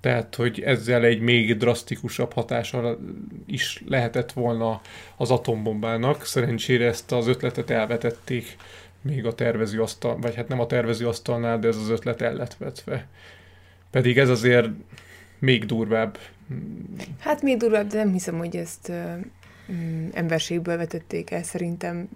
Tehát, 0.00 0.34
hogy 0.34 0.60
ezzel 0.60 1.04
egy 1.04 1.20
még 1.20 1.56
drasztikusabb 1.56 2.32
hatása 2.32 2.98
is 3.46 3.82
lehetett 3.86 4.32
volna 4.32 4.80
az 5.16 5.30
atombombának. 5.30 6.24
Szerencsére 6.24 6.86
ezt 6.86 7.12
az 7.12 7.26
ötletet 7.26 7.70
elvetették 7.70 8.56
még 9.04 9.26
a 9.26 9.34
tervezőasztal, 9.34 10.18
vagy 10.18 10.34
hát 10.34 10.48
nem 10.48 10.60
a 10.60 10.66
tervezőasztalnál, 10.66 11.58
de 11.58 11.68
ez 11.68 11.76
az 11.76 11.88
ötlet 11.88 12.20
el 12.20 12.34
lett 12.34 12.54
vetve. 12.54 13.06
Pedig 13.90 14.18
ez 14.18 14.28
azért 14.28 14.68
még 15.38 15.64
durvább. 15.64 16.18
Hát 17.18 17.42
még 17.42 17.56
durvább, 17.56 17.86
de 17.86 17.96
nem 17.96 18.12
hiszem, 18.12 18.38
hogy 18.38 18.56
ezt 18.56 18.92
mm, 19.72 20.08
emberségből 20.12 20.76
vetették 20.76 21.30
el. 21.30 21.42
Szerintem 21.42 22.08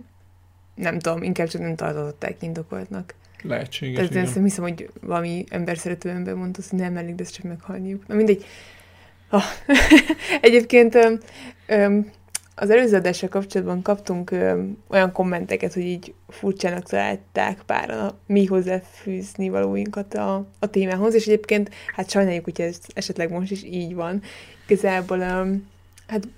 nem 0.74 0.98
tudom, 0.98 1.22
inkább 1.22 1.48
csak 1.48 1.60
nem 1.60 1.76
tartották 1.76 2.42
indokoltnak. 2.42 3.14
Lehetséges, 3.42 3.96
Tehát 3.96 4.10
igen. 4.10 4.30
nem 4.34 4.42
hiszem, 4.42 4.62
hogy 4.62 4.90
valami 5.00 5.44
ember 5.48 5.78
szerető 5.78 6.08
ember 6.08 6.34
mondta, 6.34 6.60
azt, 6.60 6.70
hogy 6.70 6.78
nem 6.78 6.96
elég, 6.96 7.14
de 7.14 7.22
ezt 7.22 7.34
csak 7.34 7.44
meghalniuk. 7.44 8.06
Na 8.06 8.14
mindegy. 8.14 8.44
Ah. 9.28 9.42
Egyébként 10.40 10.94
öm, 10.94 11.20
öm, 11.66 12.10
az 12.60 12.70
előző 12.70 12.96
adással 12.96 13.28
kapcsolatban 13.28 13.82
kaptunk 13.82 14.30
öm, 14.30 14.78
olyan 14.88 15.12
kommenteket, 15.12 15.72
hogy 15.72 15.82
így 15.82 16.14
furcsának 16.28 16.82
találták 16.82 17.62
páran 17.66 17.98
a 17.98 18.14
mi 18.26 18.44
hozzáfűzni 18.44 19.48
valóinkat 19.48 20.14
a, 20.14 20.46
a 20.58 20.66
témához, 20.66 21.14
és 21.14 21.26
egyébként 21.26 21.70
hát 21.94 22.10
sajnáljuk, 22.10 22.44
hogy 22.44 22.60
ez 22.60 22.78
esetleg 22.94 23.30
most 23.30 23.50
is 23.50 23.64
így 23.64 23.94
van. 23.94 24.22
Igazából 24.66 25.18
öm, 25.18 25.66
hát 26.06 26.28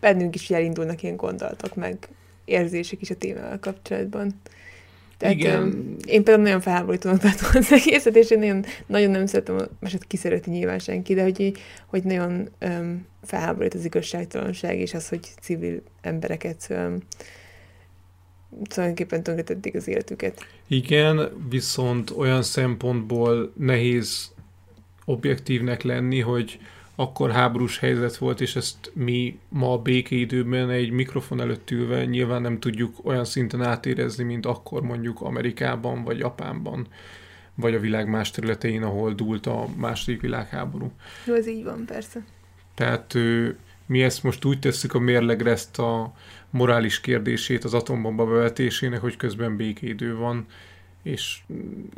bennünk 0.00 0.34
is 0.34 0.50
elindulnak 0.50 1.02
ilyen 1.02 1.16
gondolatok, 1.16 1.74
meg 1.74 2.08
érzések 2.44 3.00
is 3.00 3.10
a 3.10 3.16
témával 3.16 3.58
kapcsolatban. 3.58 4.40
Tehát, 5.18 5.34
Igen. 5.34 5.96
én 6.06 6.24
például 6.24 6.42
nagyon 6.42 6.60
felháborítónak 6.60 7.18
tartom 7.20 7.48
az 7.52 7.72
egészet, 7.72 8.16
és 8.16 8.30
én 8.30 8.38
nagyon, 8.38 8.64
nagyon 8.86 9.10
nem 9.10 9.26
szeretem, 9.26 9.68
most 9.80 9.92
hát 9.92 10.06
kiszereti 10.06 10.50
nyilván 10.50 10.78
senki, 10.78 11.14
de 11.14 11.22
hogy, 11.22 11.52
hogy 11.86 12.02
nagyon 12.02 12.48
öm, 12.58 13.06
felháborít 13.22 13.74
az 13.74 13.84
igazságtalanság, 13.84 14.78
és 14.78 14.94
az, 14.94 15.08
hogy 15.08 15.28
civil 15.40 15.82
embereket 16.00 16.66
öm, 16.68 16.98
tulajdonképpen 18.62 19.22
tönkretették 19.22 19.74
az 19.74 19.88
életüket. 19.88 20.46
Igen, 20.66 21.30
viszont 21.48 22.10
olyan 22.10 22.42
szempontból 22.42 23.52
nehéz 23.56 24.32
objektívnek 25.04 25.82
lenni, 25.82 26.20
hogy 26.20 26.58
akkor 27.00 27.30
háborús 27.30 27.78
helyzet 27.78 28.16
volt, 28.16 28.40
és 28.40 28.56
ezt 28.56 28.90
mi 28.94 29.38
ma 29.48 29.72
a 29.72 29.78
békeidőben 29.78 30.70
egy 30.70 30.90
mikrofon 30.90 31.40
előtt 31.40 31.70
ülve 31.70 32.04
nyilván 32.04 32.42
nem 32.42 32.58
tudjuk 32.58 32.96
olyan 33.02 33.24
szinten 33.24 33.62
átérezni, 33.62 34.24
mint 34.24 34.46
akkor 34.46 34.82
mondjuk 34.82 35.20
Amerikában, 35.20 36.04
vagy 36.04 36.18
Japánban, 36.18 36.86
vagy 37.54 37.74
a 37.74 37.80
világ 37.80 38.08
más 38.08 38.30
területein, 38.30 38.82
ahol 38.82 39.12
dúlt 39.12 39.46
a 39.46 39.66
második 39.76 40.20
világháború. 40.20 40.92
Jó, 41.26 41.34
ez 41.34 41.48
így 41.48 41.64
van, 41.64 41.84
persze. 41.86 42.24
Tehát 42.74 43.14
ö, 43.14 43.48
mi 43.86 44.02
ezt 44.02 44.22
most 44.22 44.44
úgy 44.44 44.58
tesszük 44.58 44.94
a 44.94 44.98
mérlegre 44.98 45.50
ezt 45.50 45.78
a 45.78 46.12
morális 46.50 47.00
kérdését 47.00 47.64
az 47.64 47.74
atombomba 47.74 48.26
bevetésének, 48.26 49.00
hogy 49.00 49.16
közben 49.16 49.56
békédő 49.56 50.16
van, 50.16 50.46
és 51.02 51.38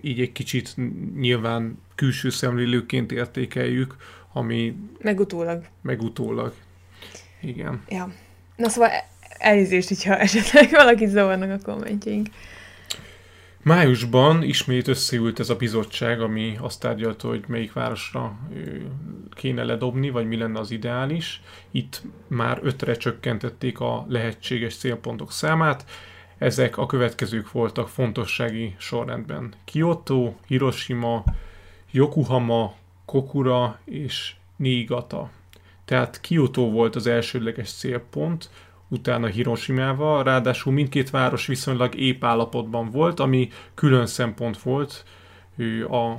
így 0.01 0.21
egy 0.21 0.33
kicsit 0.33 0.75
nyilván 1.17 1.79
külső 1.95 2.31
szemlélőként 2.31 3.13
értékeljük, 3.13 3.97
ami... 4.33 4.77
Megutólag. 4.99 5.64
Megutólag. 5.83 6.55
Igen. 7.40 7.85
Ja. 7.88 8.12
Na 8.57 8.69
szóval 8.69 8.90
elnézést, 9.38 9.88
hogyha 9.88 10.16
esetleg 10.16 10.71
valaki 10.71 11.07
zavarnak 11.07 11.51
a 11.51 11.73
kommentjeink. 11.73 12.29
Májusban 13.62 14.43
ismét 14.43 14.88
összeült 14.88 15.38
ez 15.38 15.51
a 15.51 15.57
bizottság, 15.57 16.21
ami 16.21 16.57
azt 16.61 16.81
tárgyalta, 16.81 17.29
hogy 17.29 17.45
melyik 17.47 17.73
városra 17.73 18.38
kéne 19.35 19.64
ledobni, 19.64 20.11
vagy 20.11 20.27
mi 20.27 20.37
lenne 20.37 20.59
az 20.59 20.71
ideális. 20.71 21.43
Itt 21.71 22.03
már 22.27 22.59
ötre 22.62 22.95
csökkentették 22.95 23.81
a 23.81 24.07
lehetséges 24.09 24.77
célpontok 24.77 25.33
számát. 25.33 25.85
Ezek 26.38 26.77
a 26.77 26.87
következők 26.87 27.53
voltak 27.53 27.88
fontossági 27.88 28.75
sorrendben. 28.79 29.53
Kyoto, 29.64 30.35
Hiroshima, 30.47 31.25
Yokohama, 31.90 32.75
Kokura 33.11 33.79
és 33.85 34.35
Niigata. 34.57 35.31
Tehát 35.85 36.20
Kyoto 36.20 36.70
volt 36.70 36.96
az 36.96 37.07
elsődleges 37.07 37.73
célpont, 37.73 38.51
utána 38.88 39.27
Hiroshima-val, 39.27 40.23
ráadásul 40.23 40.73
mindkét 40.73 41.11
város 41.11 41.46
viszonylag 41.46 41.94
épp 41.94 42.25
állapotban 42.25 42.90
volt, 42.90 43.20
ami 43.20 43.49
külön 43.75 44.07
szempont 44.07 44.59
volt 44.62 45.05
a 45.90 46.16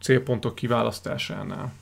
célpontok 0.00 0.54
kiválasztásánál. 0.54 1.72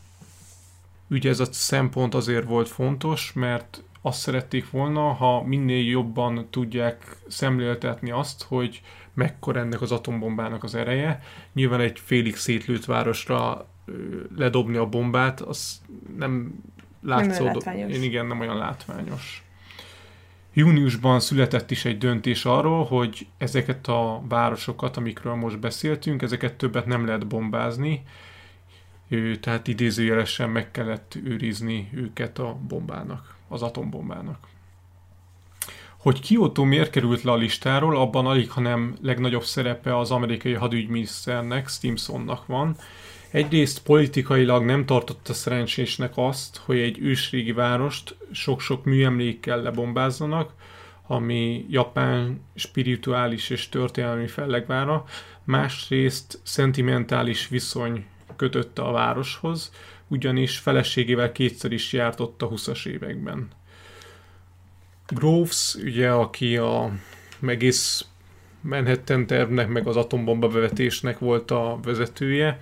Ugye 1.10 1.30
ez 1.30 1.40
a 1.40 1.52
szempont 1.52 2.14
azért 2.14 2.46
volt 2.46 2.68
fontos, 2.68 3.32
mert 3.32 3.82
azt 4.02 4.20
szerették 4.20 4.70
volna, 4.70 5.12
ha 5.12 5.42
minél 5.42 5.88
jobban 5.88 6.46
tudják 6.50 7.16
szemléltetni 7.28 8.10
azt, 8.10 8.42
hogy 8.42 8.82
mekkora 9.14 9.60
ennek 9.60 9.80
az 9.80 9.92
atombombának 9.92 10.64
az 10.64 10.74
ereje. 10.74 11.22
Nyilván 11.52 11.80
egy 11.80 11.98
félig 11.98 12.36
szétlőtt 12.36 12.84
városra 12.84 13.68
ledobni 14.36 14.76
a 14.76 14.86
bombát, 14.86 15.40
az 15.40 15.80
nem 16.16 16.62
látszódott. 17.02 17.64
Én 17.66 18.02
igen, 18.02 18.26
nem 18.26 18.40
olyan 18.40 18.56
látványos. 18.56 19.44
Júniusban 20.52 21.20
született 21.20 21.70
is 21.70 21.84
egy 21.84 21.98
döntés 21.98 22.44
arról, 22.44 22.84
hogy 22.84 23.26
ezeket 23.38 23.86
a 23.88 24.22
városokat, 24.28 24.96
amikről 24.96 25.34
most 25.34 25.60
beszéltünk, 25.60 26.22
ezeket 26.22 26.54
többet 26.54 26.86
nem 26.86 27.06
lehet 27.06 27.26
bombázni, 27.26 28.02
tehát 29.40 29.68
idézőjelesen 29.68 30.50
meg 30.50 30.70
kellett 30.70 31.18
őrizni 31.24 31.90
őket 31.94 32.38
a 32.38 32.58
bombának, 32.68 33.34
az 33.48 33.62
atombombának. 33.62 34.48
Hogy 35.96 36.20
Kyoto 36.20 36.64
miért 36.64 36.90
került 36.90 37.22
le 37.22 37.32
a 37.32 37.36
listáról, 37.36 37.96
abban 37.96 38.26
alig, 38.26 38.50
hanem 38.50 38.96
legnagyobb 39.02 39.44
szerepe 39.44 39.98
az 39.98 40.10
amerikai 40.10 40.52
hadügyminiszternek, 40.52 41.68
Stimsonnak 41.68 42.46
van, 42.46 42.76
Egyrészt 43.30 43.82
politikailag 43.82 44.64
nem 44.64 44.86
tartotta 44.86 45.32
szerencsésnek 45.32 46.12
azt, 46.14 46.56
hogy 46.56 46.78
egy 46.78 46.98
ősrégi 46.98 47.52
várost 47.52 48.16
sok-sok 48.32 48.84
műemlékkel 48.84 49.62
lebombázzanak, 49.62 50.52
ami 51.06 51.66
Japán 51.68 52.40
spirituális 52.54 53.50
és 53.50 53.68
történelmi 53.68 54.26
fellegvára, 54.26 55.04
másrészt 55.44 56.38
szentimentális 56.42 57.48
viszony 57.48 58.06
kötötte 58.36 58.82
a 58.82 58.92
városhoz, 58.92 59.72
ugyanis 60.08 60.58
feleségével 60.58 61.32
kétszer 61.32 61.72
is 61.72 61.92
járt 61.92 62.20
ott 62.20 62.42
a 62.42 62.48
20-as 62.48 62.86
években. 62.86 63.48
Groves, 65.08 65.74
ugye, 65.74 66.10
aki 66.10 66.56
a 66.56 66.92
egész 67.46 68.04
Manhattan 68.60 69.26
tervnek, 69.26 69.68
meg 69.68 69.86
az 69.86 69.96
atombomba 69.96 70.48
bevetésnek 70.48 71.18
volt 71.18 71.50
a 71.50 71.78
vezetője, 71.82 72.60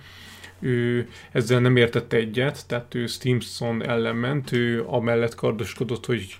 ő 0.59 1.09
ezzel 1.31 1.59
nem 1.59 1.75
értette 1.75 2.17
egyet, 2.17 2.67
tehát 2.67 2.95
ő 2.95 3.07
Stimson 3.07 3.83
ellen 3.83 4.15
ment, 4.15 4.51
ő 4.51 4.85
amellett 4.87 5.35
kardoskodott, 5.35 6.05
hogy 6.05 6.37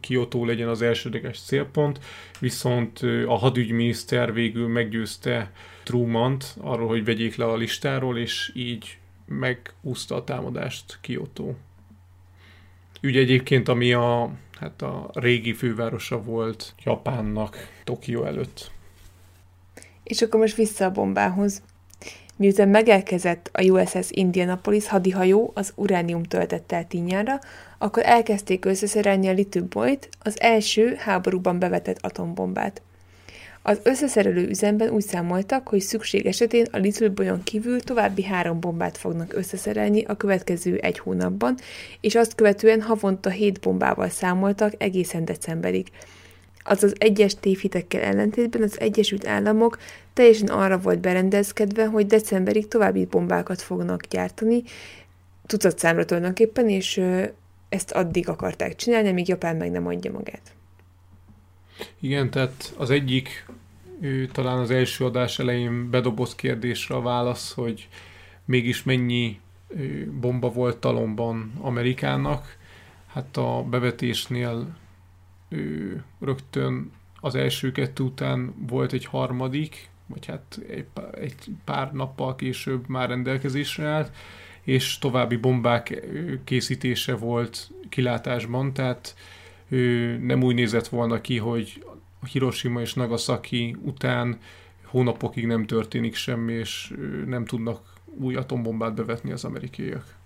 Kyoto 0.00 0.44
legyen 0.44 0.68
az 0.68 0.82
elsődleges 0.82 1.40
célpont, 1.40 2.00
viszont 2.40 3.00
a 3.26 3.36
hadügyminiszter 3.36 4.32
végül 4.32 4.68
meggyőzte 4.68 5.52
Truman-t 5.82 6.56
arról, 6.60 6.88
hogy 6.88 7.04
vegyék 7.04 7.36
le 7.36 7.44
a 7.44 7.56
listáról, 7.56 8.18
és 8.18 8.52
így 8.54 8.98
megúszta 9.26 10.14
a 10.14 10.24
támadást 10.24 10.98
Kyoto. 11.00 11.54
Ügy 13.00 13.16
egyébként, 13.16 13.68
ami 13.68 13.92
a, 13.92 14.30
hát 14.60 14.82
a 14.82 15.10
régi 15.12 15.52
fővárosa 15.52 16.22
volt 16.22 16.74
Japánnak 16.84 17.56
Tokió 17.84 18.24
előtt. 18.24 18.70
És 20.02 20.22
akkor 20.22 20.40
most 20.40 20.56
vissza 20.56 20.84
a 20.84 20.90
bombához. 20.90 21.62
Miután 22.38 22.68
megelkezett 22.68 23.50
a 23.52 23.62
USS 23.62 24.10
Indianapolis 24.10 24.88
hadihajó 24.88 25.50
az 25.54 25.72
uránium 25.74 26.22
töltettel 26.22 26.86
tínjára, 26.86 27.38
akkor 27.78 28.02
elkezdték 28.06 28.64
összeszerelni 28.64 29.28
a 29.28 29.32
Little 29.32 29.62
Boy-t, 29.62 30.08
az 30.22 30.40
első 30.40 30.94
háborúban 30.98 31.58
bevetett 31.58 31.98
atombombát. 32.00 32.82
Az 33.62 33.80
összeszerelő 33.82 34.48
üzemben 34.48 34.88
úgy 34.88 35.04
számoltak, 35.04 35.68
hogy 35.68 35.80
szükség 35.80 36.26
esetén 36.26 36.66
a 36.70 36.76
Little 36.76 37.08
Boy-on 37.08 37.42
kívül 37.42 37.80
további 37.80 38.24
három 38.24 38.60
bombát 38.60 38.98
fognak 38.98 39.32
összeszerelni 39.34 40.04
a 40.04 40.16
következő 40.16 40.76
egy 40.76 40.98
hónapban, 40.98 41.56
és 42.00 42.14
azt 42.14 42.34
követően 42.34 42.82
havonta 42.82 43.30
hét 43.30 43.60
bombával 43.60 44.08
számoltak 44.08 44.72
egészen 44.78 45.24
decemberig– 45.24 45.86
azaz 46.68 46.92
egyes 46.98 47.34
tévhitekkel 47.34 48.00
ellentétben 48.00 48.62
az 48.62 48.80
Egyesült 48.80 49.26
Államok 49.26 49.78
teljesen 50.12 50.48
arra 50.48 50.78
volt 50.78 51.00
berendezkedve, 51.00 51.86
hogy 51.86 52.06
decemberig 52.06 52.68
további 52.68 53.04
bombákat 53.04 53.62
fognak 53.62 54.02
gyártani, 54.02 54.62
tucat 55.46 55.78
számra 55.78 56.04
tulajdonképpen, 56.04 56.68
és 56.68 57.02
ezt 57.68 57.90
addig 57.90 58.28
akarták 58.28 58.76
csinálni, 58.76 59.08
amíg 59.08 59.28
Japán 59.28 59.56
meg 59.56 59.70
nem 59.70 59.86
adja 59.86 60.12
magát. 60.12 60.52
Igen, 62.00 62.30
tehát 62.30 62.74
az 62.76 62.90
egyik, 62.90 63.46
ő, 64.00 64.26
talán 64.26 64.58
az 64.58 64.70
első 64.70 65.04
adás 65.04 65.38
elején 65.38 65.90
bedobott 65.90 66.34
kérdésre 66.34 66.94
a 66.94 67.00
válasz, 67.00 67.52
hogy 67.52 67.88
mégis 68.44 68.82
mennyi 68.82 69.40
bomba 70.20 70.50
volt 70.50 70.76
talomban 70.76 71.52
Amerikának. 71.60 72.56
Hát 73.06 73.36
a 73.36 73.62
bevetésnél 73.70 74.76
ő 75.48 76.02
rögtön 76.20 76.90
az 77.20 77.34
első 77.34 77.72
kettő 77.72 78.02
után 78.02 78.54
volt 78.68 78.92
egy 78.92 79.04
harmadik, 79.04 79.88
vagy 80.06 80.26
hát 80.26 80.60
egy, 80.68 80.86
egy 81.12 81.34
pár 81.64 81.92
nappal 81.92 82.36
később 82.36 82.88
már 82.88 83.08
rendelkezésre 83.08 83.86
állt, 83.88 84.12
és 84.62 84.98
további 84.98 85.36
bombák 85.36 86.06
készítése 86.44 87.16
volt 87.16 87.70
kilátásban, 87.88 88.72
tehát 88.72 89.14
ő 89.68 90.16
nem 90.18 90.42
úgy 90.42 90.54
nézett 90.54 90.88
volna 90.88 91.20
ki, 91.20 91.38
hogy 91.38 91.84
Hiroshima 92.32 92.80
és 92.80 92.94
Nagasaki 92.94 93.76
után 93.82 94.38
hónapokig 94.84 95.46
nem 95.46 95.66
történik 95.66 96.14
semmi, 96.14 96.52
és 96.52 96.94
nem 97.26 97.44
tudnak 97.44 97.92
új 98.04 98.34
atombombát 98.34 98.94
bevetni 98.94 99.32
az 99.32 99.44
amerikaiak. 99.44 100.17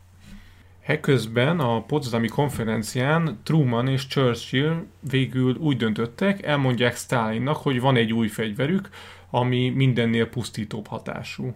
Ekközben 0.83 1.61
a 1.61 1.83
Potsdami 1.83 2.29
konferencián 2.29 3.41
Truman 3.43 3.89
és 3.89 4.07
Churchill 4.07 4.87
végül 5.11 5.55
úgy 5.55 5.77
döntöttek, 5.77 6.43
elmondják 6.43 6.97
Stalinnak, 6.97 7.57
hogy 7.57 7.81
van 7.81 7.97
egy 7.97 8.13
új 8.13 8.29
fegyverük, 8.29 8.89
ami 9.31 9.71
mindennél 9.71 10.29
pusztítóbb 10.29 10.87
hatású. 10.87 11.55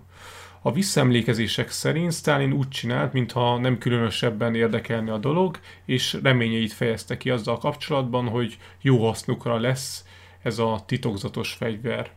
A 0.62 0.72
visszaemlékezések 0.72 1.70
szerint 1.70 2.12
Stalin 2.12 2.52
úgy 2.52 2.68
csinált, 2.68 3.12
mintha 3.12 3.58
nem 3.58 3.78
különösebben 3.78 4.54
érdekelne 4.54 5.12
a 5.12 5.18
dolog, 5.18 5.58
és 5.84 6.18
reményeit 6.22 6.72
fejezte 6.72 7.16
ki 7.16 7.30
azzal 7.30 7.58
kapcsolatban, 7.58 8.28
hogy 8.28 8.58
jó 8.80 9.06
hasznukra 9.06 9.58
lesz 9.60 10.04
ez 10.42 10.58
a 10.58 10.82
titokzatos 10.86 11.52
fegyver 11.52 12.10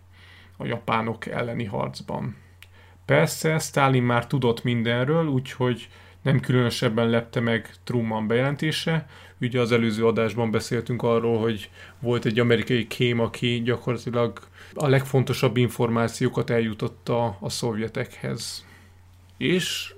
a 0.57 0.65
japánok 0.65 1.25
elleni 1.25 1.65
harcban. 1.65 2.35
Persze, 3.05 3.59
Stalin 3.59 4.03
már 4.03 4.27
tudott 4.27 4.63
mindenről, 4.63 5.27
úgyhogy 5.27 5.89
nem 6.21 6.39
különösebben 6.39 7.09
lepte 7.09 7.39
meg 7.39 7.73
Truman 7.83 8.27
bejelentése. 8.27 9.09
Ugye 9.41 9.59
az 9.59 9.71
előző 9.71 10.05
adásban 10.05 10.51
beszéltünk 10.51 11.03
arról, 11.03 11.39
hogy 11.39 11.69
volt 11.99 12.25
egy 12.25 12.39
amerikai 12.39 12.87
kém, 12.87 13.19
aki 13.19 13.61
gyakorlatilag 13.61 14.39
a 14.73 14.87
legfontosabb 14.87 15.57
információkat 15.57 16.49
eljutotta 16.49 17.37
a 17.39 17.49
szovjetekhez. 17.49 18.65
És 19.37 19.93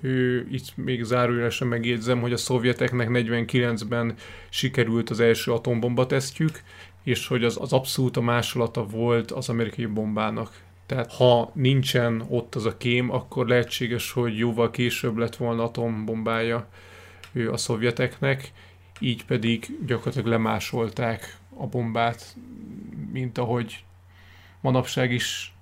ő, 0.00 0.46
itt 0.50 0.76
még 0.76 1.02
zárójelesen 1.02 1.68
megjegyzem, 1.68 2.20
hogy 2.20 2.32
a 2.32 2.36
szovjeteknek 2.36 3.08
49-ben 3.10 4.14
sikerült 4.48 5.10
az 5.10 5.20
első 5.20 5.52
atombomba 5.52 6.06
tesztjük, 6.06 6.62
és 7.02 7.26
hogy 7.26 7.44
az, 7.44 7.58
az 7.60 7.72
abszolút 7.72 8.16
a 8.16 8.20
másolata 8.20 8.84
volt 8.86 9.30
az 9.30 9.48
amerikai 9.48 9.86
bombának. 9.86 10.63
Tehát 10.86 11.12
ha 11.12 11.50
nincsen 11.54 12.24
ott 12.28 12.54
az 12.54 12.64
a 12.64 12.76
kém, 12.76 13.10
akkor 13.10 13.46
lehetséges, 13.46 14.12
hogy 14.12 14.38
jóval 14.38 14.70
később 14.70 15.16
lett 15.16 15.36
volna 15.36 15.62
atombombája 15.62 16.68
ő 17.32 17.52
a 17.52 17.56
szovjeteknek, 17.56 18.52
így 19.00 19.24
pedig 19.24 19.66
gyakorlatilag 19.86 20.26
lemásolták 20.26 21.36
a 21.56 21.66
bombát, 21.66 22.36
mint 23.12 23.38
ahogy 23.38 23.84
manapság 24.60 25.12
is 25.12 25.54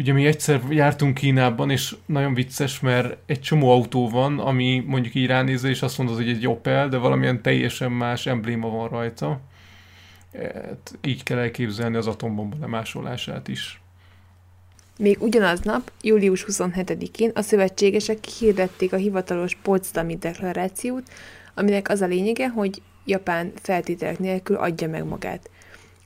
Ugye 0.00 0.12
mi 0.12 0.26
egyszer 0.26 0.60
jártunk 0.70 1.14
Kínában, 1.14 1.70
és 1.70 1.96
nagyon 2.06 2.34
vicces, 2.34 2.80
mert 2.80 3.16
egy 3.26 3.40
csomó 3.40 3.70
autó 3.70 4.08
van, 4.08 4.38
ami 4.38 4.84
mondjuk 4.86 5.14
így 5.14 5.26
ránézve, 5.26 5.68
és 5.68 5.82
azt 5.82 5.98
mondod, 5.98 6.16
hogy 6.16 6.28
egy 6.28 6.46
Opel, 6.46 6.88
de 6.88 6.96
valamilyen 6.96 7.42
teljesen 7.42 7.92
más 7.92 8.26
embléma 8.26 8.68
van 8.68 8.88
rajta. 8.88 9.40
Hát, 10.32 10.98
így 11.04 11.22
kell 11.22 11.38
elképzelni 11.38 11.96
az 11.96 12.06
atombomba 12.06 12.56
lemásolását 12.60 13.48
is. 13.48 13.79
Még 15.00 15.22
ugyanaznap, 15.22 15.92
július 16.02 16.44
27-én 16.48 17.30
a 17.34 17.42
szövetségesek 17.42 18.24
hirdették 18.24 18.92
a 18.92 18.96
hivatalos 18.96 19.56
Potsdami 19.62 20.16
deklarációt, 20.16 21.02
aminek 21.54 21.88
az 21.88 22.00
a 22.00 22.06
lényege, 22.06 22.48
hogy 22.48 22.82
Japán 23.04 23.52
feltételek 23.54 24.18
nélkül 24.18 24.56
adja 24.56 24.88
meg 24.88 25.04
magát. 25.04 25.50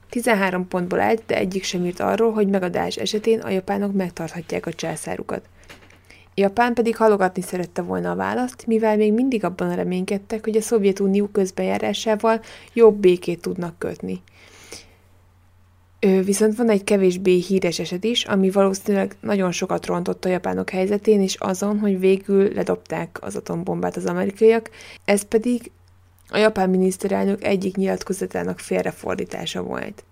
13 0.09 0.67
pontból 0.67 0.99
állt, 0.99 1.23
de 1.25 1.37
egyik 1.37 1.63
sem 1.63 1.85
írt 1.85 1.99
arról, 1.99 2.31
hogy 2.31 2.47
megadás 2.47 2.95
esetén 2.95 3.39
a 3.39 3.49
japánok 3.49 3.93
megtarthatják 3.93 4.65
a 4.65 4.73
császárukat. 4.73 5.49
Japán 6.35 6.73
pedig 6.73 6.95
halogatni 6.95 7.41
szerette 7.41 7.81
volna 7.81 8.11
a 8.11 8.15
választ, 8.15 8.65
mivel 8.65 8.97
még 8.97 9.13
mindig 9.13 9.43
abban 9.43 9.75
reménykedtek, 9.75 10.43
hogy 10.43 10.57
a 10.57 10.61
Szovjetunió 10.61 11.27
közbejárásával 11.27 12.41
jobb 12.73 12.95
békét 12.95 13.41
tudnak 13.41 13.79
kötni. 13.79 14.21
Viszont 16.23 16.55
van 16.55 16.69
egy 16.69 16.83
kevésbé 16.83 17.37
híres 17.37 17.79
eset 17.79 18.03
is, 18.03 18.23
ami 18.23 18.49
valószínűleg 18.49 19.15
nagyon 19.19 19.51
sokat 19.51 19.85
rontott 19.85 20.25
a 20.25 20.29
japánok 20.29 20.69
helyzetén, 20.69 21.21
és 21.21 21.35
azon, 21.35 21.79
hogy 21.79 21.99
végül 21.99 22.53
ledobták 22.53 23.17
az 23.21 23.35
atombombát 23.35 23.95
az 23.95 24.05
amerikaiak, 24.05 24.69
ez 25.05 25.23
pedig 25.23 25.71
a 26.29 26.37
japán 26.37 26.69
miniszterelnök 26.69 27.43
egyik 27.43 27.75
nyilatkozatának 27.75 28.59
félrefordítása 28.59 29.63
volt. 29.63 30.03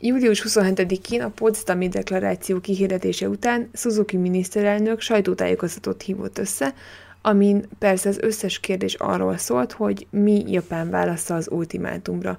Július 0.00 0.44
27-én 0.48 1.22
a 1.22 1.28
Potsdami 1.28 1.88
deklaráció 1.88 2.60
kihirdetése 2.60 3.28
után 3.28 3.70
Suzuki 3.72 4.16
miniszterelnök 4.16 5.00
sajtótájékoztatót 5.00 6.02
hívott 6.02 6.38
össze, 6.38 6.74
amin 7.22 7.68
persze 7.78 8.08
az 8.08 8.18
összes 8.18 8.60
kérdés 8.60 8.94
arról 8.94 9.36
szólt, 9.36 9.72
hogy 9.72 10.06
mi 10.10 10.44
Japán 10.46 10.90
válasza 10.90 11.34
az 11.34 11.48
ultimátumra. 11.50 12.38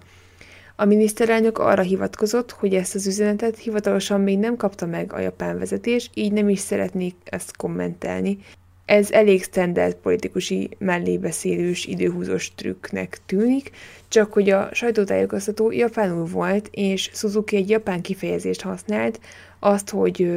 A 0.76 0.86
miniszterelnök 0.86 1.58
arra 1.58 1.82
hivatkozott, 1.82 2.52
hogy 2.52 2.74
ezt 2.74 2.96
az 2.96 3.08
üzenetet 3.08 3.58
hivatalosan 3.58 4.22
még 4.22 4.40
nem 4.40 4.56
kapta 4.56 4.86
meg 4.86 5.14
a 5.14 5.20
japán 5.20 5.60
vezetés, 5.60 6.10
így 6.14 6.32
nem 6.32 6.50
is 6.50 6.60
szeretnék 6.60 7.16
ezt 7.24 7.58
kommentelni. 7.58 8.38
Ez 8.86 9.12
elég 9.12 9.44
standard 9.44 9.96
politikusi 9.96 10.70
mellébeszélős, 10.78 11.86
időhúzós 11.86 12.52
trükknek 12.56 13.18
tűnik, 13.26 13.72
csak 14.08 14.34
hogy 14.34 14.50
a 14.50 14.70
sajtótájékoztató 14.74 15.72
japánul 15.72 16.26
volt, 16.26 16.70
és 16.72 17.10
Suzuki 17.14 17.56
egy 17.56 17.70
japán 17.70 18.02
kifejezést 18.02 18.62
használt, 18.62 19.20
azt, 19.60 19.90
hogy 19.90 20.28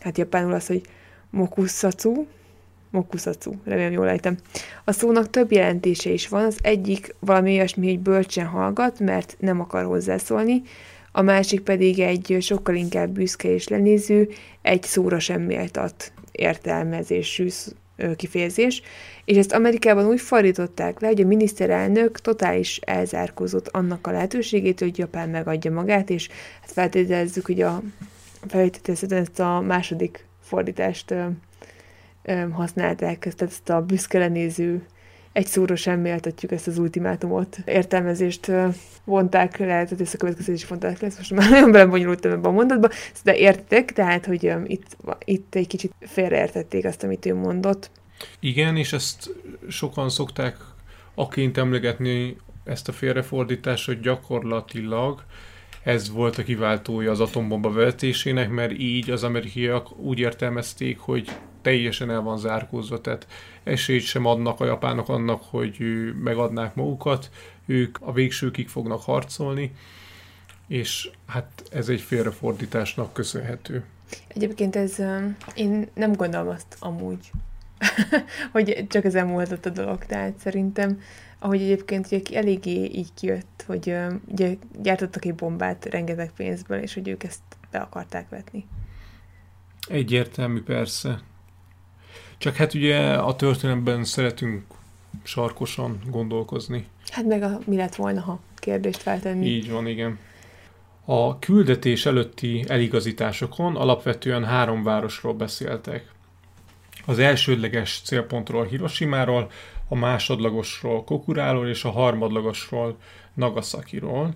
hát 0.00 0.18
japánul 0.18 0.52
az, 0.52 0.66
hogy 0.66 0.82
mokusatsu, 1.30 2.26
mokusatsu, 2.90 3.52
remélem 3.64 3.92
jól 3.92 4.08
ejtem. 4.08 4.36
A 4.84 4.92
szónak 4.92 5.30
több 5.30 5.52
jelentése 5.52 6.10
is 6.10 6.28
van, 6.28 6.44
az 6.44 6.58
egyik 6.62 7.14
valami 7.18 7.52
olyasmi, 7.52 7.88
hogy 7.88 8.00
bölcsen 8.00 8.46
hallgat, 8.46 9.00
mert 9.00 9.36
nem 9.38 9.60
akar 9.60 9.84
hozzászólni, 9.84 10.62
a 11.12 11.22
másik 11.22 11.60
pedig 11.60 12.00
egy 12.00 12.36
sokkal 12.40 12.74
inkább 12.74 13.10
büszke 13.10 13.52
és 13.52 13.68
lenéző, 13.68 14.28
egy 14.62 14.82
szóra 14.82 15.18
sem 15.18 15.42
méltat 15.42 16.12
értelmezésű 16.32 17.48
kifejezés, 18.16 18.82
és 19.24 19.36
ezt 19.36 19.52
Amerikában 19.52 20.06
úgy 20.06 20.20
fordították 20.20 21.00
le, 21.00 21.06
hogy 21.06 21.20
a 21.20 21.26
miniszterelnök 21.26 22.20
totális 22.20 22.76
elzárkózott 22.76 23.68
annak 23.68 24.06
a 24.06 24.10
lehetőségét, 24.10 24.80
hogy 24.80 24.98
Japán 24.98 25.28
megadja 25.28 25.72
magát, 25.72 26.10
és 26.10 26.28
hát 26.60 26.70
feltételezzük, 26.70 27.46
hogy 27.46 27.60
a 27.60 27.82
feltételezzük, 28.46 29.12
ezt 29.12 29.40
a 29.40 29.60
második 29.60 30.26
fordítást 30.40 31.14
használták, 32.50 33.26
ezt, 33.26 33.42
ezt 33.42 33.68
a 33.68 33.82
büszke 33.82 34.18
lenéző 34.18 34.86
egy 35.32 35.46
szóra 35.46 35.76
sem 35.76 36.00
méltatjuk 36.00 36.52
ezt 36.52 36.66
az 36.66 36.78
ultimátumot. 36.78 37.58
Értelmezést 37.64 38.52
vonták 39.04 39.56
le, 39.58 39.66
tehát 39.66 40.00
ezt 40.00 40.14
a 40.14 40.16
következő 40.16 40.52
is 40.52 40.66
vonták 40.66 41.00
le, 41.00 41.08
most 41.16 41.34
már 41.34 41.50
nagyon 41.50 41.70
belebonyolultam 41.70 42.30
ebben 42.30 42.50
a 42.50 42.54
mondatba, 42.54 42.88
de 43.24 43.36
értek, 43.36 43.92
tehát, 43.92 44.26
hogy 44.26 44.52
itt, 44.64 44.96
itt 45.24 45.54
egy 45.54 45.66
kicsit 45.66 45.92
félreértették 46.00 46.84
azt, 46.84 47.02
amit 47.02 47.26
ő 47.26 47.34
mondott. 47.34 47.90
Igen, 48.40 48.76
és 48.76 48.92
ezt 48.92 49.30
sokan 49.68 50.08
szokták 50.08 50.56
aként 51.14 51.58
emlegetni 51.58 52.36
ezt 52.64 52.88
a 52.88 52.92
félrefordítást, 52.92 53.86
hogy 53.86 54.00
gyakorlatilag 54.00 55.22
ez 55.82 56.10
volt 56.10 56.38
a 56.38 56.42
kiváltója 56.42 57.10
az 57.10 57.20
atombomba 57.20 57.72
vezetésének, 57.72 58.50
mert 58.50 58.72
így 58.78 59.10
az 59.10 59.24
amerikaiak 59.24 59.98
úgy 59.98 60.18
értelmezték, 60.18 60.98
hogy 60.98 61.30
teljesen 61.68 62.10
el 62.10 62.20
van 62.20 62.38
zárkózva, 62.38 63.00
tehát 63.00 63.26
esélyt 63.64 64.02
sem 64.02 64.24
adnak 64.26 64.60
a 64.60 64.64
japánok 64.64 65.08
annak, 65.08 65.42
hogy 65.42 65.76
megadnák 66.22 66.74
magukat, 66.74 67.30
ők 67.66 67.98
a 68.00 68.12
végsőkig 68.12 68.68
fognak 68.68 69.02
harcolni, 69.02 69.74
és 70.68 71.10
hát 71.26 71.62
ez 71.70 71.88
egy 71.88 72.00
félrefordításnak 72.00 73.12
köszönhető. 73.12 73.84
Egyébként 74.28 74.76
ez, 74.76 75.02
én 75.54 75.88
nem 75.94 76.12
gondolom 76.12 76.48
azt 76.48 76.76
amúgy, 76.78 77.30
hogy 78.52 78.86
csak 78.88 79.04
ez 79.04 79.14
múlott 79.14 79.66
a 79.66 79.70
dolog, 79.70 80.04
tehát 80.04 80.38
szerintem, 80.38 81.00
ahogy 81.38 81.62
egyébként 81.62 82.06
ugye 82.06 82.20
eléggé 82.32 82.84
így 82.84 83.14
kijött, 83.14 83.64
hogy 83.66 83.94
ugye 84.26 84.56
gyártottak 84.82 85.24
egy 85.24 85.34
bombát 85.34 85.84
rengeteg 85.84 86.30
pénzből, 86.36 86.78
és 86.78 86.94
hogy 86.94 87.08
ők 87.08 87.24
ezt 87.24 87.42
be 87.70 87.78
akarták 87.78 88.28
vetni. 88.28 88.66
Egyértelmű, 89.88 90.62
persze. 90.62 91.20
Csak 92.38 92.56
hát 92.56 92.74
ugye 92.74 93.12
a 93.12 93.36
történelemben 93.36 94.04
szeretünk 94.04 94.62
sarkosan 95.22 95.98
gondolkozni. 96.10 96.86
Hát 97.10 97.24
meg 97.24 97.42
a 97.42 97.58
mi 97.66 97.76
lett 97.76 97.94
volna, 97.94 98.20
ha 98.20 98.40
kérdést 98.56 99.02
feltenni. 99.02 99.46
Így 99.46 99.70
van, 99.70 99.86
igen. 99.86 100.18
A 101.04 101.38
küldetés 101.38 102.06
előtti 102.06 102.64
eligazításokon 102.68 103.76
alapvetően 103.76 104.44
három 104.44 104.82
városról 104.82 105.34
beszéltek. 105.34 106.12
Az 107.06 107.18
elsődleges 107.18 108.00
célpontról 108.04 108.64
Hiroshimáról, 108.64 109.50
a 109.88 109.94
másodlagosról 109.94 111.04
Kokuráról 111.04 111.68
és 111.68 111.84
a 111.84 111.90
harmadlagosról 111.90 112.96
Nagasakiról. 113.34 114.34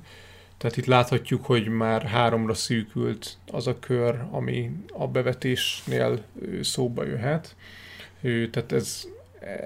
Tehát 0.59 0.77
itt 0.77 0.87
láthatjuk, 0.87 1.45
hogy 1.45 1.69
már 1.69 2.03
háromra 2.03 2.55
szűkült 2.55 3.37
az 3.51 3.67
a 3.67 3.79
kör, 3.79 4.25
ami 4.31 4.71
a 4.93 5.09
bevetésnél 5.09 6.25
szóba 6.63 7.05
jöhet. 7.05 7.57
Tehát 8.23 8.73
ez, 8.73 9.07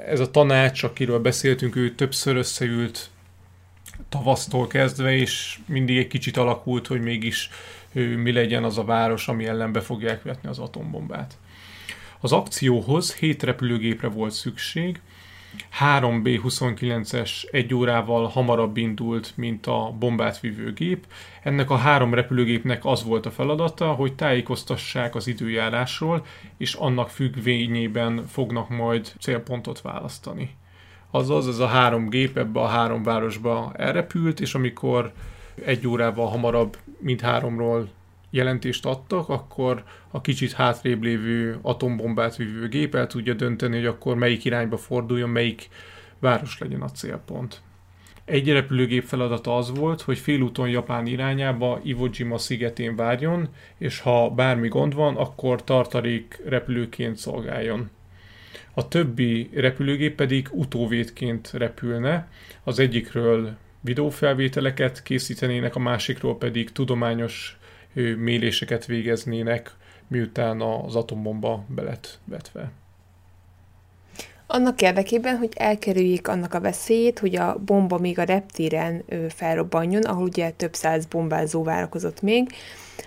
ez 0.06 0.20
a 0.20 0.30
tanács, 0.30 0.82
akiről 0.82 1.18
beszéltünk, 1.18 1.76
ő 1.76 1.94
többször 1.94 2.36
összeült 2.36 3.10
tavasztól 4.08 4.66
kezdve, 4.66 5.16
és 5.16 5.58
mindig 5.66 5.96
egy 5.96 6.06
kicsit 6.06 6.36
alakult, 6.36 6.86
hogy 6.86 7.00
mégis 7.00 7.50
mi 7.92 8.32
legyen 8.32 8.64
az 8.64 8.78
a 8.78 8.84
város, 8.84 9.28
ami 9.28 9.46
ellen 9.46 9.72
be 9.72 9.80
fogják 9.80 10.22
vetni 10.22 10.48
az 10.48 10.58
atombombát. 10.58 11.38
Az 12.20 12.32
akcióhoz 12.32 13.14
7 13.14 13.42
repülőgépre 13.42 14.08
volt 14.08 14.32
szükség, 14.32 15.00
3 15.68 16.22
B-29-es 16.22 17.30
egy 17.50 17.74
órával 17.74 18.26
hamarabb 18.26 18.76
indult, 18.76 19.32
mint 19.36 19.66
a 19.66 19.94
bombát 19.98 20.40
vívő 20.40 20.72
gép. 20.72 21.06
Ennek 21.42 21.70
a 21.70 21.76
három 21.76 22.14
repülőgépnek 22.14 22.84
az 22.84 23.04
volt 23.04 23.26
a 23.26 23.30
feladata, 23.30 23.92
hogy 23.92 24.14
tájékoztassák 24.14 25.14
az 25.14 25.26
időjárásról, 25.26 26.24
és 26.56 26.74
annak 26.74 27.08
függvényében 27.08 28.26
fognak 28.26 28.68
majd 28.68 29.12
célpontot 29.20 29.80
választani. 29.80 30.56
Azaz 31.10 31.48
ez 31.48 31.58
a 31.58 31.66
három 31.66 32.08
gép 32.08 32.36
ebbe 32.36 32.60
a 32.60 32.66
három 32.66 33.02
városba 33.02 33.72
elrepült, 33.76 34.40
és 34.40 34.54
amikor 34.54 35.12
egy 35.64 35.86
órával 35.86 36.28
hamarabb, 36.28 36.76
mint 36.98 37.20
háromról 37.20 37.88
jelentést 38.36 38.86
adtak, 38.86 39.28
akkor 39.28 39.84
a 40.10 40.20
kicsit 40.20 40.52
hátrébb 40.52 41.02
lévő 41.02 41.58
atombombát 41.62 42.36
vívő 42.36 42.68
gép 42.68 42.94
el 42.94 43.06
tudja 43.06 43.34
dönteni, 43.34 43.76
hogy 43.76 43.86
akkor 43.86 44.16
melyik 44.16 44.44
irányba 44.44 44.76
forduljon, 44.76 45.30
melyik 45.30 45.68
város 46.18 46.58
legyen 46.58 46.82
a 46.82 46.90
célpont. 46.90 47.60
Egy 48.24 48.52
repülőgép 48.52 49.04
feladata 49.04 49.56
az 49.56 49.70
volt, 49.74 50.00
hogy 50.00 50.18
félúton 50.18 50.68
Japán 50.68 51.06
irányába 51.06 51.80
Iwo 51.82 52.08
Jima 52.12 52.38
szigetén 52.38 52.96
várjon, 52.96 53.48
és 53.78 54.00
ha 54.00 54.30
bármi 54.30 54.68
gond 54.68 54.94
van, 54.94 55.16
akkor 55.16 55.64
tartalék 55.64 56.42
repülőként 56.44 57.16
szolgáljon. 57.16 57.90
A 58.74 58.88
többi 58.88 59.50
repülőgép 59.54 60.14
pedig 60.14 60.48
utóvédként 60.50 61.50
repülne, 61.52 62.28
az 62.64 62.78
egyikről 62.78 63.56
videófelvételeket 63.80 65.02
készítenének, 65.02 65.74
a 65.74 65.78
másikról 65.78 66.38
pedig 66.38 66.72
tudományos 66.72 67.58
méréseket 68.16 68.86
végeznének, 68.86 69.76
miután 70.08 70.60
az 70.60 70.96
atombomba 70.96 71.64
belet 71.68 72.18
vetve. 72.24 72.70
Annak 74.46 74.82
érdekében, 74.82 75.36
hogy 75.36 75.52
elkerüljék 75.56 76.28
annak 76.28 76.54
a 76.54 76.60
veszélyét, 76.60 77.18
hogy 77.18 77.36
a 77.36 77.58
bomba 77.64 77.98
még 77.98 78.18
a 78.18 78.22
reptéren 78.22 79.04
felrobbanjon, 79.28 80.02
ahol 80.02 80.22
ugye 80.22 80.50
több 80.50 80.74
száz 80.74 81.06
bombázó 81.06 81.62
várakozott 81.62 82.22
még, 82.22 82.50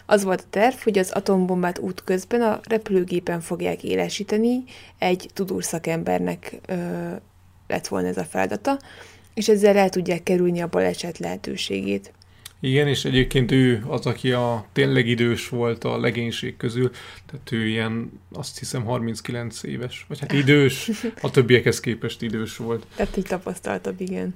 az 0.05 0.23
volt 0.23 0.41
a 0.41 0.49
terv, 0.49 0.75
hogy 0.75 0.97
az 0.97 1.11
atombombát 1.11 1.79
útközben 1.79 2.41
a 2.41 2.59
repülőgépen 2.63 3.41
fogják 3.41 3.83
élesíteni, 3.83 4.63
egy 4.97 5.29
tudós 5.33 5.65
szakembernek 5.65 6.59
ö, 6.67 6.75
lett 7.67 7.87
volna 7.87 8.07
ez 8.07 8.17
a 8.17 8.23
feladata, 8.23 8.79
és 9.33 9.49
ezzel 9.49 9.77
el 9.77 9.89
tudják 9.89 10.23
kerülni 10.23 10.61
a 10.61 10.67
baleset 10.67 11.17
lehetőségét. 11.17 12.13
Igen, 12.61 12.87
és 12.87 13.05
egyébként 13.05 13.51
ő 13.51 13.83
az, 13.87 14.05
aki 14.05 14.31
a 14.31 14.65
tényleg 14.73 15.07
idős 15.07 15.49
volt 15.49 15.83
a 15.83 15.99
legénység 15.99 16.57
közül, 16.57 16.91
tehát 17.25 17.51
ő 17.51 17.67
ilyen, 17.67 18.11
azt 18.31 18.59
hiszem 18.59 18.83
39 18.83 19.63
éves, 19.63 20.05
vagy 20.07 20.19
hát 20.19 20.31
idős, 20.31 20.89
a 21.21 21.31
többiekhez 21.31 21.79
képest 21.79 22.21
idős 22.21 22.57
volt. 22.57 22.85
Tehát 22.95 23.17
így 23.17 23.25
tapasztaltabb, 23.25 24.01
igen. 24.01 24.35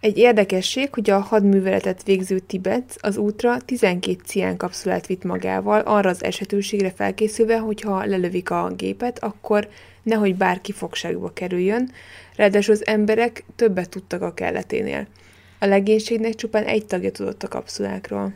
Egy 0.00 0.18
érdekesség, 0.18 0.94
hogy 0.94 1.10
a 1.10 1.18
hadműveletet 1.18 2.02
végző 2.02 2.38
Tibet 2.38 2.96
az 3.00 3.16
útra 3.16 3.60
12 3.60 4.20
cián 4.24 4.56
kapszulát 4.56 5.06
vitt 5.06 5.24
magával, 5.24 5.80
arra 5.80 6.10
az 6.10 6.24
esetőségre 6.24 6.90
felkészülve, 6.90 7.58
hogyha 7.58 8.04
lelövik 8.04 8.50
a 8.50 8.72
gépet, 8.76 9.18
akkor 9.18 9.68
nehogy 10.02 10.34
bárki 10.34 10.72
fogságba 10.72 11.32
kerüljön, 11.32 11.90
ráadásul 12.36 12.74
az 12.74 12.86
emberek 12.86 13.44
többet 13.56 13.88
tudtak 13.88 14.22
a 14.22 14.34
kelleténél. 14.34 15.06
A 15.58 15.66
legénységnek 15.66 16.34
csupán 16.34 16.64
egy 16.64 16.86
tagja 16.86 17.10
tudott 17.10 17.42
a 17.42 17.48
kapszulákról. 17.48 18.32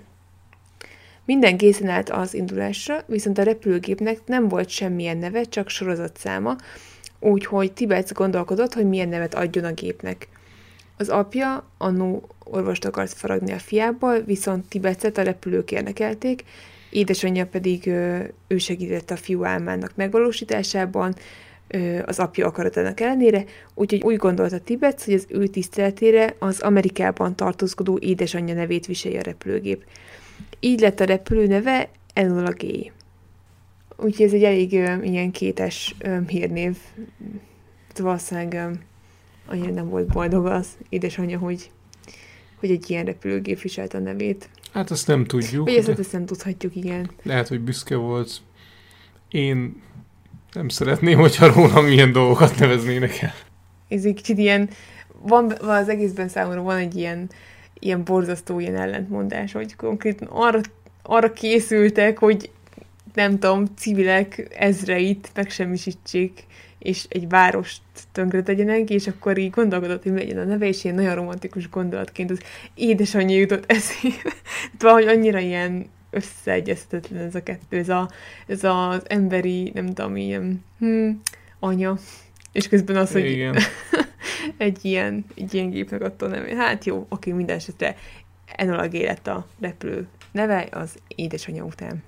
Minden 1.25 1.57
készen 1.57 1.89
állt 1.89 2.11
az 2.11 2.35
indulásra, 2.35 3.03
viszont 3.07 3.39
a 3.39 3.43
repülőgépnek 3.43 4.19
nem 4.27 4.49
volt 4.49 4.69
semmilyen 4.69 5.17
neve, 5.17 5.43
csak 5.43 5.69
sorozatszáma, 5.69 6.57
úgyhogy 7.21 7.73
Tibet 7.73 8.13
gondolkodott, 8.13 8.75
hogy 8.75 8.89
milyen 8.89 9.09
nevet 9.09 9.35
adjon 9.35 9.65
a 9.65 9.73
gépnek. 9.73 10.29
Az 10.97 11.09
apja 11.09 11.71
annó 11.79 12.29
orvost 12.45 12.85
akart 12.85 13.13
faragni 13.13 13.53
a 13.53 13.59
fiából, 13.59 14.21
viszont 14.21 14.69
Tibetszet 14.69 15.19
a 15.19 15.23
repülők 15.23 15.71
érdekelték, 15.71 16.45
édesanyja 16.91 17.47
pedig 17.47 17.87
ő 18.47 18.59
segített 18.59 19.11
a 19.11 19.17
fiú 19.17 19.45
álmának 19.45 19.93
megvalósításában, 19.95 21.15
az 22.05 22.19
apja 22.19 22.47
akaratának 22.47 23.01
ellenére, 23.01 23.45
úgyhogy 23.75 24.03
úgy 24.03 24.17
gondolta 24.17 24.59
Tibet, 24.59 25.05
hogy 25.05 25.15
az 25.15 25.27
ő 25.29 25.47
tiszteletére 25.47 26.37
az 26.39 26.61
Amerikában 26.61 27.37
tartózkodó 27.37 27.99
édesanyja 28.01 28.55
nevét 28.55 28.87
viselje 28.87 29.19
a 29.19 29.23
repülőgép. 29.23 29.85
Így 30.61 30.81
lett 30.81 31.01
a 31.01 31.05
repülő 31.05 31.47
neve 31.47 31.89
Enola 32.13 32.51
G. 32.51 32.93
Úgyhogy 33.97 34.27
ez 34.27 34.33
egy 34.33 34.45
elég 34.45 34.73
ö, 34.73 35.03
ilyen 35.03 35.31
kétes 35.31 35.95
ö, 35.99 36.19
hírnév. 36.27 36.77
Valószínűleg 37.97 38.55
ö, 38.55 38.71
annyira 39.47 39.73
nem 39.73 39.89
volt 39.89 40.07
boldog 40.07 40.47
az 40.47 40.69
édesanyja, 40.89 41.39
hogy, 41.39 41.71
hogy 42.57 42.71
egy 42.71 42.91
ilyen 42.91 43.05
repülőgép 43.05 43.61
viselt 43.61 43.95
a 43.95 43.99
nevét. 43.99 44.49
Hát 44.73 44.91
ezt 44.91 45.07
nem 45.07 45.25
tudjuk. 45.25 45.65
Vagy 45.65 45.77
ezt, 45.77 45.89
ezt 45.89 46.13
nem 46.13 46.27
tudhatjuk, 46.27 46.77
igen. 46.77 47.11
Lehet, 47.23 47.49
hogy 47.49 47.61
büszke 47.61 47.97
volt. 47.97 48.41
Én 49.31 49.83
nem 50.53 50.69
szeretném, 50.69 51.19
hogyha 51.19 51.53
rólam 51.53 51.85
milyen 51.85 52.13
dolgokat 52.13 52.59
neveznének 52.59 53.21
el. 53.21 53.35
Ez 53.89 54.05
egy 54.05 54.15
kicsit 54.15 54.39
ilyen, 54.39 54.69
van, 55.23 55.53
van 55.61 55.77
az 55.77 55.89
egészben 55.89 56.29
számomra 56.29 56.63
van 56.63 56.77
egy 56.77 56.97
ilyen, 56.97 57.31
ilyen 57.79 58.05
borzasztó 58.05 58.61
ilyen 58.61 58.77
ellentmondás, 58.77 59.53
hogy 59.53 59.77
konkrétan 59.77 60.29
arra, 60.31 60.61
arra 61.03 61.33
készültek, 61.33 62.19
hogy 62.19 62.51
nem 63.15 63.39
tudom, 63.39 63.65
civilek 63.77 64.55
ezreit 64.59 65.31
megsemmisítsék, 65.35 66.45
és 66.79 67.07
egy 67.09 67.29
várost 67.29 67.83
tönkre 68.13 68.43
tegyenek, 68.43 68.91
és 68.91 69.07
akkor 69.07 69.39
így 69.39 69.51
gondolkodott, 69.51 70.03
hogy 70.03 70.13
legyen 70.13 70.39
a 70.39 70.45
neve, 70.45 70.67
és 70.67 70.85
ilyen 70.85 70.97
nagyon 70.97 71.15
romantikus 71.15 71.69
gondolatként 71.69 72.31
az 72.31 72.41
édesanyja 72.75 73.39
jutott 73.39 73.73
eszébe. 73.73 74.33
Valahogy 74.79 75.07
annyira 75.07 75.39
ilyen 75.39 75.87
összeegyeztetlen 76.13 77.23
ez 77.23 77.35
a 77.35 77.43
kettő, 77.43 77.77
ez, 77.77 77.89
a, 77.89 78.11
ez 78.47 78.65
az 78.65 79.03
emberi, 79.09 79.71
nem 79.75 79.87
tudom, 79.87 80.17
ilyen 80.17 80.65
hm, 80.79 81.11
anya, 81.59 81.99
és 82.53 82.69
közben 82.69 82.97
az, 82.97 83.13
hogy 83.13 83.31
Igen. 83.31 83.57
egy, 84.57 84.85
ilyen, 84.85 85.25
egy 85.35 85.55
ilyen 85.55 85.71
gépnek 85.71 86.03
adta 86.03 86.27
neve. 86.27 86.57
Hát 86.57 86.85
jó, 86.85 87.07
oké, 87.09 87.33
minden 87.33 87.57
esetre 87.57 87.97
Enola 88.57 88.89
lett 88.93 89.27
a 89.27 89.47
repülő 89.61 90.07
neve 90.31 90.69
az 90.71 90.99
édesanyja 91.09 91.65
után. 91.65 92.03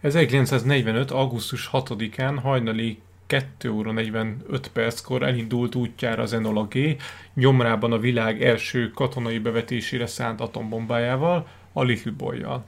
1945. 0.00 1.10
augusztus 1.10 1.70
6-án 1.72 2.38
hajnali 2.42 2.98
2 3.26 3.70
óra 3.70 3.92
45 3.92 4.68
perckor 4.72 5.22
elindult 5.22 5.74
útjára 5.74 6.22
az 6.22 6.32
Enola 6.32 6.66
G, 6.66 6.96
nyomrában 7.34 7.92
a 7.92 7.98
világ 7.98 8.42
első 8.42 8.90
katonai 8.90 9.38
bevetésére 9.38 10.06
szánt 10.06 10.40
atombombájával, 10.40 11.48
a 11.78 11.82
Little. 11.82 12.64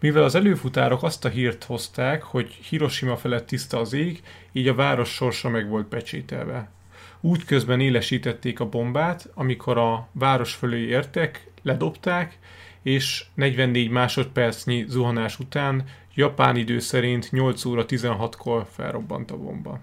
Mivel 0.00 0.22
az 0.22 0.34
előfutárok 0.34 1.02
azt 1.02 1.24
a 1.24 1.28
hírt 1.28 1.64
hozták, 1.64 2.22
hogy 2.22 2.50
Hiroshima 2.68 3.16
felett 3.16 3.46
tiszta 3.46 3.78
az 3.78 3.92
ég, 3.92 4.22
így 4.52 4.68
a 4.68 4.74
város 4.74 5.08
sorsa 5.08 5.48
meg 5.48 5.68
volt 5.68 5.86
pecsételve. 5.86 6.70
Úgy 7.20 7.44
közben 7.44 7.80
élesítették 7.80 8.60
a 8.60 8.68
bombát, 8.68 9.28
amikor 9.34 9.78
a 9.78 10.08
város 10.12 10.54
fölé 10.54 10.86
értek, 10.86 11.50
ledobták, 11.62 12.38
és 12.82 13.24
44 13.34 13.90
másodpercnyi 13.90 14.84
zuhanás 14.88 15.38
után 15.38 15.84
japán 16.14 16.56
idő 16.56 16.78
szerint 16.78 17.30
8 17.30 17.64
óra 17.64 17.84
16-kor 17.88 18.66
felrobbant 18.70 19.30
a 19.30 19.36
bomba. 19.36 19.80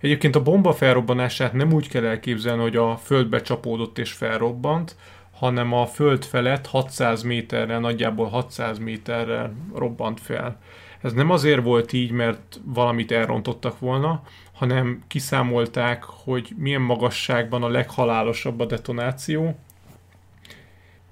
Egyébként 0.00 0.36
a 0.36 0.42
bomba 0.42 0.72
felrobbanását 0.72 1.52
nem 1.52 1.72
úgy 1.72 1.88
kell 1.88 2.04
elképzelni, 2.04 2.62
hogy 2.62 2.76
a 2.76 2.96
földbe 2.96 3.40
csapódott 3.40 3.98
és 3.98 4.12
felrobbant, 4.12 4.96
hanem 5.38 5.72
a 5.72 5.86
föld 5.86 6.24
felett 6.24 6.66
600 6.66 7.22
méterrel, 7.22 7.80
nagyjából 7.80 8.28
600 8.28 8.78
méterrel 8.78 9.52
robbant 9.74 10.20
fel. 10.20 10.58
Ez 11.00 11.12
nem 11.12 11.30
azért 11.30 11.62
volt 11.62 11.92
így, 11.92 12.10
mert 12.10 12.60
valamit 12.64 13.12
elrontottak 13.12 13.78
volna, 13.78 14.22
hanem 14.52 15.02
kiszámolták, 15.06 16.04
hogy 16.04 16.52
milyen 16.56 16.80
magasságban 16.80 17.62
a 17.62 17.68
leghalálosabb 17.68 18.60
a 18.60 18.64
detonáció, 18.64 19.58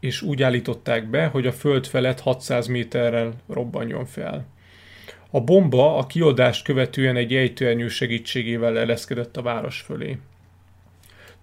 és 0.01 0.23
úgy 0.23 0.43
állították 0.43 1.11
be, 1.11 1.27
hogy 1.27 1.47
a 1.47 1.53
föld 1.53 1.87
felett 1.87 2.21
600 2.21 2.67
méterrel 2.67 3.33
robbanjon 3.49 4.05
fel. 4.05 4.47
A 5.31 5.41
bomba 5.41 5.97
a 5.97 6.07
kiadást 6.07 6.65
követően 6.65 7.17
egy 7.17 7.35
ejtőernyő 7.35 7.89
segítségével 7.89 8.79
eleszkedett 8.79 9.37
a 9.37 9.43
város 9.43 9.81
fölé. 9.81 10.19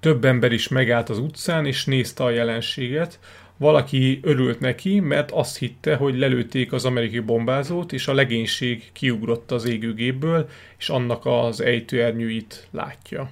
Több 0.01 0.25
ember 0.25 0.51
is 0.51 0.67
megállt 0.67 1.09
az 1.09 1.17
utcán, 1.17 1.65
és 1.65 1.85
nézte 1.85 2.23
a 2.23 2.29
jelenséget. 2.29 3.19
Valaki 3.57 4.19
örült 4.23 4.59
neki, 4.59 4.99
mert 4.99 5.31
azt 5.31 5.57
hitte, 5.57 5.95
hogy 5.95 6.17
lelőtték 6.17 6.73
az 6.73 6.85
amerikai 6.85 7.19
bombázót, 7.19 7.93
és 7.93 8.07
a 8.07 8.13
legénység 8.13 8.89
kiugrott 8.91 9.51
az 9.51 9.65
égőgépből, 9.65 10.49
és 10.77 10.89
annak 10.89 11.25
az 11.25 11.61
ejtőernyőit 11.61 12.67
látja. 12.71 13.31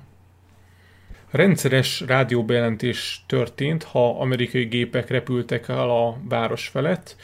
Rendszeres 1.32 2.01
rádióbejelentés 2.01 3.24
történt, 3.28 3.84
ha 3.84 4.20
amerikai 4.20 4.63
gépek 4.63 5.09
repültek 5.09 5.67
el 5.67 5.89
a 5.89 6.17
város 6.24 6.67
felett, 6.67 7.15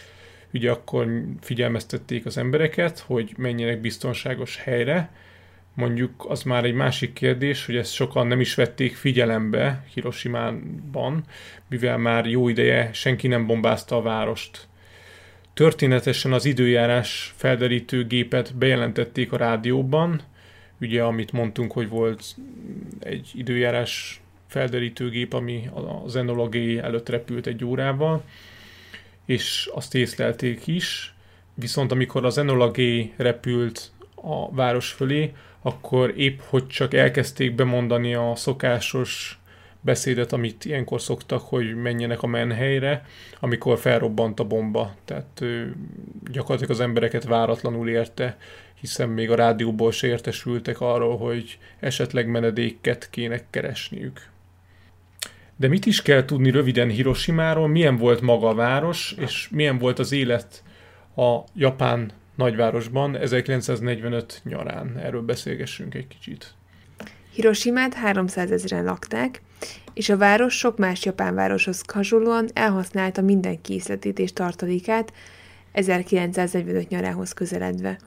ugye 0.53 0.71
akkor 0.71 1.23
figyelmeztették 1.41 2.25
az 2.25 2.37
embereket, 2.37 2.99
hogy 2.99 3.33
menjenek 3.37 3.81
biztonságos 3.81 4.57
helyre, 4.57 5.11
Mondjuk 5.75 6.25
az 6.27 6.43
már 6.43 6.63
egy 6.63 6.73
másik 6.73 7.13
kérdés, 7.13 7.65
hogy 7.65 7.75
ezt 7.75 7.93
sokan 7.93 8.27
nem 8.27 8.39
is 8.39 8.55
vették 8.55 8.95
figyelembe 8.95 9.85
Hiroshima-ban, 9.93 11.23
mivel 11.69 11.97
már 11.97 12.25
jó 12.25 12.47
ideje 12.49 12.93
senki 12.93 13.27
nem 13.27 13.45
bombázta 13.45 13.95
a 13.95 14.01
várost. 14.01 14.67
Történetesen 15.53 16.33
az 16.33 16.45
időjárás 16.45 17.33
felderítő 17.35 18.05
gépet 18.05 18.55
bejelentették 18.55 19.31
a 19.31 19.37
rádióban, 19.37 20.21
ugye 20.81 21.03
amit 21.03 21.31
mondtunk, 21.31 21.71
hogy 21.71 21.89
volt 21.89 22.23
egy 22.99 23.31
időjárás 23.33 24.21
felderítő 24.47 25.09
gép, 25.09 25.33
ami 25.33 25.69
az 26.03 26.15
Enola 26.15 26.47
G 26.47 26.55
előtt 26.55 27.09
repült 27.09 27.47
egy 27.47 27.65
órával, 27.65 28.23
és 29.25 29.69
azt 29.73 29.95
észlelték 29.95 30.67
is, 30.67 31.13
viszont 31.53 31.91
amikor 31.91 32.25
az 32.25 32.37
Enola 32.37 32.71
G 32.71 32.79
repült 33.15 33.91
a 34.15 34.51
város 34.51 34.91
fölé, 34.91 35.33
akkor 35.65 36.13
épp 36.17 36.39
hogy 36.49 36.67
csak 36.67 36.93
elkezdték 36.93 37.55
bemondani 37.55 38.13
a 38.13 38.35
szokásos 38.35 39.39
beszédet, 39.81 40.33
amit 40.33 40.65
ilyenkor 40.65 41.01
szoktak, 41.01 41.41
hogy 41.41 41.75
menjenek 41.75 42.21
a 42.21 42.27
menhelyre, 42.27 43.05
amikor 43.39 43.77
felrobbant 43.77 44.39
a 44.39 44.43
bomba. 44.43 44.95
Tehát 45.05 45.41
gyakorlatilag 46.31 46.71
az 46.71 46.79
embereket 46.79 47.23
váratlanul 47.23 47.89
érte, 47.89 48.37
hiszen 48.79 49.09
még 49.09 49.31
a 49.31 49.35
rádióból 49.35 49.91
se 49.91 50.07
értesültek 50.07 50.81
arról, 50.81 51.17
hogy 51.17 51.57
esetleg 51.79 52.27
menedéket 52.27 53.09
kéne 53.09 53.41
keresniük. 53.49 54.29
De 55.55 55.67
mit 55.67 55.85
is 55.85 56.01
kell 56.01 56.25
tudni 56.25 56.49
röviden 56.49 56.89
Hiroshimáról, 56.89 57.67
milyen 57.67 57.97
volt 57.97 58.21
maga 58.21 58.47
a 58.47 58.55
város, 58.55 59.15
és 59.19 59.49
milyen 59.51 59.77
volt 59.77 59.99
az 59.99 60.11
élet 60.11 60.63
a 61.15 61.39
japán 61.53 62.11
nagyvárosban 62.35 63.15
1945 63.15 64.41
nyarán. 64.43 64.97
Erről 64.97 65.21
beszélgessünk 65.21 65.93
egy 65.93 66.07
kicsit. 66.07 66.53
Hiroshimát 67.33 67.93
300 67.93 68.51
ezeren 68.51 68.83
lakták, 68.83 69.41
és 69.93 70.09
a 70.09 70.17
város 70.17 70.57
sok 70.57 70.77
más 70.77 71.05
japán 71.05 71.35
városhoz 71.35 71.81
hasonlóan 71.93 72.47
elhasználta 72.53 73.21
minden 73.21 73.61
készletét 73.61 74.19
és 74.19 74.33
tartalékát 74.33 75.13
1945 75.71 76.87
nyarához 76.89 77.33
közeledve. 77.33 77.97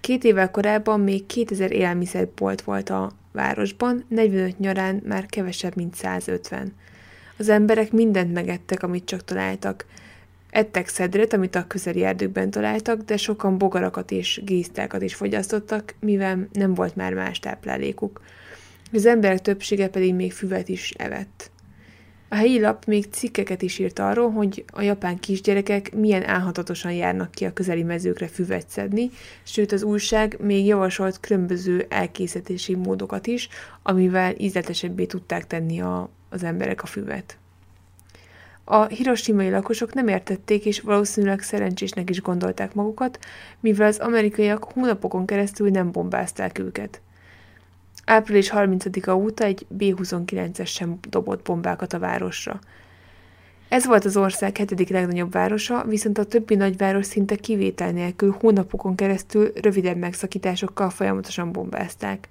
Két 0.00 0.24
évvel 0.24 0.50
korábban 0.50 1.00
még 1.00 1.26
2000 1.26 1.72
élelmiszerbolt 1.72 2.62
volt 2.62 2.90
a 2.90 3.10
városban, 3.32 4.04
45 4.08 4.58
nyarán 4.58 5.02
már 5.06 5.26
kevesebb, 5.26 5.76
mint 5.76 5.94
150. 5.94 6.74
Az 7.36 7.48
emberek 7.48 7.92
mindent 7.92 8.32
megettek, 8.32 8.82
amit 8.82 9.04
csak 9.04 9.24
találtak. 9.24 9.86
Ettek 10.50 10.88
szedret, 10.88 11.32
amit 11.32 11.54
a 11.54 11.66
közeli 11.66 12.04
erdőkben 12.04 12.50
találtak, 12.50 13.00
de 13.00 13.16
sokan 13.16 13.58
bogarakat 13.58 14.10
és 14.10 14.40
gésztákat 14.44 15.02
is 15.02 15.14
fogyasztottak, 15.14 15.94
mivel 16.00 16.48
nem 16.52 16.74
volt 16.74 16.96
már 16.96 17.14
más 17.14 17.38
táplálékuk. 17.38 18.20
Az 18.92 19.06
emberek 19.06 19.40
többsége 19.40 19.88
pedig 19.88 20.14
még 20.14 20.32
füvet 20.32 20.68
is 20.68 20.90
evett. 20.90 21.50
A 22.32 22.34
helyi 22.34 22.60
lap 22.60 22.84
még 22.84 23.06
cikkeket 23.10 23.62
is 23.62 23.78
írt 23.78 23.98
arról, 23.98 24.30
hogy 24.30 24.64
a 24.72 24.82
japán 24.82 25.18
kisgyerekek 25.18 25.94
milyen 25.94 26.26
álhatatosan 26.26 26.92
járnak 26.92 27.30
ki 27.30 27.44
a 27.44 27.52
közeli 27.52 27.82
mezőkre 27.82 28.26
füvet 28.26 28.68
szedni, 28.68 29.10
sőt 29.42 29.72
az 29.72 29.82
újság 29.82 30.36
még 30.40 30.66
javasolt 30.66 31.20
különböző 31.20 31.86
elkészítési 31.88 32.74
módokat 32.74 33.26
is, 33.26 33.48
amivel 33.82 34.34
ízletesebbé 34.38 35.04
tudták 35.04 35.46
tenni 35.46 35.80
a, 35.80 36.10
az 36.28 36.42
emberek 36.42 36.82
a 36.82 36.86
füvet. 36.86 37.38
A 38.72 38.86
hiroshimai 38.86 39.50
lakosok 39.50 39.94
nem 39.94 40.08
értették, 40.08 40.64
és 40.64 40.80
valószínűleg 40.80 41.40
szerencsésnek 41.40 42.10
is 42.10 42.20
gondolták 42.20 42.74
magukat, 42.74 43.18
mivel 43.60 43.86
az 43.86 43.98
amerikaiak 43.98 44.64
hónapokon 44.64 45.26
keresztül 45.26 45.70
nem 45.70 45.90
bombázták 45.90 46.58
őket. 46.58 47.00
Április 48.04 48.50
30-a 48.54 49.10
óta 49.10 49.44
egy 49.44 49.66
B-29-es 49.68 50.66
sem 50.66 50.98
dobott 51.08 51.44
bombákat 51.44 51.92
a 51.92 51.98
városra. 51.98 52.60
Ez 53.68 53.86
volt 53.86 54.04
az 54.04 54.16
ország 54.16 54.56
hetedik 54.56 54.88
legnagyobb 54.88 55.32
városa, 55.32 55.84
viszont 55.88 56.18
a 56.18 56.24
többi 56.24 56.54
nagyváros 56.54 57.06
szinte 57.06 57.36
kivétel 57.36 57.90
nélkül 57.90 58.36
hónapokon 58.40 58.94
keresztül 58.94 59.52
rövidebb 59.62 59.96
megszakításokkal 59.96 60.90
folyamatosan 60.90 61.52
bombázták. 61.52 62.28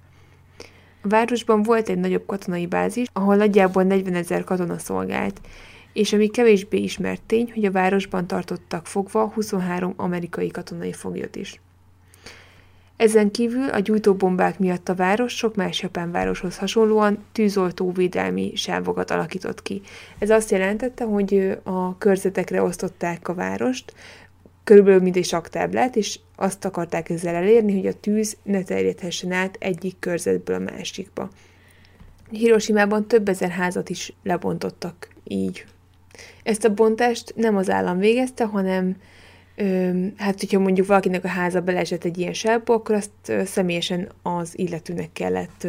A 1.02 1.08
városban 1.08 1.62
volt 1.62 1.88
egy 1.88 1.98
nagyobb 1.98 2.26
katonai 2.26 2.66
bázis, 2.66 3.06
ahol 3.12 3.36
nagyjából 3.36 3.82
40 3.82 4.14
ezer 4.14 4.44
katona 4.44 4.78
szolgált, 4.78 5.40
és 5.92 6.12
ami 6.12 6.28
kevésbé 6.28 6.78
ismert 6.78 7.22
tény, 7.22 7.50
hogy 7.54 7.64
a 7.64 7.70
városban 7.70 8.26
tartottak 8.26 8.86
fogva 8.86 9.28
23 9.34 9.92
amerikai 9.96 10.48
katonai 10.48 10.92
foglyot 10.92 11.36
is. 11.36 11.60
Ezen 13.00 13.30
kívül 13.30 13.68
a 13.68 13.78
gyújtóbombák 13.78 14.58
miatt 14.58 14.88
a 14.88 14.94
város 14.94 15.36
sok 15.36 15.54
más 15.54 15.82
japán 15.82 16.10
városhoz 16.10 16.58
hasonlóan 16.58 17.24
tűzoltóvédelmi 17.32 18.52
sávokat 18.54 19.10
alakított 19.10 19.62
ki. 19.62 19.80
Ez 20.18 20.30
azt 20.30 20.50
jelentette, 20.50 21.04
hogy 21.04 21.58
a 21.62 21.98
körzetekre 21.98 22.62
osztották 22.62 23.28
a 23.28 23.34
várost, 23.34 23.94
körülbelül 24.64 25.00
mint 25.00 25.16
egy 25.16 25.24
saktáblát, 25.24 25.96
és 25.96 26.18
azt 26.36 26.64
akarták 26.64 27.10
ezzel 27.10 27.34
elérni, 27.34 27.76
hogy 27.76 27.86
a 27.86 28.00
tűz 28.00 28.36
ne 28.42 28.62
terjedhessen 28.62 29.32
át 29.32 29.56
egyik 29.58 29.96
körzetből 29.98 30.56
a 30.56 30.72
másikba. 30.72 31.28
Hiroshima-ban 32.30 33.06
több 33.06 33.28
ezer 33.28 33.50
házat 33.50 33.88
is 33.88 34.12
lebontottak 34.22 35.08
így. 35.24 35.66
Ezt 36.42 36.64
a 36.64 36.74
bontást 36.74 37.32
nem 37.36 37.56
az 37.56 37.70
állam 37.70 37.98
végezte, 37.98 38.44
hanem 38.44 38.96
hát 40.16 40.40
hogyha 40.40 40.58
mondjuk 40.58 40.86
valakinek 40.86 41.24
a 41.24 41.28
háza 41.28 41.60
beleesett 41.60 42.04
egy 42.04 42.18
ilyen 42.18 42.32
sávba, 42.32 42.74
akkor 42.74 42.94
azt 42.94 43.32
személyesen 43.44 44.08
az 44.22 44.58
illetőnek 44.58 45.12
kellett 45.12 45.66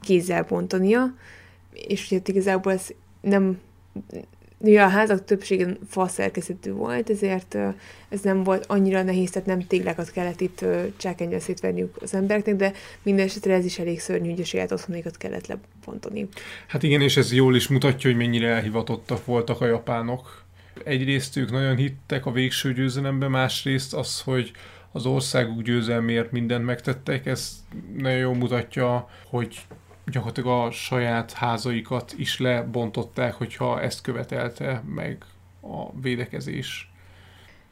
kézzel 0.00 0.42
bontania, 0.48 1.14
és 1.72 2.10
ugye 2.10 2.20
igazából 2.24 2.72
ez 2.72 2.86
nem 3.20 3.58
Ja, 4.64 4.84
a 4.84 4.88
házak 4.88 5.24
többségen 5.24 5.78
fa 5.88 6.08
szerkezetű 6.08 6.72
volt, 6.72 7.10
ezért 7.10 7.56
ez 8.08 8.20
nem 8.20 8.42
volt 8.44 8.66
annyira 8.66 9.02
nehéz, 9.02 9.30
tehát 9.30 9.48
nem 9.48 9.66
téglákat 9.66 10.10
kellett 10.10 10.40
itt 10.40 10.64
csákányra 10.96 11.40
szétverniük 11.40 11.96
az 12.00 12.14
embereknek, 12.14 12.56
de 12.56 12.72
minden 13.02 13.26
esetre 13.26 13.54
ez 13.54 13.64
is 13.64 13.78
elég 13.78 14.00
szörnyű, 14.00 14.30
hogy 14.30 14.40
a 14.40 14.44
saját 14.44 14.72
otthonékat 14.72 15.16
kellett 15.16 15.46
lebontani. 15.46 16.28
Hát 16.66 16.82
igen, 16.82 17.00
és 17.00 17.16
ez 17.16 17.32
jól 17.32 17.56
is 17.56 17.68
mutatja, 17.68 18.10
hogy 18.10 18.18
mennyire 18.18 18.48
elhivatottak 18.48 19.24
voltak 19.24 19.60
a 19.60 19.66
japánok 19.66 20.44
egyrészt 20.84 21.36
ők 21.36 21.50
nagyon 21.50 21.76
hittek 21.76 22.26
a 22.26 22.32
végső 22.32 22.72
győzelembe, 22.72 23.28
másrészt 23.28 23.94
az, 23.94 24.20
hogy 24.20 24.50
az 24.92 25.06
országuk 25.06 25.62
győzelmért 25.62 26.30
mindent 26.30 26.64
megtettek, 26.64 27.26
ez 27.26 27.64
nagyon 27.96 28.18
jól 28.18 28.34
mutatja, 28.34 29.08
hogy 29.26 29.60
gyakorlatilag 30.06 30.66
a 30.66 30.70
saját 30.70 31.32
házaikat 31.32 32.14
is 32.16 32.38
lebontották, 32.38 33.34
hogyha 33.34 33.80
ezt 33.80 34.00
követelte 34.00 34.82
meg 34.86 35.24
a 35.60 36.00
védekezés. 36.00 36.90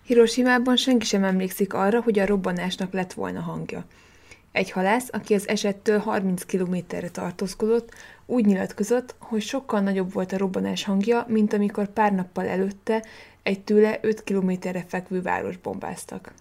Hiroshima-ban 0.02 0.76
senki 0.76 1.04
sem 1.04 1.24
emlékszik 1.24 1.74
arra, 1.74 2.00
hogy 2.00 2.18
a 2.18 2.26
robbanásnak 2.26 2.92
lett 2.92 3.12
volna 3.12 3.40
hangja. 3.40 3.84
Egy 4.52 4.70
halász, 4.70 5.08
aki 5.12 5.34
az 5.34 5.48
esettől 5.48 5.98
30 5.98 6.44
kilométerre 6.44 7.10
tartózkodott, 7.10 7.94
úgy 8.26 8.44
nyilatkozott, 8.44 9.14
hogy 9.18 9.42
sokkal 9.42 9.80
nagyobb 9.80 10.12
volt 10.12 10.32
a 10.32 10.38
robbanás 10.38 10.84
hangja, 10.84 11.24
mint 11.28 11.52
amikor 11.52 11.88
pár 11.88 12.12
nappal 12.12 12.46
előtte 12.46 13.04
egy 13.42 13.60
tőle 13.60 13.98
5 14.02 14.24
kilométerre 14.24 14.84
fekvő 14.88 15.22
város 15.22 15.56
bombáztak. 15.56 16.32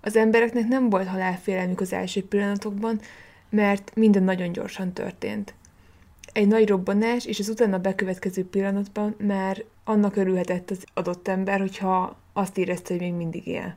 Az 0.00 0.16
embereknek 0.16 0.68
nem 0.68 0.90
volt 0.90 1.08
halálfélelmük 1.08 1.80
az 1.80 1.92
első 1.92 2.24
pillanatokban, 2.24 3.00
mert 3.50 3.92
minden 3.94 4.22
nagyon 4.22 4.52
gyorsan 4.52 4.92
történt. 4.92 5.54
Egy 6.32 6.48
nagy 6.48 6.68
robbanás 6.68 7.24
és 7.24 7.38
az 7.38 7.48
utána 7.48 7.78
bekövetkező 7.78 8.44
pillanatban 8.44 9.14
már 9.18 9.64
annak 9.84 10.16
örülhetett 10.16 10.70
az 10.70 10.84
adott 10.94 11.28
ember, 11.28 11.60
hogyha 11.60 12.16
azt 12.32 12.58
érezte, 12.58 12.92
hogy 12.92 13.02
még 13.02 13.12
mindig 13.12 13.46
él. 13.46 13.76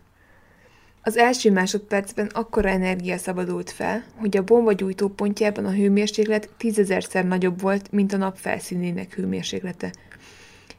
Az 1.05 1.17
első 1.17 1.51
másodpercben 1.51 2.30
akkora 2.34 2.69
energia 2.69 3.17
szabadult 3.17 3.71
fel, 3.71 4.03
hogy 4.15 4.38
a 4.38 4.43
bomba 4.43 4.74
gyújtó 4.74 5.07
pontjában 5.07 5.65
a 5.65 5.71
hőmérséklet 5.71 6.49
tízezerszer 6.57 7.26
nagyobb 7.26 7.61
volt, 7.61 7.91
mint 7.91 8.13
a 8.13 8.17
nap 8.17 8.38
felszínének 8.38 9.13
hőmérséklete. 9.13 9.91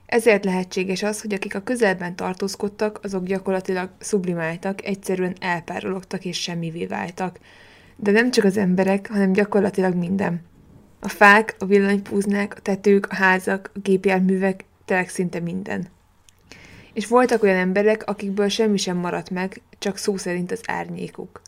Ezért 0.06 0.44
lehetséges 0.44 1.02
az, 1.02 1.20
hogy 1.20 1.34
akik 1.34 1.54
a 1.54 1.62
közelben 1.62 2.16
tartózkodtak, 2.16 2.98
azok 3.02 3.24
gyakorlatilag 3.24 3.90
sublimáltak, 4.00 4.84
egyszerűen 4.84 5.36
elpárologtak 5.40 6.24
és 6.24 6.40
semmivé 6.40 6.86
váltak. 6.86 7.38
De 7.96 8.10
nem 8.10 8.30
csak 8.30 8.44
az 8.44 8.56
emberek, 8.56 9.08
hanem 9.10 9.32
gyakorlatilag 9.32 9.94
minden. 9.94 10.42
A 11.00 11.08
fák, 11.08 11.56
a 11.58 11.64
villanypúznák, 11.64 12.54
a 12.56 12.60
tetők, 12.60 13.06
a 13.10 13.14
házak, 13.14 13.70
a 13.74 13.78
gépjárművek, 13.78 14.64
tényleg 14.84 15.08
szinte 15.08 15.40
minden. 15.40 15.86
És 16.92 17.06
voltak 17.06 17.42
olyan 17.42 17.56
emberek, 17.56 18.02
akikből 18.06 18.48
semmi 18.48 18.76
sem 18.76 18.96
maradt 18.96 19.30
meg, 19.30 19.60
csak 19.78 19.96
szó 19.96 20.16
szerint 20.16 20.52
az 20.52 20.60
árnyékuk. 20.66 21.40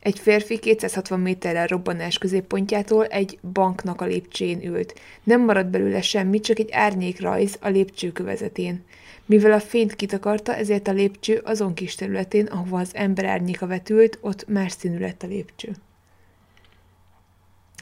Egy 0.00 0.18
férfi 0.18 0.58
260 0.58 1.20
méterrel 1.20 1.66
robbanás 1.66 2.18
középpontjától 2.18 3.06
egy 3.06 3.38
banknak 3.52 4.00
a 4.00 4.04
lépcsőjén 4.04 4.64
ült. 4.64 4.94
Nem 5.22 5.44
maradt 5.44 5.70
belőle 5.70 6.02
semmi, 6.02 6.40
csak 6.40 6.58
egy 6.58 6.70
árnyékrajz 6.72 7.56
a 7.60 7.68
lépcső 7.68 8.12
kövezetén. 8.12 8.84
Mivel 9.26 9.52
a 9.52 9.60
fényt 9.60 9.96
kitakarta, 9.96 10.54
ezért 10.54 10.88
a 10.88 10.92
lépcső 10.92 11.40
azon 11.44 11.74
kis 11.74 11.94
területén, 11.94 12.46
ahova 12.46 12.78
az 12.78 12.94
ember 12.94 13.24
árnyéka 13.24 13.66
vetült, 13.66 14.18
ott 14.20 14.48
más 14.48 14.72
színű 14.72 14.98
lett 14.98 15.22
a 15.22 15.26
lépcső. 15.26 15.72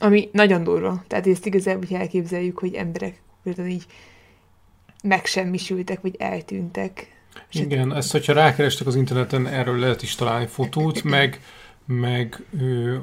Ami 0.00 0.28
nagyon 0.32 0.64
durva. 0.64 1.04
Tehát 1.06 1.26
ezt 1.26 1.46
igazából, 1.46 1.84
hogy 1.88 1.96
elképzeljük, 1.96 2.58
hogy 2.58 2.74
emberek 2.74 3.20
például 3.42 3.68
így 3.68 3.86
megsemmisültek, 5.02 6.00
vagy 6.00 6.14
eltűntek. 6.18 7.14
Igen, 7.50 7.94
ezt, 7.94 8.12
hogyha 8.12 8.32
rákerestek 8.32 8.86
az 8.86 8.96
interneten, 8.96 9.46
erről 9.46 9.78
lehet 9.78 10.02
is 10.02 10.14
találni 10.14 10.46
fotót, 10.46 11.02
meg, 11.02 11.40
meg 11.86 12.44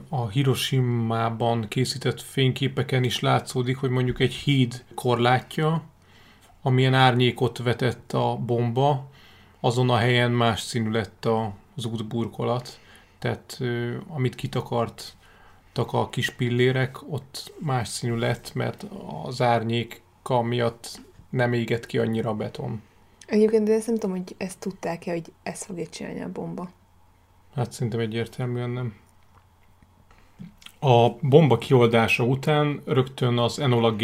a 0.09 0.29
Hiroshima-ban 0.29 1.67
készített 1.67 2.21
fényképeken 2.21 3.03
is 3.03 3.19
látszódik, 3.19 3.77
hogy 3.77 3.89
mondjuk 3.89 4.19
egy 4.19 4.34
híd 4.34 4.84
korlátja, 4.95 5.84
amilyen 6.61 6.93
árnyékot 6.93 7.57
vetett 7.57 8.13
a 8.13 8.36
bomba, 8.45 9.09
azon 9.59 9.89
a 9.89 9.97
helyen 9.97 10.31
más 10.31 10.61
színű 10.61 10.89
lett 10.89 11.25
az 11.75 11.86
útburkolat. 11.86 12.79
Tehát 13.19 13.57
ő, 13.59 14.01
amit 14.07 14.36
kitakart 14.36 15.15
a 15.73 16.09
kis 16.09 16.29
pillérek, 16.29 17.11
ott 17.11 17.53
más 17.59 17.88
színű 17.88 18.15
lett, 18.15 18.53
mert 18.53 18.86
az 19.23 19.41
árnyéka 19.41 20.41
miatt 20.41 21.01
nem 21.29 21.53
égett 21.53 21.86
ki 21.86 21.97
annyira 21.97 22.29
a 22.29 22.36
beton. 22.36 22.81
Egyébként, 23.25 23.63
de 23.63 23.73
ezt 23.73 23.88
nem 23.88 23.97
tudom, 23.97 24.15
hogy 24.15 24.36
ezt 24.38 24.59
tudták-e, 24.59 25.11
hogy 25.11 25.34
ezt 25.43 25.63
fogja 25.63 25.88
csinálni 25.88 26.21
a 26.21 26.31
bomba. 26.31 26.69
Hát 27.55 27.71
szerintem 27.71 27.99
egyértelműen 27.99 28.69
nem. 28.69 28.93
A 30.79 31.09
bomba 31.21 31.57
kioldása 31.57 32.23
után 32.23 32.81
rögtön 32.85 33.37
az 33.37 33.59
Enola 33.59 33.91
G 33.91 34.03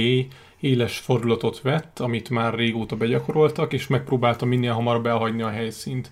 éles 0.59 0.97
fordulatot 0.97 1.61
vett, 1.61 1.99
amit 1.99 2.29
már 2.29 2.53
régóta 2.53 2.95
begyakoroltak, 2.95 3.73
és 3.73 3.87
megpróbálta 3.87 4.45
minél 4.45 4.73
hamarabb 4.73 5.05
elhagyni 5.05 5.41
a 5.41 5.49
helyszínt. 5.49 6.11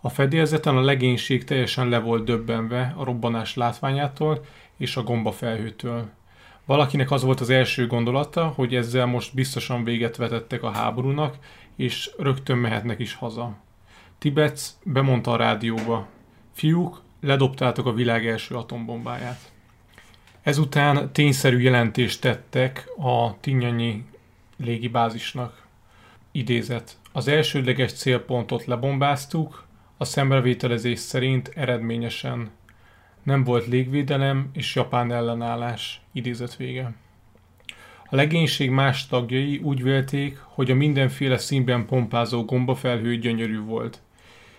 A 0.00 0.08
fedélzeten 0.08 0.76
a 0.76 0.80
legénység 0.80 1.44
teljesen 1.44 1.88
le 1.88 1.98
volt 1.98 2.24
döbbenve 2.24 2.94
a 2.96 3.04
robbanás 3.04 3.54
látványától 3.54 4.44
és 4.76 4.96
a 4.96 5.02
gombafelhőtől. 5.02 6.08
Valakinek 6.64 7.10
az 7.10 7.22
volt 7.22 7.40
az 7.40 7.50
első 7.50 7.86
gondolata, 7.86 8.46
hogy 8.46 8.74
ezzel 8.74 9.06
most 9.06 9.34
biztosan 9.34 9.84
véget 9.84 10.16
vetettek 10.16 10.62
a 10.62 10.70
háborúnak, 10.70 11.36
és 11.76 12.10
rögtön 12.18 12.58
mehetnek 12.58 12.98
is 12.98 13.14
haza. 13.14 13.56
Tibetsz 14.18 14.78
bemondta 14.84 15.32
a 15.32 15.36
rádióba. 15.36 16.06
Fiúk, 16.58 17.02
ledobtátok 17.20 17.86
a 17.86 17.92
világ 17.92 18.26
első 18.26 18.54
atombombáját. 18.54 19.52
Ezután 20.42 21.12
tényszerű 21.12 21.58
jelentést 21.58 22.20
tettek 22.20 22.88
a 22.96 23.40
Tinyanyi 23.40 24.04
légibázisnak. 24.56 25.66
Idézet. 26.32 26.96
Az 27.12 27.28
elsődleges 27.28 27.92
célpontot 27.92 28.64
lebombáztuk, 28.64 29.64
a 29.96 30.04
szemrevételezés 30.04 30.98
szerint 30.98 31.50
eredményesen. 31.54 32.50
Nem 33.22 33.44
volt 33.44 33.66
légvédelem 33.66 34.50
és 34.52 34.74
japán 34.74 35.12
ellenállás. 35.12 36.00
Idézet 36.12 36.56
vége. 36.56 36.94
A 38.10 38.16
legénység 38.16 38.70
más 38.70 39.06
tagjai 39.06 39.58
úgy 39.58 39.82
vélték, 39.82 40.38
hogy 40.42 40.70
a 40.70 40.74
mindenféle 40.74 41.38
színben 41.38 41.86
pompázó 41.86 42.44
gombafelhő 42.44 43.16
gyönyörű 43.16 43.60
volt. 43.60 44.02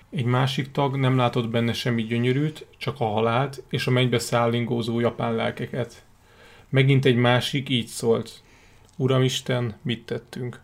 Egy 0.10 0.26
másik 0.26 0.72
tag 0.72 0.96
nem 0.96 1.18
látott 1.18 1.50
benne 1.50 1.74
semmi 1.74 2.04
gyönyörűt, 2.04 2.66
csak 2.78 3.00
a 3.00 3.06
halált 3.06 3.64
és 3.70 3.88
a 3.88 3.92
mennybe 3.92 4.20
szállingózó 4.20 5.00
japán 5.00 5.36
lelkeket. 5.36 6.04
Megint 6.70 7.06
egy 7.06 7.16
másik 7.16 7.70
így 7.70 7.88
szólt. 7.88 8.42
Uramisten, 8.96 9.76
mit 9.82 10.06
tettünk? 10.06 10.62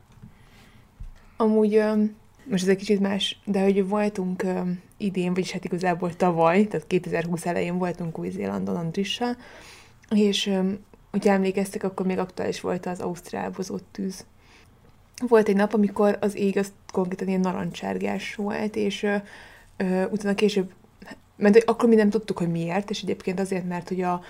Amúgy 1.37 1.81
most 2.49 2.63
ez 2.63 2.69
egy 2.69 2.77
kicsit 2.77 2.99
más, 2.99 3.39
de 3.45 3.63
hogy 3.63 3.87
voltunk 3.87 4.45
idén, 4.97 5.33
vagyis 5.33 5.51
hát 5.51 5.65
igazából 5.65 6.15
tavaly, 6.15 6.67
tehát 6.67 6.87
2020 6.87 7.45
elején 7.45 7.77
voltunk 7.77 8.19
Új-Zélandon 8.19 8.75
Andrissal, 8.75 9.37
és 10.09 10.51
hogyha 11.11 11.33
emlékeztek, 11.33 11.83
akkor 11.83 12.05
még 12.05 12.17
aktuális 12.17 12.61
volt 12.61 12.85
az 12.85 12.99
Ausztrál 12.99 13.49
bozott 13.49 13.87
tűz. 13.91 14.25
Volt 15.27 15.47
egy 15.47 15.55
nap, 15.55 15.73
amikor 15.73 16.17
az 16.21 16.35
ég 16.35 16.57
az 16.57 16.71
konkrétan 16.91 17.27
ilyen 17.27 17.39
narancsárgás 17.39 18.35
volt, 18.35 18.75
és 18.75 19.03
ö, 19.03 19.15
ö, 19.77 20.05
utána 20.05 20.35
később, 20.35 20.71
mert 21.35 21.63
akkor 21.63 21.89
mi 21.89 21.95
nem 21.95 22.09
tudtuk, 22.09 22.37
hogy 22.37 22.51
miért, 22.51 22.89
és 22.89 23.01
egyébként 23.01 23.39
azért, 23.39 23.67
mert 23.67 23.87
hogy 23.87 24.01
a, 24.01 24.21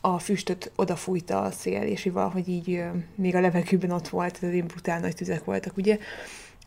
a 0.00 0.18
füstöt 0.18 0.72
odafújta 0.76 1.40
a 1.40 1.50
szél, 1.50 1.82
és 1.82 2.08
valahogy 2.12 2.48
így 2.48 2.70
ö, 2.70 2.86
még 3.14 3.34
a 3.34 3.40
levegőben 3.40 3.90
ott 3.90 4.08
volt, 4.08 4.40
tehát 4.40 4.54
ilyen 4.54 4.66
brutál 4.66 5.00
nagy 5.00 5.14
tüzek 5.14 5.44
voltak, 5.44 5.76
ugye, 5.76 5.98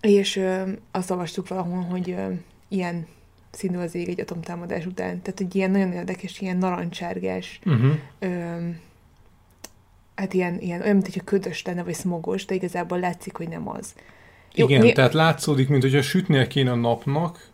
és 0.02 0.36
ö, 0.36 0.70
azt 0.92 1.12
olvastuk 1.12 1.48
valahol, 1.48 1.82
hogy 1.82 2.10
ö, 2.10 2.32
ilyen 2.68 3.08
színű 3.52 3.78
az 3.78 3.96
ég 3.96 4.10
egy 4.10 4.20
atomtámadás 4.20 4.86
után. 4.86 5.22
Tehát, 5.22 5.38
hogy 5.38 5.56
ilyen 5.56 5.72
nagyon 5.72 5.92
érdekes, 5.92 6.42
ilyen 6.42 6.58
narancsárgás, 6.58 7.60
uh-huh. 7.66 7.96
ö, 8.20 8.56
hát 10.18 10.34
ilyen, 10.34 10.60
ilyen 10.60 10.82
olyan, 10.82 10.94
mint 10.94 11.06
hogyha 11.06 11.24
ködös 11.24 11.64
lenne, 11.64 11.84
vagy 11.84 11.96
smogos, 11.96 12.46
de 12.46 12.56
igazából 12.56 13.00
látszik, 13.00 13.36
hogy 13.36 13.48
nem 13.50 13.70
az. 13.70 13.94
Jó, 14.54 14.68
Igen, 14.68 14.82
mi... 14.82 14.92
tehát 14.92 15.14
látszódik, 15.14 15.70
mint 15.70 15.82
hogyha 15.82 16.02
sütnie 16.02 16.48
kéne 16.48 16.72
a 16.72 16.76
napnak, 16.76 17.50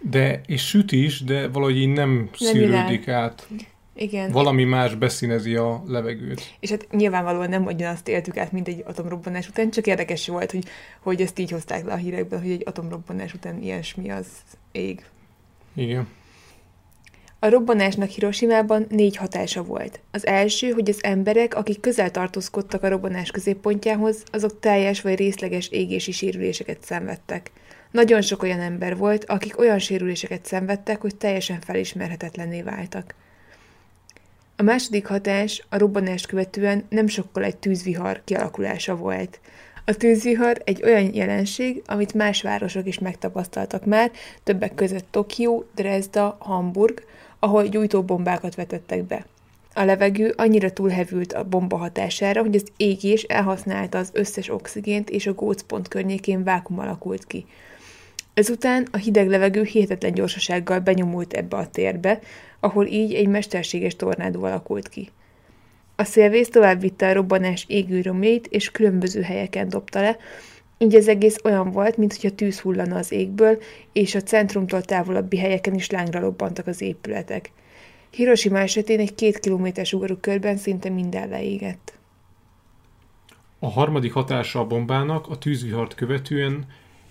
de, 0.00 0.40
és 0.46 0.66
süt 0.66 0.92
is, 0.92 1.24
de 1.24 1.48
valahogy 1.48 1.76
így 1.76 1.92
nem, 1.92 2.10
nem 2.14 2.28
szűrődik 2.32 3.04
világ. 3.04 3.08
át. 3.08 3.48
Igen. 3.94 4.30
Valami 4.32 4.64
más 4.64 4.94
beszínezi 4.94 5.56
a 5.56 5.82
levegőt. 5.86 6.54
És 6.60 6.70
hát 6.70 6.86
nyilvánvalóan 6.90 7.48
nem 7.48 7.64
ugyanazt 7.64 8.08
éltük 8.08 8.36
át, 8.36 8.52
mint 8.52 8.68
egy 8.68 8.82
atomrobbanás 8.86 9.48
után, 9.48 9.70
csak 9.70 9.86
érdekes 9.86 10.28
volt, 10.28 10.50
hogy, 10.50 10.64
hogy 11.00 11.20
ezt 11.20 11.38
így 11.38 11.50
hozták 11.50 11.84
le 11.84 11.92
a 11.92 11.96
hírekben, 11.96 12.40
hogy 12.40 12.50
egy 12.50 12.62
atomrobbanás 12.64 13.34
után 13.34 13.62
ilyesmi 13.62 14.10
az 14.10 14.26
ég. 14.72 15.04
Igen. 15.74 16.08
A 17.42 17.48
robbanásnak 17.48 18.08
Hiroshima-ban 18.08 18.86
négy 18.88 19.16
hatása 19.16 19.62
volt. 19.62 20.00
Az 20.10 20.26
első, 20.26 20.70
hogy 20.70 20.88
az 20.88 20.98
emberek, 21.04 21.54
akik 21.54 21.80
közel 21.80 22.10
tartózkodtak 22.10 22.82
a 22.82 22.88
robbanás 22.88 23.30
középpontjához, 23.30 24.22
azok 24.32 24.60
teljes 24.60 25.00
vagy 25.00 25.14
részleges 25.14 25.68
égési 25.68 26.12
sérüléseket 26.12 26.84
szenvedtek. 26.84 27.50
Nagyon 27.90 28.20
sok 28.22 28.42
olyan 28.42 28.60
ember 28.60 28.96
volt, 28.96 29.24
akik 29.24 29.58
olyan 29.58 29.78
sérüléseket 29.78 30.46
szenvedtek, 30.46 31.00
hogy 31.00 31.16
teljesen 31.16 31.60
felismerhetetlenné 31.60 32.62
váltak. 32.62 33.14
A 34.56 34.62
második 34.62 35.06
hatás 35.06 35.66
a 35.68 35.78
robbanást 35.78 36.26
követően 36.26 36.84
nem 36.88 37.06
sokkal 37.06 37.44
egy 37.44 37.56
tűzvihar 37.56 38.22
kialakulása 38.24 38.96
volt. 38.96 39.40
A 39.84 39.94
tűzvihar 39.94 40.60
egy 40.64 40.82
olyan 40.82 41.14
jelenség, 41.14 41.82
amit 41.86 42.14
más 42.14 42.42
városok 42.42 42.86
is 42.86 42.98
megtapasztaltak 42.98 43.84
már, 43.84 44.10
többek 44.42 44.74
között 44.74 45.06
Tokió, 45.10 45.64
Dresda, 45.74 46.36
Hamburg, 46.40 47.02
ahol 47.40 47.66
gyújtóbombákat 47.66 48.54
vetettek 48.54 49.04
be. 49.04 49.26
A 49.74 49.84
levegő 49.84 50.34
annyira 50.36 50.72
túlhevült 50.72 51.32
a 51.32 51.44
bomba 51.44 51.76
hatására, 51.76 52.40
hogy 52.40 52.54
az 52.54 52.64
égés 52.76 53.22
elhasználta 53.22 53.98
az 53.98 54.10
összes 54.12 54.48
oxigént, 54.48 55.10
és 55.10 55.26
a 55.26 55.32
gócpont 55.32 55.88
környékén 55.88 56.44
vákum 56.44 56.78
alakult 56.78 57.26
ki. 57.26 57.46
Ezután 58.34 58.88
a 58.90 58.96
hideg 58.96 59.28
levegő 59.28 59.62
hihetetlen 59.62 60.12
gyorsasággal 60.12 60.78
benyomult 60.78 61.32
ebbe 61.32 61.56
a 61.56 61.70
térbe, 61.70 62.20
ahol 62.60 62.86
így 62.86 63.14
egy 63.14 63.28
mesterséges 63.28 63.96
tornádó 63.96 64.44
alakult 64.44 64.88
ki. 64.88 65.08
A 65.96 66.04
szélvész 66.04 66.48
tovább 66.48 66.80
vitte 66.80 67.08
a 67.08 67.12
robbanás 67.12 67.64
égő 67.68 68.00
romjait, 68.00 68.46
és 68.46 68.70
különböző 68.70 69.22
helyeken 69.22 69.68
dobta 69.68 70.00
le, 70.00 70.16
így 70.82 70.94
az 70.94 71.08
egész 71.08 71.38
olyan 71.44 71.70
volt, 71.70 71.96
mintha 71.96 72.30
tűz 72.30 72.60
hullana 72.60 72.96
az 72.96 73.12
égből, 73.12 73.58
és 73.92 74.14
a 74.14 74.20
centrumtól 74.20 74.82
távolabbi 74.82 75.38
helyeken 75.38 75.74
is 75.74 75.90
lángra 75.90 76.20
lobbantak 76.20 76.66
az 76.66 76.80
épületek. 76.80 77.52
Hiroshima 78.10 78.58
esetén 78.58 78.98
egy 78.98 79.14
két 79.14 79.38
kilométeres 79.38 79.96
körben 80.20 80.56
szinte 80.56 80.88
minden 80.88 81.28
leégett. 81.28 81.98
A 83.58 83.70
harmadik 83.70 84.12
hatása 84.12 84.58
a 84.60 84.66
bombának 84.66 85.28
a 85.28 85.38
tűzvihart 85.38 85.94
követően 85.94 86.66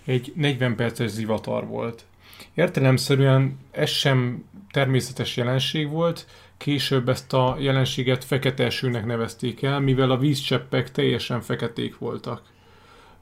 egy 0.06 0.34
40 0.36 0.76
perces 0.76 1.10
zivatar 1.10 1.68
volt. 1.68 2.06
Értelemszerűen 2.54 3.58
ez 3.72 3.90
sem 3.90 4.46
természetes 4.72 5.38
jelenség 5.38 5.90
volt, 5.90 6.26
később 6.58 7.10
ezt 7.10 7.34
a 7.34 7.58
jelenséget 7.60 8.24
fekete 8.24 8.64
esőnek 8.64 9.06
nevezték 9.06 9.64
el, 9.64 9.80
mivel 9.80 10.12
a 10.12 10.18
vízcseppek 10.18 10.92
teljesen 10.92 11.42
feketék 11.42 11.98
voltak. 11.98 12.42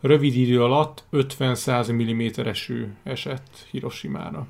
Rövid 0.02 0.36
idő 0.36 0.64
alatt 0.64 1.04
50-100 1.12 1.94
mm 1.94 2.48
eső 2.48 2.96
esett 3.04 3.68
Hiroshima-ra. 3.72 4.48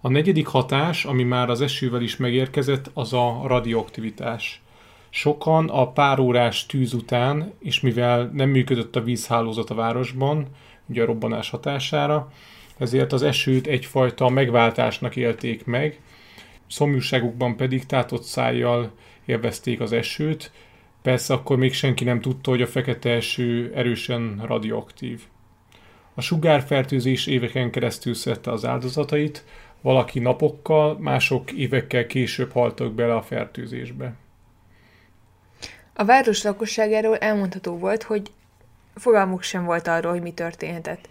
A 0.00 0.08
negyedik 0.08 0.46
hatás, 0.46 1.04
ami 1.04 1.22
már 1.22 1.50
az 1.50 1.60
esővel 1.60 2.02
is 2.02 2.16
megérkezett, 2.16 2.90
az 2.94 3.12
a 3.12 3.42
radioaktivitás. 3.46 4.62
Sokan 5.10 5.68
a 5.68 5.92
pár 5.92 6.18
órás 6.18 6.66
tűz 6.66 6.92
után, 6.94 7.52
és 7.58 7.80
mivel 7.80 8.30
nem 8.32 8.48
működött 8.48 8.96
a 8.96 9.02
vízhálózat 9.02 9.70
a 9.70 9.74
városban, 9.74 10.46
ugye 10.86 11.02
a 11.02 11.06
robbanás 11.06 11.50
hatására, 11.50 12.32
ezért 12.78 13.12
az 13.12 13.22
esőt 13.22 13.66
egyfajta 13.66 14.28
megváltásnak 14.28 15.16
élték 15.16 15.64
meg, 15.64 16.00
szomjúságukban 16.66 17.56
pedig 17.56 17.86
tátott 17.86 18.22
szájjal 18.22 18.90
élvezték 19.24 19.80
az 19.80 19.92
esőt, 19.92 20.52
Persze 21.02 21.34
akkor 21.34 21.56
még 21.56 21.72
senki 21.72 22.04
nem 22.04 22.20
tudta, 22.20 22.50
hogy 22.50 22.62
a 22.62 22.66
fekete 22.66 23.10
eső 23.10 23.72
erősen 23.74 24.42
radioaktív. 24.46 25.22
A 26.14 26.20
sugárfertőzés 26.20 27.26
éveken 27.26 27.70
keresztül 27.70 28.14
szedte 28.14 28.50
az 28.50 28.64
áldozatait, 28.64 29.44
valaki 29.80 30.18
napokkal, 30.18 30.98
mások 30.98 31.52
évekkel 31.52 32.06
később 32.06 32.52
haltak 32.52 32.92
bele 32.92 33.14
a 33.14 33.22
fertőzésbe. 33.22 34.14
A 35.94 36.04
város 36.04 36.42
lakosságáról 36.42 37.16
elmondható 37.16 37.78
volt, 37.78 38.02
hogy 38.02 38.30
fogalmuk 38.94 39.42
sem 39.42 39.64
volt 39.64 39.88
arról, 39.88 40.12
hogy 40.12 40.22
mi 40.22 40.32
történhetett. 40.32 41.08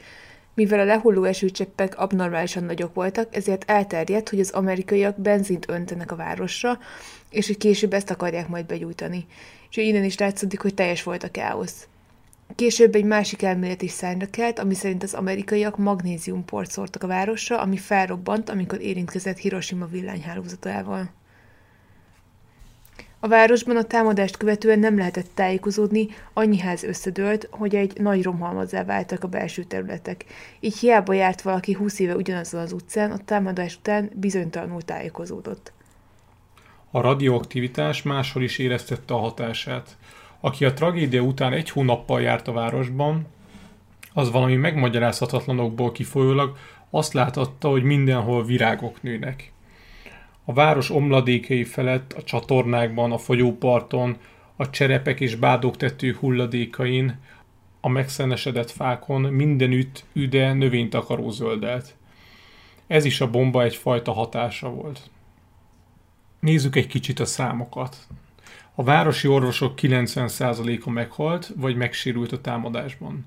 Mivel 0.53 0.79
a 0.79 0.83
lehulló 0.83 1.23
esőcseppek 1.23 1.97
abnormálisan 1.97 2.63
nagyok 2.63 2.93
voltak, 2.93 3.35
ezért 3.35 3.69
elterjedt, 3.69 4.29
hogy 4.29 4.39
az 4.39 4.51
amerikaiak 4.51 5.19
benzint 5.21 5.69
öntenek 5.69 6.11
a 6.11 6.15
városra, 6.15 6.79
és 7.29 7.47
hogy 7.47 7.57
később 7.57 7.93
ezt 7.93 8.09
akarják 8.09 8.47
majd 8.47 8.65
begyújtani 8.65 9.25
és 9.69 9.77
innen 9.77 10.03
is 10.03 10.17
látszódik, 10.17 10.61
hogy 10.61 10.73
teljes 10.73 11.03
volt 11.03 11.23
a 11.23 11.31
káosz. 11.31 11.87
Később 12.55 12.95
egy 12.95 13.03
másik 13.03 13.41
elmélet 13.41 13.81
is 13.81 13.91
szányra 13.91 14.29
kelt, 14.29 14.59
ami 14.59 14.73
szerint 14.73 15.03
az 15.03 15.13
amerikaiak 15.13 15.77
magnéziumport 15.77 16.71
szórtak 16.71 17.03
a 17.03 17.07
városra, 17.07 17.61
ami 17.61 17.77
felrobbant, 17.77 18.49
amikor 18.49 18.81
érintkezett 18.81 19.37
Hiroshima 19.37 19.85
villanyhálózatával. 19.85 21.11
A 23.21 23.27
városban 23.27 23.77
a 23.77 23.83
támadást 23.83 24.37
követően 24.37 24.79
nem 24.79 24.97
lehetett 24.97 25.29
tájékozódni, 25.33 26.07
annyi 26.33 26.57
ház 26.57 26.83
összedőlt, 26.83 27.47
hogy 27.51 27.75
egy 27.75 28.01
nagy 28.01 28.23
romhalmazzá 28.23 28.83
váltak 28.83 29.23
a 29.23 29.27
belső 29.27 29.63
területek. 29.63 30.25
Így 30.59 30.77
hiába 30.77 31.13
járt 31.13 31.41
valaki 31.41 31.73
20 31.73 31.99
éve 31.99 32.15
ugyanazon 32.15 32.61
az 32.61 32.71
utcán, 32.71 33.11
a 33.11 33.17
támadás 33.25 33.75
után 33.75 34.09
bizonytalanul 34.13 34.81
tájékozódott. 34.81 35.73
A 36.91 37.01
radioaktivitás 37.01 38.01
máshol 38.01 38.43
is 38.43 38.57
éreztette 38.57 39.13
a 39.13 39.17
hatását. 39.17 39.97
Aki 40.39 40.65
a 40.65 40.73
tragédia 40.73 41.21
után 41.21 41.53
egy 41.53 41.69
hónappal 41.69 42.21
járt 42.21 42.47
a 42.47 42.51
városban, 42.51 43.27
az 44.13 44.31
valami 44.31 44.55
megmagyarázhatatlanokból 44.55 45.91
kifolyólag 45.91 46.57
azt 46.89 47.13
láthatta, 47.13 47.69
hogy 47.69 47.83
mindenhol 47.83 48.43
virágok 48.43 49.01
nőnek. 49.01 49.51
A 50.45 50.53
város 50.53 50.89
omladékei 50.89 51.63
felett, 51.63 52.13
a 52.13 52.23
csatornákban, 52.23 53.11
a 53.11 53.17
folyóparton, 53.17 54.17
a 54.55 54.69
cserepek 54.69 55.19
és 55.19 55.35
bádok 55.35 55.77
tető 55.77 56.17
hulladékain, 56.19 57.19
a 57.81 57.89
megszenesedett 57.89 58.71
fákon 58.71 59.21
mindenütt 59.21 60.03
üde 60.13 60.53
növénytakaró 60.53 61.29
zöldelt. 61.29 61.95
Ez 62.87 63.05
is 63.05 63.21
a 63.21 63.29
bomba 63.29 63.63
egyfajta 63.63 64.11
hatása 64.11 64.69
volt. 64.69 65.09
Nézzük 66.39 66.75
egy 66.75 66.87
kicsit 66.87 67.19
a 67.19 67.25
számokat. 67.25 67.97
A 68.75 68.83
városi 68.83 69.27
orvosok 69.27 69.73
90%-a 69.81 70.89
meghalt, 70.89 71.51
vagy 71.55 71.75
megsérült 71.75 72.31
a 72.31 72.41
támadásban. 72.41 73.25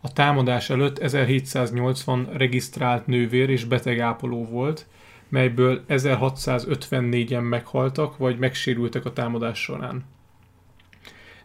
A 0.00 0.12
támadás 0.12 0.70
előtt 0.70 0.98
1780 0.98 2.28
regisztrált 2.32 3.06
nővér 3.06 3.50
és 3.50 3.64
betegápoló 3.64 4.44
volt, 4.44 4.86
melyből 5.28 5.84
1654-en 5.88 7.48
meghaltak, 7.48 8.16
vagy 8.16 8.38
megsérültek 8.38 9.04
a 9.04 9.12
támadás 9.12 9.58
során. 9.58 10.04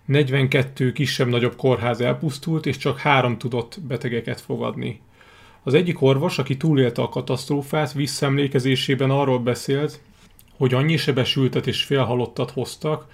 42 0.06 0.92
kisebb-nagyobb 0.92 1.56
kórház 1.56 2.02
elpusztult, 2.02 2.66
és 2.66 2.78
csak 2.78 2.98
három 2.98 3.38
tudott 3.38 3.80
betegeket 3.82 4.42
fogadni. 4.42 5.02
Az 5.64 5.74
egyik 5.74 6.02
orvos, 6.02 6.38
aki 6.38 6.58
túlélte 6.58 7.02
a 7.02 7.10
katasztrófát, 7.10 7.94
visszaemlékezésében 7.94 9.10
arról 9.10 9.40
beszélt, 9.40 10.02
hogy 10.64 10.74
annyi 10.74 10.98
sebesültet 10.98 11.68
és 11.68 11.84
félhalottat 11.84 12.52
hoztak, 12.52 13.06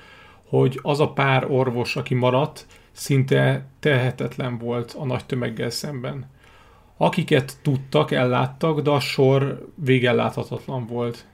hogy 0.49 0.79
az 0.81 0.99
a 0.99 1.09
pár 1.09 1.51
orvos, 1.51 1.95
aki 1.95 2.13
maradt, 2.13 2.65
szinte 2.91 3.65
tehetetlen 3.79 4.57
volt 4.57 4.95
a 4.99 5.05
nagy 5.05 5.25
tömeggel 5.25 5.69
szemben. 5.69 6.29
Akiket 6.97 7.57
tudtak, 7.61 8.11
elláttak, 8.11 8.81
de 8.81 8.89
a 8.89 8.99
sor 8.99 9.67
végelláthatatlan 9.75 10.85
volt. 10.85 11.25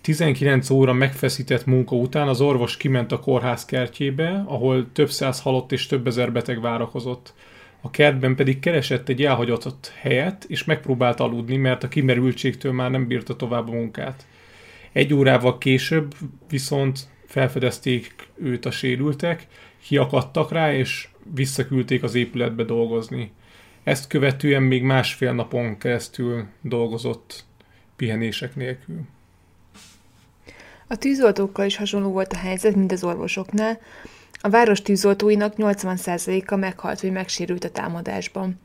19 0.00 0.70
óra 0.70 0.92
megfeszített 0.92 1.64
munka 1.64 1.96
után 1.96 2.28
az 2.28 2.40
orvos 2.40 2.76
kiment 2.76 3.12
a 3.12 3.20
kórház 3.20 3.64
kertjébe, 3.64 4.44
ahol 4.46 4.92
több 4.92 5.10
száz 5.10 5.40
halott 5.40 5.72
és 5.72 5.86
több 5.86 6.06
ezer 6.06 6.32
beteg 6.32 6.60
várakozott. 6.60 7.34
A 7.80 7.90
kertben 7.90 8.34
pedig 8.34 8.58
keresett 8.58 9.08
egy 9.08 9.24
elhagyatott 9.24 9.92
helyet, 10.00 10.44
és 10.48 10.64
megpróbált 10.64 11.20
aludni, 11.20 11.56
mert 11.56 11.84
a 11.84 11.88
kimerültségtől 11.88 12.72
már 12.72 12.90
nem 12.90 13.06
bírta 13.06 13.36
tovább 13.36 13.68
a 13.68 13.72
munkát. 13.72 14.26
Egy 14.92 15.14
órával 15.14 15.58
később 15.58 16.14
viszont 16.48 17.08
felfedezték 17.26 18.14
őt 18.36 18.66
a 18.66 18.70
sérültek, 18.70 19.46
kiakadtak 19.82 20.52
rá, 20.52 20.74
és 20.74 21.08
visszaküldték 21.34 22.02
az 22.02 22.14
épületbe 22.14 22.64
dolgozni. 22.64 23.32
Ezt 23.82 24.06
követően 24.06 24.62
még 24.62 24.82
másfél 24.82 25.32
napon 25.32 25.78
keresztül 25.78 26.46
dolgozott 26.60 27.44
pihenések 27.96 28.56
nélkül. 28.56 29.00
A 30.86 30.96
tűzoltókkal 30.96 31.66
is 31.66 31.76
hasonló 31.76 32.10
volt 32.10 32.32
a 32.32 32.36
helyzet, 32.36 32.74
mint 32.74 32.92
az 32.92 33.04
orvosoknál. 33.04 33.80
A 34.40 34.48
város 34.48 34.82
tűzoltóinak 34.82 35.54
80%-a 35.56 36.56
meghalt 36.56 37.00
vagy 37.00 37.12
megsérült 37.12 37.64
a 37.64 37.70
támadásban. 37.70 38.60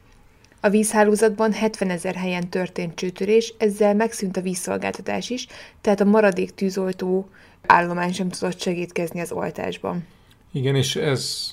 A 0.60 0.70
vízhálózatban 0.70 1.54
70 1.54 1.90
ezer 1.90 2.16
helyen 2.16 2.50
történt 2.50 2.96
csőtörés, 2.96 3.54
ezzel 3.58 3.96
megszűnt 3.96 4.38
a 4.38 4.42
vízszolgáltatás 4.42 5.30
is, 5.30 5.48
tehát 5.82 6.02
a 6.02 6.06
maradék 6.06 6.56
tűzoltó 6.56 7.30
állomány 7.66 8.14
sem 8.14 8.30
tudott 8.30 8.60
segítkezni 8.60 9.20
az 9.20 9.32
oltásban. 9.32 10.08
Igen, 10.52 10.76
és 10.76 10.96
ez, 10.96 11.52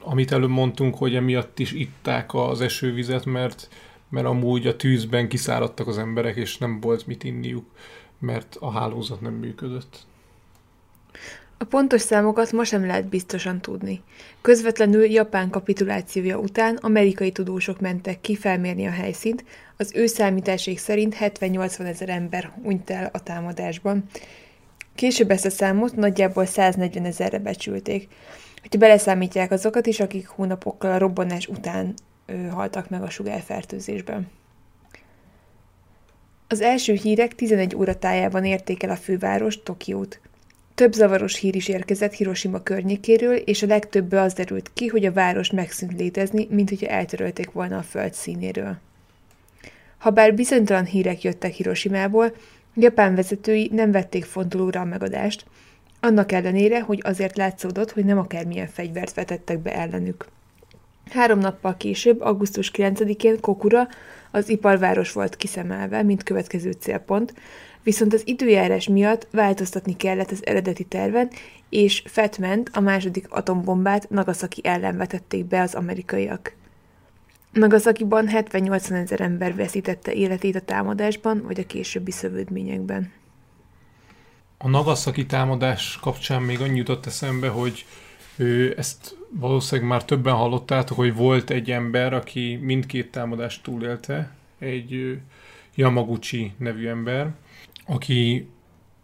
amit 0.00 0.32
előbb 0.32 0.50
mondtunk, 0.50 0.94
hogy 0.94 1.14
emiatt 1.14 1.58
is 1.58 1.72
itták 1.72 2.34
az 2.34 2.60
esővizet, 2.60 3.24
mert, 3.24 3.68
mert 4.08 4.26
amúgy 4.26 4.66
a 4.66 4.76
tűzben 4.76 5.28
kiszáradtak 5.28 5.86
az 5.86 5.98
emberek, 5.98 6.36
és 6.36 6.58
nem 6.58 6.80
volt 6.80 7.06
mit 7.06 7.24
inniuk, 7.24 7.64
mert 8.18 8.56
a 8.60 8.70
hálózat 8.70 9.20
nem 9.20 9.34
működött. 9.34 10.06
A 11.62 11.64
pontos 11.64 12.00
számokat 12.00 12.52
ma 12.52 12.64
sem 12.64 12.86
lehet 12.86 13.06
biztosan 13.06 13.60
tudni. 13.60 14.02
Közvetlenül 14.40 15.04
Japán 15.04 15.50
kapitulációja 15.50 16.38
után 16.38 16.76
amerikai 16.76 17.32
tudósok 17.32 17.80
mentek 17.80 18.20
ki 18.20 18.36
felmérni 18.36 18.86
a 18.86 18.90
helyszínt, 18.90 19.44
az 19.76 19.92
ő 19.94 20.06
számításék 20.06 20.78
szerint 20.78 21.16
70-80 21.20 21.80
ezer 21.80 22.08
ember 22.08 22.52
hunyt 22.62 22.90
el 22.90 23.10
a 23.12 23.22
támadásban. 23.22 24.04
Később 24.94 25.30
ezt 25.30 25.44
a 25.44 25.50
számot 25.50 25.96
nagyjából 25.96 26.46
140 26.46 27.04
ezerre 27.04 27.38
becsülték. 27.38 28.08
Hogyha 28.60 28.78
beleszámítják 28.78 29.50
azokat 29.50 29.86
is, 29.86 30.00
akik 30.00 30.26
hónapokkal 30.26 30.92
a 30.92 30.98
robbanás 30.98 31.46
után 31.46 31.94
ö, 32.26 32.46
haltak 32.46 32.88
meg 32.88 33.02
a 33.02 33.10
sugárfertőzésben. 33.10 34.30
Az 36.48 36.60
első 36.60 36.92
hírek 36.92 37.34
11 37.34 37.76
óra 37.76 37.98
tájában 37.98 38.44
érték 38.44 38.82
el 38.82 38.90
a 38.90 38.96
főváros, 38.96 39.62
Tokiót. 39.62 40.20
Több 40.74 40.92
zavaros 40.92 41.38
hír 41.38 41.54
is 41.54 41.68
érkezett 41.68 42.12
Hiroshima 42.12 42.62
környékéről, 42.62 43.34
és 43.34 43.62
a 43.62 43.66
legtöbbbe 43.66 44.20
az 44.20 44.32
derült 44.32 44.70
ki, 44.74 44.86
hogy 44.86 45.04
a 45.04 45.12
város 45.12 45.50
megszűnt 45.50 45.98
létezni, 45.98 46.46
mint 46.50 46.68
hogyha 46.68 46.86
eltörölték 46.86 47.52
volna 47.52 47.78
a 47.78 47.82
föld 47.82 48.14
színéről. 48.14 48.76
Habár 49.98 50.34
bizonytalan 50.34 50.84
hírek 50.84 51.22
jöttek 51.22 51.52
Hiroshimából, 51.52 52.34
Japán 52.74 53.14
vezetői 53.14 53.70
nem 53.72 53.90
vették 53.90 54.24
fontolóra 54.24 54.80
a 54.80 54.84
megadást, 54.84 55.44
annak 56.00 56.32
ellenére, 56.32 56.80
hogy 56.80 57.00
azért 57.04 57.36
látszódott, 57.36 57.90
hogy 57.90 58.04
nem 58.04 58.18
akármilyen 58.18 58.66
fegyvert 58.66 59.14
vetettek 59.14 59.58
be 59.58 59.74
ellenük. 59.74 60.26
Három 61.10 61.38
nappal 61.38 61.76
később, 61.76 62.20
augusztus 62.20 62.70
9-én 62.74 63.40
Kokura, 63.40 63.88
az 64.30 64.48
iparváros 64.48 65.12
volt 65.12 65.36
kiszemelve, 65.36 66.02
mint 66.02 66.22
következő 66.22 66.70
célpont, 66.72 67.34
viszont 67.82 68.14
az 68.14 68.22
időjárás 68.24 68.88
miatt 68.88 69.26
változtatni 69.30 69.96
kellett 69.96 70.30
az 70.30 70.46
eredeti 70.46 70.84
terven, 70.84 71.30
és 71.68 72.02
Fetment 72.06 72.70
a 72.72 72.80
második 72.80 73.26
atombombát 73.30 74.10
Nagasaki 74.10 74.60
ellen 74.64 74.96
vetették 74.96 75.44
be 75.44 75.60
az 75.60 75.74
amerikaiak. 75.74 76.54
Nagasakiban 77.52 78.28
70-80 78.30 78.90
ezer 78.90 79.20
ember 79.20 79.54
veszítette 79.54 80.12
életét 80.12 80.56
a 80.56 80.60
támadásban 80.60 81.42
vagy 81.46 81.60
a 81.60 81.66
későbbi 81.66 82.10
szövődményekben. 82.10 83.12
A 84.58 84.68
Nagasaki 84.68 85.26
támadás 85.26 85.98
kapcsán 86.00 86.42
még 86.42 86.60
annyi 86.60 86.76
jutott 86.76 87.06
eszembe, 87.06 87.48
hogy 87.48 87.86
ő 88.36 88.74
ezt 88.78 89.16
valószínűleg 89.30 89.90
már 89.90 90.04
többen 90.04 90.34
hallottátok, 90.34 90.96
hogy 90.96 91.14
volt 91.14 91.50
egy 91.50 91.70
ember, 91.70 92.12
aki 92.12 92.58
mindkét 92.62 93.10
támadást 93.10 93.62
túlélte, 93.62 94.30
egy 94.58 95.18
Yamaguchi 95.74 96.52
nevű 96.58 96.86
ember, 96.86 97.30
aki 97.86 98.48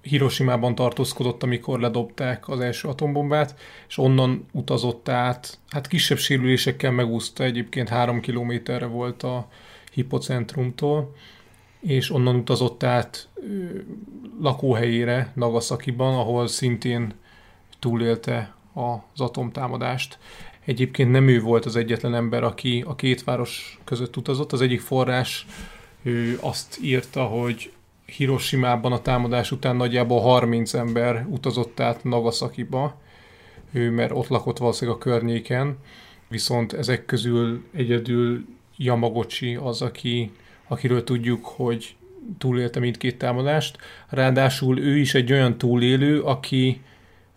Hiroshima-ban 0.02 0.74
tartózkodott, 0.74 1.42
amikor 1.42 1.80
ledobták 1.80 2.48
az 2.48 2.60
első 2.60 2.88
atombombát, 2.88 3.54
és 3.88 3.98
onnan 3.98 4.46
utazott 4.52 5.08
át, 5.08 5.58
hát 5.68 5.86
kisebb 5.86 6.18
sérülésekkel 6.18 6.90
megúszta, 6.90 7.44
egyébként 7.44 7.88
három 7.88 8.20
kilométerre 8.20 8.86
volt 8.86 9.22
a 9.22 9.48
hipocentrumtól, 9.92 11.14
és 11.80 12.10
onnan 12.10 12.36
utazott 12.36 12.82
át 12.82 13.28
lakóhelyére, 14.40 15.32
Nagasakiban, 15.34 16.14
ahol 16.14 16.46
szintén 16.46 17.14
túlélte 17.78 18.54
az 18.72 19.20
atomtámadást. 19.20 20.18
Egyébként 20.64 21.10
nem 21.10 21.28
ő 21.28 21.40
volt 21.40 21.64
az 21.64 21.76
egyetlen 21.76 22.14
ember, 22.14 22.42
aki 22.42 22.84
a 22.86 22.94
két 22.94 23.24
város 23.24 23.78
között 23.84 24.16
utazott. 24.16 24.52
Az 24.52 24.60
egyik 24.60 24.80
forrás 24.80 25.46
ő 26.02 26.38
azt 26.40 26.78
írta, 26.82 27.24
hogy 27.24 27.72
Hiroshima-ban 28.16 28.92
a 28.92 29.02
támadás 29.02 29.50
után 29.50 29.76
nagyjából 29.76 30.20
30 30.20 30.74
ember 30.74 31.26
utazott 31.30 31.80
át 31.80 32.04
Nagasakiba, 32.04 33.00
ő, 33.72 33.90
mert 33.90 34.12
ott 34.12 34.28
lakott 34.28 34.58
valószínűleg 34.58 35.00
a 35.00 35.02
környéken, 35.02 35.76
viszont 36.28 36.72
ezek 36.72 37.04
közül 37.04 37.64
egyedül 37.72 38.44
Yamagochi 38.76 39.54
az, 39.54 39.82
aki, 39.82 40.32
akiről 40.68 41.04
tudjuk, 41.04 41.44
hogy 41.44 41.96
túlélte 42.38 42.80
mindkét 42.80 43.18
támadást. 43.18 43.78
Ráadásul 44.08 44.78
ő 44.78 44.96
is 44.96 45.14
egy 45.14 45.32
olyan 45.32 45.58
túlélő, 45.58 46.20
aki 46.20 46.82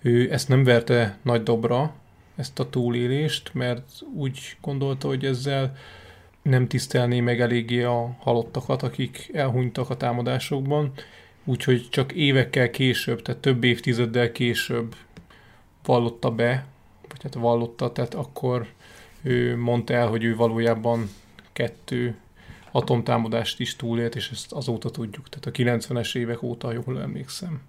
ő 0.02 0.32
ezt 0.32 0.48
nem 0.48 0.64
verte 0.64 1.18
nagy 1.22 1.44
dobra, 1.44 1.94
ezt 2.36 2.60
a 2.60 2.70
túlélést, 2.70 3.54
mert 3.54 4.02
úgy 4.14 4.40
gondolta, 4.62 5.08
hogy 5.08 5.26
ezzel 5.26 5.76
nem 6.42 6.68
tisztelné 6.68 7.20
meg 7.20 7.42
eléggé 7.42 7.84
a 7.84 8.16
halottakat, 8.20 8.84
akik 8.84 9.30
elhunytak 9.34 9.89
a 9.89 9.98
támadásokban, 9.98 10.92
úgyhogy 11.44 11.88
csak 11.89 12.12
évekkel 12.12 12.70
később, 12.70 13.22
tehát 13.22 13.42
több 13.42 13.64
évtizeddel 13.64 14.32
később 14.32 14.96
vallotta 15.86 16.32
be, 16.32 16.66
vagy 17.10 17.24
hát 17.24 17.34
vallotta, 17.34 17.92
tehát 17.92 18.14
akkor 18.14 18.68
ő 19.22 19.58
mondta 19.58 19.94
el, 19.94 20.08
hogy 20.08 20.24
ő 20.24 20.36
valójában 20.36 21.10
kettő 21.54 22.16
atomtámadást 22.72 23.60
is 23.60 23.76
túlélt, 23.76 24.16
és 24.16 24.30
ezt 24.32 24.52
azóta 24.52 24.89
tudjuk, 24.89 25.30
tehát 25.30 25.46
a 25.46 25.52
90-es 25.52 26.16
évek 26.16 26.44
óta, 26.44 26.72
jól 26.72 27.02
emlékszem. 27.02 27.62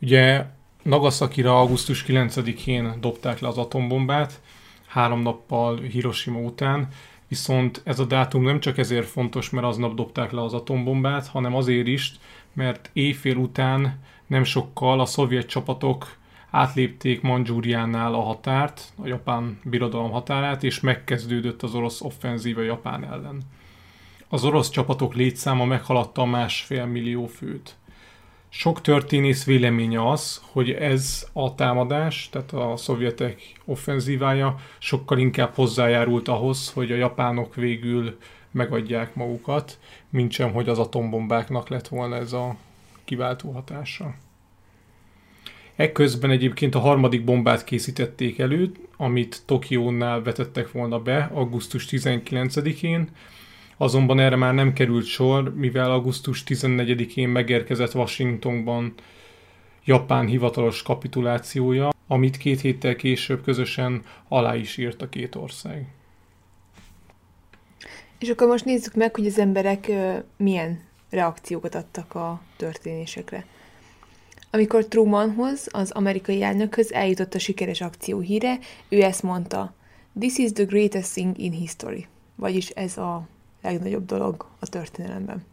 Ugye 0.00 0.44
Nagasakira 0.82 1.60
augusztus 1.60 2.04
9-én 2.08 2.94
dobták 3.00 3.38
le 3.38 3.48
az 3.48 3.58
atombombát, 3.58 4.40
három 4.88 5.22
nappal 5.22 5.80
Hiroshima 5.80 6.38
után, 6.38 6.88
viszont 7.28 7.80
ez 7.84 7.98
a 7.98 8.04
dátum 8.04 8.42
nem 8.42 8.60
csak 8.60 8.78
ezért 8.78 9.06
fontos, 9.06 9.50
mert 9.50 9.66
aznap 9.66 9.94
dobták 9.94 10.30
le 10.30 10.42
az 10.42 10.54
atombombát, 10.54 11.26
hanem 11.26 11.54
azért 11.54 11.86
is, 11.86 12.12
mert 12.52 12.90
éjfél 12.92 13.36
után 13.36 14.00
nem 14.26 14.44
sokkal 14.44 15.00
a 15.00 15.04
szovjet 15.04 15.46
csapatok 15.46 16.16
átlépték 16.50 17.20
Mandzsúriánál 17.20 18.14
a 18.14 18.22
határt, 18.22 18.92
a 19.02 19.06
japán 19.06 19.58
birodalom 19.64 20.10
határát, 20.10 20.62
és 20.62 20.80
megkezdődött 20.80 21.62
az 21.62 21.74
orosz 21.74 22.00
offenzíva 22.00 22.62
Japán 22.62 23.04
ellen. 23.04 23.42
Az 24.28 24.44
orosz 24.44 24.70
csapatok 24.70 25.14
létszáma 25.14 25.64
meghaladta 25.64 26.22
a 26.22 26.26
másfél 26.26 26.84
millió 26.84 27.26
főt. 27.26 27.77
Sok 28.48 28.80
történész 28.80 29.44
véleménye 29.44 30.08
az, 30.10 30.42
hogy 30.52 30.70
ez 30.70 31.26
a 31.32 31.54
támadás, 31.54 32.28
tehát 32.32 32.52
a 32.52 32.76
szovjetek 32.76 33.40
offenzívája 33.64 34.56
sokkal 34.78 35.18
inkább 35.18 35.54
hozzájárult 35.54 36.28
ahhoz, 36.28 36.72
hogy 36.72 36.92
a 36.92 36.96
japánok 36.96 37.54
végül 37.54 38.18
megadják 38.50 39.14
magukat, 39.14 39.78
mint 40.10 40.36
hogy 40.36 40.68
az 40.68 40.78
atombombáknak 40.78 41.68
lett 41.68 41.88
volna 41.88 42.16
ez 42.16 42.32
a 42.32 42.56
kiváltó 43.04 43.50
hatása. 43.50 44.14
Ekközben 45.76 46.30
egyébként 46.30 46.74
a 46.74 46.78
harmadik 46.78 47.24
bombát 47.24 47.64
készítették 47.64 48.38
elő, 48.38 48.72
amit 48.96 49.42
Tokiónál 49.46 50.22
vetettek 50.22 50.72
volna 50.72 50.98
be 50.98 51.30
augusztus 51.32 51.86
19-én, 51.90 53.08
azonban 53.78 54.20
erre 54.20 54.36
már 54.36 54.54
nem 54.54 54.72
került 54.72 55.06
sor, 55.06 55.54
mivel 55.54 55.90
augusztus 55.90 56.42
14-én 56.46 57.28
megérkezett 57.28 57.94
Washingtonban 57.94 58.94
Japán 59.84 60.26
hivatalos 60.26 60.82
kapitulációja, 60.82 61.90
amit 62.06 62.36
két 62.36 62.60
héttel 62.60 62.96
később 62.96 63.42
közösen 63.42 64.02
alá 64.28 64.56
is 64.56 64.76
írt 64.76 65.02
a 65.02 65.08
két 65.08 65.34
ország. 65.34 65.86
És 68.18 68.28
akkor 68.28 68.46
most 68.46 68.64
nézzük 68.64 68.94
meg, 68.94 69.14
hogy 69.14 69.26
az 69.26 69.38
emberek 69.38 69.90
milyen 70.36 70.80
reakciókat 71.10 71.74
adtak 71.74 72.14
a 72.14 72.40
történésekre. 72.56 73.46
Amikor 74.50 74.86
Trumanhoz, 74.86 75.68
az 75.70 75.90
amerikai 75.90 76.42
elnökhöz 76.42 76.92
eljutott 76.92 77.34
a 77.34 77.38
sikeres 77.38 77.80
akció 77.80 78.20
híre, 78.20 78.58
ő 78.88 79.02
ezt 79.02 79.22
mondta, 79.22 79.74
This 80.20 80.38
is 80.38 80.52
the 80.52 80.64
greatest 80.64 81.12
thing 81.12 81.38
in 81.38 81.52
history. 81.52 82.06
Vagyis 82.34 82.68
ez 82.68 82.96
a 82.96 83.28
legnagyobb 83.70 84.06
dolog 84.06 84.46
a 84.58 84.66
történelemben. 84.66 85.44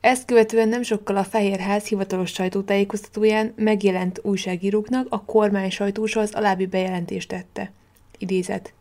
Ezt 0.00 0.24
követően 0.24 0.68
nem 0.68 0.82
sokkal 0.82 1.16
a 1.16 1.24
Fehérház 1.24 1.84
hivatalos 1.84 2.30
sajtótájékoztatóján 2.30 3.52
megjelent 3.56 4.20
újságíróknak 4.22 5.06
a 5.10 5.24
kormány 5.24 5.70
sajtósa 5.70 6.20
az 6.20 6.34
alábbi 6.34 6.66
bejelentést 6.66 7.28
tette. 7.28 7.72
Idézet. 8.18 8.74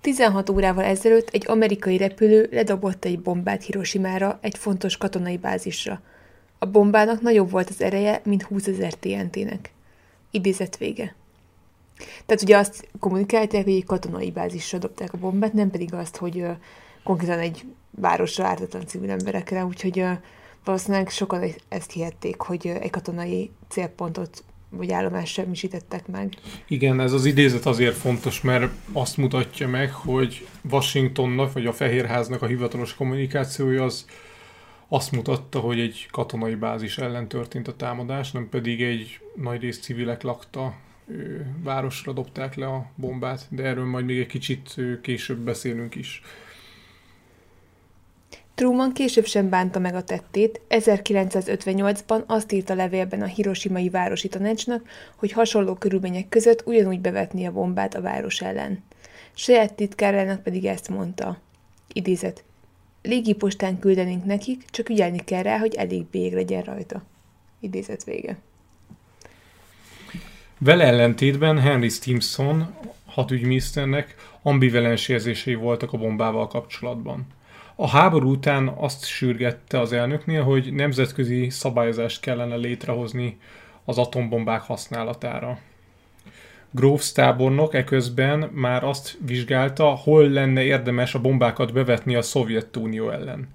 16 0.00 0.50
órával 0.50 0.84
ezelőtt 0.84 1.28
egy 1.28 1.44
amerikai 1.46 1.96
repülő 1.96 2.48
ledobott 2.52 3.04
egy 3.04 3.20
bombát 3.20 3.64
Hiroshimára, 3.64 4.38
egy 4.42 4.58
fontos 4.58 4.96
katonai 4.96 5.36
bázisra. 5.36 6.00
A 6.58 6.66
bombának 6.66 7.20
nagyobb 7.20 7.50
volt 7.50 7.68
az 7.68 7.82
ereje, 7.82 8.20
mint 8.24 8.42
20 8.42 8.66
ezer 8.66 8.92
TNT-nek. 8.94 9.72
Idézet 10.30 10.76
vége. 10.76 11.14
Tehát 12.26 12.42
ugye 12.42 12.56
azt 12.56 12.88
kommunikálták, 12.98 13.64
hogy 13.64 13.72
egy 13.72 13.84
katonai 13.84 14.30
bázisra 14.30 14.78
dobták 14.78 15.12
a 15.12 15.18
bombát, 15.18 15.52
nem 15.52 15.70
pedig 15.70 15.94
azt, 15.94 16.16
hogy 16.16 16.44
konkrétan 17.08 17.38
egy 17.38 17.64
városra 17.90 18.44
ártatlan 18.44 18.86
civil 18.86 19.10
emberekre, 19.10 19.64
úgyhogy 19.64 20.04
valószínűleg 20.64 21.08
sokan 21.08 21.44
ezt 21.68 21.90
hihették, 21.90 22.40
hogy 22.40 22.66
egy 22.66 22.90
katonai 22.90 23.50
célpontot 23.68 24.44
vagy 24.70 24.92
állomást 24.92 25.32
semmisítettek 25.32 26.06
meg. 26.06 26.34
Igen, 26.66 27.00
ez 27.00 27.12
az 27.12 27.24
idézet 27.24 27.66
azért 27.66 27.96
fontos, 27.96 28.40
mert 28.40 28.72
azt 28.92 29.16
mutatja 29.16 29.68
meg, 29.68 29.92
hogy 29.92 30.46
Washingtonnak, 30.70 31.52
vagy 31.52 31.66
a 31.66 31.72
Fehérháznak 31.72 32.42
a 32.42 32.46
hivatalos 32.46 32.94
kommunikációja 32.94 33.84
az 33.84 34.04
azt 34.88 35.12
mutatta, 35.12 35.58
hogy 35.58 35.80
egy 35.80 36.08
katonai 36.10 36.54
bázis 36.54 36.98
ellen 36.98 37.28
történt 37.28 37.68
a 37.68 37.76
támadás, 37.76 38.32
nem 38.32 38.48
pedig 38.48 38.82
egy 38.82 39.20
nagy 39.34 39.60
rész 39.60 39.80
civilek 39.80 40.22
lakta 40.22 40.74
városra 41.62 42.12
dobták 42.12 42.54
le 42.54 42.66
a 42.66 42.90
bombát, 42.94 43.46
de 43.48 43.62
erről 43.62 43.86
majd 43.86 44.04
még 44.04 44.18
egy 44.18 44.26
kicsit 44.26 44.74
később 45.02 45.38
beszélünk 45.38 45.94
is. 45.94 46.22
Truman 48.58 48.92
később 48.92 49.26
sem 49.26 49.48
bánta 49.48 49.78
meg 49.78 49.94
a 49.94 50.04
tettét, 50.04 50.60
1958-ban 50.68 52.26
azt 52.26 52.52
írta 52.52 52.74
levélben 52.74 53.22
a 53.22 53.26
Hiroshimai 53.26 53.88
Városi 53.88 54.28
Tanácsnak, 54.28 54.88
hogy 55.16 55.32
hasonló 55.32 55.74
körülmények 55.74 56.28
között 56.28 56.66
ugyanúgy 56.66 57.00
bevetni 57.00 57.46
a 57.46 57.52
bombát 57.52 57.94
a 57.94 58.00
város 58.00 58.40
ellen. 58.40 58.82
Saját 59.34 59.74
titkárának 59.74 60.42
pedig 60.42 60.64
ezt 60.64 60.88
mondta. 60.88 61.40
Idézet. 61.92 62.44
Légipostán 63.02 63.78
küldenénk 63.78 64.24
nekik, 64.24 64.64
csak 64.70 64.88
ügyelni 64.88 65.24
kell 65.24 65.42
rá, 65.42 65.58
hogy 65.58 65.74
elég 65.74 66.04
bélyeg 66.04 66.32
legyen 66.32 66.62
rajta. 66.62 67.02
Idézet 67.60 68.04
vége. 68.04 68.38
Vele 70.58 70.84
ellentétben 70.84 71.58
Henry 71.58 71.88
Stimson, 71.88 72.74
hadügyminiszternek 73.06 74.14
ambivalens 74.42 75.08
érzései 75.08 75.54
voltak 75.54 75.92
a 75.92 75.98
bombával 75.98 76.46
kapcsolatban. 76.46 77.36
A 77.80 77.88
háború 77.88 78.30
után 78.30 78.68
azt 78.68 79.06
sürgette 79.06 79.80
az 79.80 79.92
elnöknél, 79.92 80.42
hogy 80.42 80.72
nemzetközi 80.72 81.50
szabályozást 81.50 82.20
kellene 82.20 82.56
létrehozni 82.56 83.38
az 83.84 83.98
atombombák 83.98 84.60
használatára. 84.60 85.58
Groves 86.70 87.12
tábornok 87.12 87.74
eközben 87.74 88.50
már 88.52 88.84
azt 88.84 89.18
vizsgálta, 89.26 89.84
hol 89.84 90.28
lenne 90.28 90.62
érdemes 90.62 91.14
a 91.14 91.20
bombákat 91.20 91.72
bevetni 91.72 92.14
a 92.14 92.22
Szovjetunió 92.22 93.10
ellen. 93.10 93.48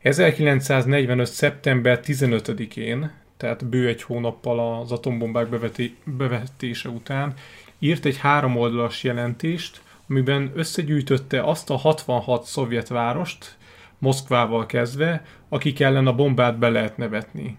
1945. 0.00 1.26
szeptember 1.26 2.00
15-én, 2.04 3.12
tehát 3.36 3.66
bő 3.66 3.88
egy 3.88 4.02
hónappal 4.02 4.80
az 4.80 4.92
atombombák 4.92 5.48
beveti, 5.48 5.96
bevetése 6.04 6.88
után, 6.88 7.34
írt 7.78 8.04
egy 8.04 8.18
háromoldalas 8.18 9.02
jelentést, 9.02 9.82
amiben 10.08 10.52
összegyűjtötte 10.54 11.42
azt 11.42 11.70
a 11.70 11.76
66 11.76 12.44
szovjet 12.44 12.88
várost, 12.88 13.56
Moszkvával 13.98 14.66
kezdve, 14.66 15.24
akik 15.48 15.80
ellen 15.80 16.06
a 16.06 16.14
bombát 16.14 16.58
be 16.58 16.68
lehet 16.68 16.96
nevetni. 16.96 17.58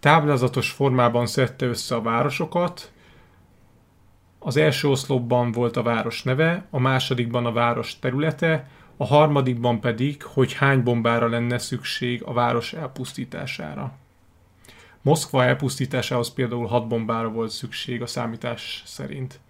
Táblázatos 0.00 0.70
formában 0.70 1.26
szedte 1.26 1.66
össze 1.66 1.94
a 1.94 2.02
városokat, 2.02 2.92
az 4.38 4.56
első 4.56 4.88
oszlopban 4.88 5.52
volt 5.52 5.76
a 5.76 5.82
város 5.82 6.22
neve, 6.22 6.66
a 6.70 6.78
másodikban 6.78 7.46
a 7.46 7.52
város 7.52 7.98
területe, 7.98 8.68
a 8.96 9.06
harmadikban 9.06 9.80
pedig, 9.80 10.22
hogy 10.22 10.52
hány 10.52 10.82
bombára 10.82 11.28
lenne 11.28 11.58
szükség 11.58 12.22
a 12.22 12.32
város 12.32 12.72
elpusztítására. 12.72 13.92
Moszkva 15.02 15.44
elpusztításához 15.44 16.32
például 16.32 16.66
hat 16.66 16.88
bombára 16.88 17.28
volt 17.28 17.50
szükség 17.50 18.02
a 18.02 18.06
számítás 18.06 18.82
szerint 18.86 19.40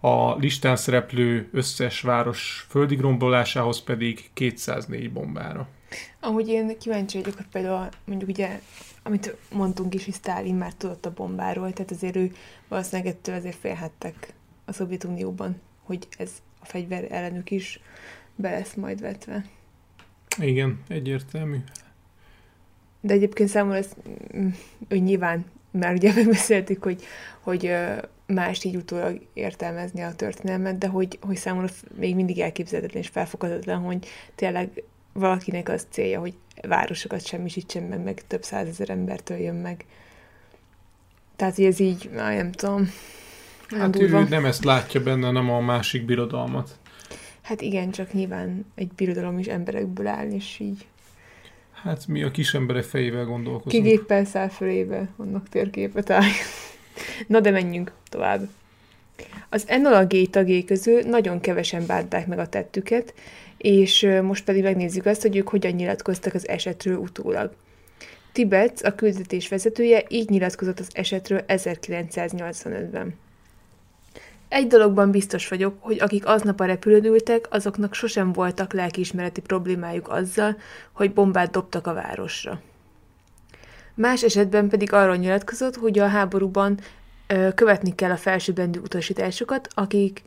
a 0.00 0.34
listán 0.34 0.76
szereplő 0.76 1.48
összes 1.52 2.00
város 2.00 2.66
földig 2.68 3.00
rombolásához 3.00 3.82
pedig 3.82 4.30
204 4.32 5.12
bombára. 5.12 5.68
Ahogy 6.20 6.48
én 6.48 6.78
kíváncsi 6.78 7.18
vagyok, 7.18 7.36
hogy 7.36 7.46
például 7.52 7.88
mondjuk 8.04 8.30
ugye, 8.30 8.60
amit 9.02 9.36
mondtunk 9.52 9.94
is, 9.94 10.04
hogy 10.04 10.14
Stalin 10.14 10.54
már 10.54 10.72
tudott 10.74 11.06
a 11.06 11.12
bombáról, 11.12 11.72
tehát 11.72 11.90
azért 11.90 12.16
ő 12.16 12.32
valószínűleg 12.68 13.12
ettől 13.12 13.34
azért 13.34 13.56
félhettek 13.56 14.32
a 14.64 14.72
Szovjetunióban, 14.72 15.60
hogy 15.82 16.08
ez 16.18 16.30
a 16.60 16.64
fegyver 16.64 17.12
ellenük 17.12 17.50
is 17.50 17.80
be 18.36 18.50
lesz 18.50 18.74
majd 18.74 19.00
vetve. 19.00 19.44
Igen, 20.38 20.82
egyértelmű. 20.88 21.56
De 23.00 23.12
egyébként 23.12 23.48
számomra 23.48 23.76
ez, 23.76 23.94
mm, 24.36 24.48
ő 24.88 24.96
nyilván, 24.96 25.44
már 25.78 25.94
ugye 25.94 26.12
megbeszéltük, 26.14 26.82
hogy, 26.82 27.02
hogy 27.40 27.74
más 28.26 28.64
így 28.64 28.76
utólag 28.76 29.20
értelmezni 29.32 30.02
a 30.02 30.14
történelmet, 30.14 30.78
de 30.78 30.86
hogy, 30.86 31.18
hogy 31.20 31.36
számomra 31.36 31.68
még 31.98 32.14
mindig 32.14 32.38
elképzelhetetlen 32.38 33.02
és 33.02 33.08
felfoghatatlan, 33.08 33.80
hogy 33.80 34.06
tényleg 34.34 34.82
valakinek 35.12 35.68
az 35.68 35.86
célja, 35.90 36.20
hogy 36.20 36.34
városokat 36.62 37.26
semmisítsen 37.26 37.82
meg, 37.82 38.02
meg 38.02 38.22
több 38.26 38.42
százezer 38.42 38.90
embertől 38.90 39.36
jön 39.36 39.54
meg. 39.54 39.84
Tehát, 41.36 41.54
hogy 41.54 41.64
ez 41.64 41.80
így, 41.80 42.10
nem 42.12 42.52
tudom. 42.52 42.90
Nem 43.68 43.80
hát 43.80 43.90
durva. 43.90 44.20
ő 44.20 44.28
nem 44.28 44.44
ezt 44.44 44.64
látja 44.64 45.02
benne, 45.02 45.30
nem 45.30 45.50
a 45.50 45.60
másik 45.60 46.04
birodalmat. 46.04 46.78
Hát 47.42 47.60
igen, 47.60 47.90
csak 47.90 48.12
nyilván 48.12 48.64
egy 48.74 48.90
birodalom 48.96 49.38
is 49.38 49.46
emberekből 49.46 50.06
áll, 50.06 50.30
és 50.30 50.58
így... 50.58 50.86
Hát 51.82 52.06
mi 52.06 52.22
a 52.22 52.30
kis 52.30 52.54
emberek 52.54 52.84
fejével 52.84 53.24
gondolkozunk. 53.24 53.84
Kigéppel 53.84 54.24
száll 54.24 54.48
fölébe, 54.48 55.08
annak 55.16 55.48
térképet 55.48 56.10
áll. 56.10 56.28
Na 57.26 57.40
de 57.40 57.50
menjünk 57.50 57.92
tovább. 58.08 58.48
Az 59.48 59.64
Enola 59.66 60.06
Gay 60.06 60.26
tagjai 60.26 60.64
közül 60.64 61.00
nagyon 61.00 61.40
kevesen 61.40 61.86
bánták 61.86 62.26
meg 62.26 62.38
a 62.38 62.48
tettüket, 62.48 63.14
és 63.56 64.08
most 64.22 64.44
pedig 64.44 64.62
megnézzük 64.62 65.06
azt, 65.06 65.22
hogy 65.22 65.36
ők 65.36 65.48
hogyan 65.48 65.72
nyilatkoztak 65.72 66.34
az 66.34 66.48
esetről 66.48 66.96
utólag. 66.96 67.54
Tibet, 68.32 68.80
a 68.82 68.94
küldetés 68.94 69.48
vezetője 69.48 70.04
így 70.08 70.28
nyilatkozott 70.28 70.80
az 70.80 70.88
esetről 70.92 71.44
1985-ben. 71.48 73.14
Egy 74.48 74.66
dologban 74.66 75.10
biztos 75.10 75.48
vagyok, 75.48 75.76
hogy 75.80 76.00
akik 76.00 76.26
aznap 76.26 76.60
a 76.60 76.64
repülőn 76.64 77.04
ültek, 77.04 77.46
azoknak 77.50 77.94
sosem 77.94 78.32
voltak 78.32 78.72
lelkiismereti 78.72 79.40
problémájuk 79.40 80.08
azzal, 80.08 80.56
hogy 80.92 81.12
bombát 81.12 81.50
dobtak 81.50 81.86
a 81.86 81.92
városra. 81.92 82.60
Más 83.94 84.22
esetben 84.22 84.68
pedig 84.68 84.92
arról 84.92 85.16
nyilatkozott, 85.16 85.76
hogy 85.76 85.98
a 85.98 86.06
háborúban 86.06 86.78
ö, 87.26 87.48
követni 87.54 87.94
kell 87.94 88.10
a 88.10 88.16
felsőbbrendű 88.16 88.78
utasításokat, 88.78 89.68
akik 89.74 90.22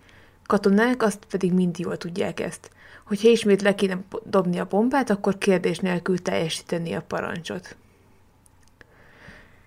katonák, 0.45 1.03
azt 1.03 1.26
pedig 1.30 1.53
mind 1.53 1.80
jól 1.80 1.97
tudják 1.97 2.39
ezt. 2.39 2.69
Hogyha 3.05 3.30
ismét 3.30 3.61
le 3.61 3.76
kéne 3.76 3.97
dobni 4.24 4.59
a 4.59 4.65
bombát, 4.65 5.09
akkor 5.09 5.38
kérdés 5.38 5.80
nélkül 5.80 6.22
teljesíteni 6.22 6.93
a 6.93 7.01
parancsot. 7.01 7.76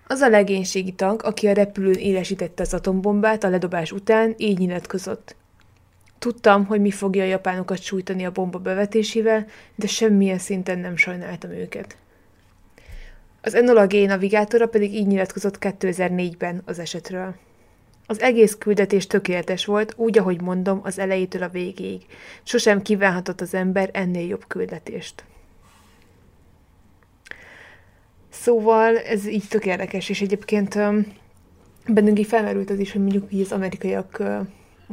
Az 0.07 0.19
a 0.19 0.29
legénységi 0.29 0.91
tank, 0.91 1.21
aki 1.21 1.47
a 1.47 1.53
repülőn 1.53 1.93
élesítette 1.93 2.63
az 2.63 2.73
atombombát 2.73 3.43
a 3.43 3.49
ledobás 3.49 3.91
után, 3.91 4.33
így 4.37 4.57
nyilatkozott. 4.57 5.35
Tudtam, 6.19 6.65
hogy 6.65 6.81
mi 6.81 6.91
fogja 6.91 7.23
a 7.23 7.27
japánokat 7.27 7.81
sújtani 7.81 8.25
a 8.25 8.31
bomba 8.31 8.59
bevetésével, 8.59 9.45
de 9.75 9.87
semmilyen 9.87 10.37
szinten 10.37 10.79
nem 10.79 10.95
sajnáltam 10.95 11.51
őket. 11.51 11.97
Az 13.41 13.53
Enola 13.53 13.87
G 13.87 13.93
navigátora 13.93 14.67
pedig 14.67 14.93
így 14.93 15.07
nyilatkozott 15.07 15.57
2004-ben 15.59 16.61
az 16.65 16.79
esetről. 16.79 17.35
Az 18.07 18.21
egész 18.21 18.55
küldetés 18.55 19.07
tökéletes 19.07 19.65
volt, 19.65 19.93
úgy, 19.97 20.17
ahogy 20.17 20.41
mondom, 20.41 20.79
az 20.83 20.99
elejétől 20.99 21.43
a 21.43 21.49
végéig. 21.49 22.05
Sosem 22.43 22.81
kívánhatott 22.81 23.41
az 23.41 23.53
ember 23.53 23.89
ennél 23.93 24.27
jobb 24.27 24.47
küldetést. 24.47 25.23
Szóval 28.41 28.97
ez 28.97 29.27
így 29.27 29.47
tök 29.47 29.65
érdekes, 29.65 30.09
és 30.09 30.21
egyébként 30.21 30.77
bennünk 31.87 32.19
így 32.19 32.27
felmerült 32.27 32.69
az 32.69 32.79
is, 32.79 32.91
hogy 32.91 33.01
mondjuk 33.01 33.33
így 33.33 33.41
az 33.41 33.51
amerikaiak 33.51 34.23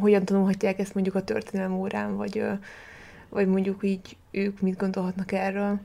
hogyan 0.01 0.25
tanulhatják 0.25 0.79
ezt 0.79 0.95
mondjuk 0.95 1.15
a 1.15 1.25
történelem 1.25 1.79
órán, 1.79 2.17
vagy, 2.17 2.43
vagy 3.29 3.47
mondjuk 3.47 3.83
így 3.83 4.17
ők 4.31 4.61
mit 4.61 4.79
gondolhatnak 4.79 5.33
erről. 5.33 5.81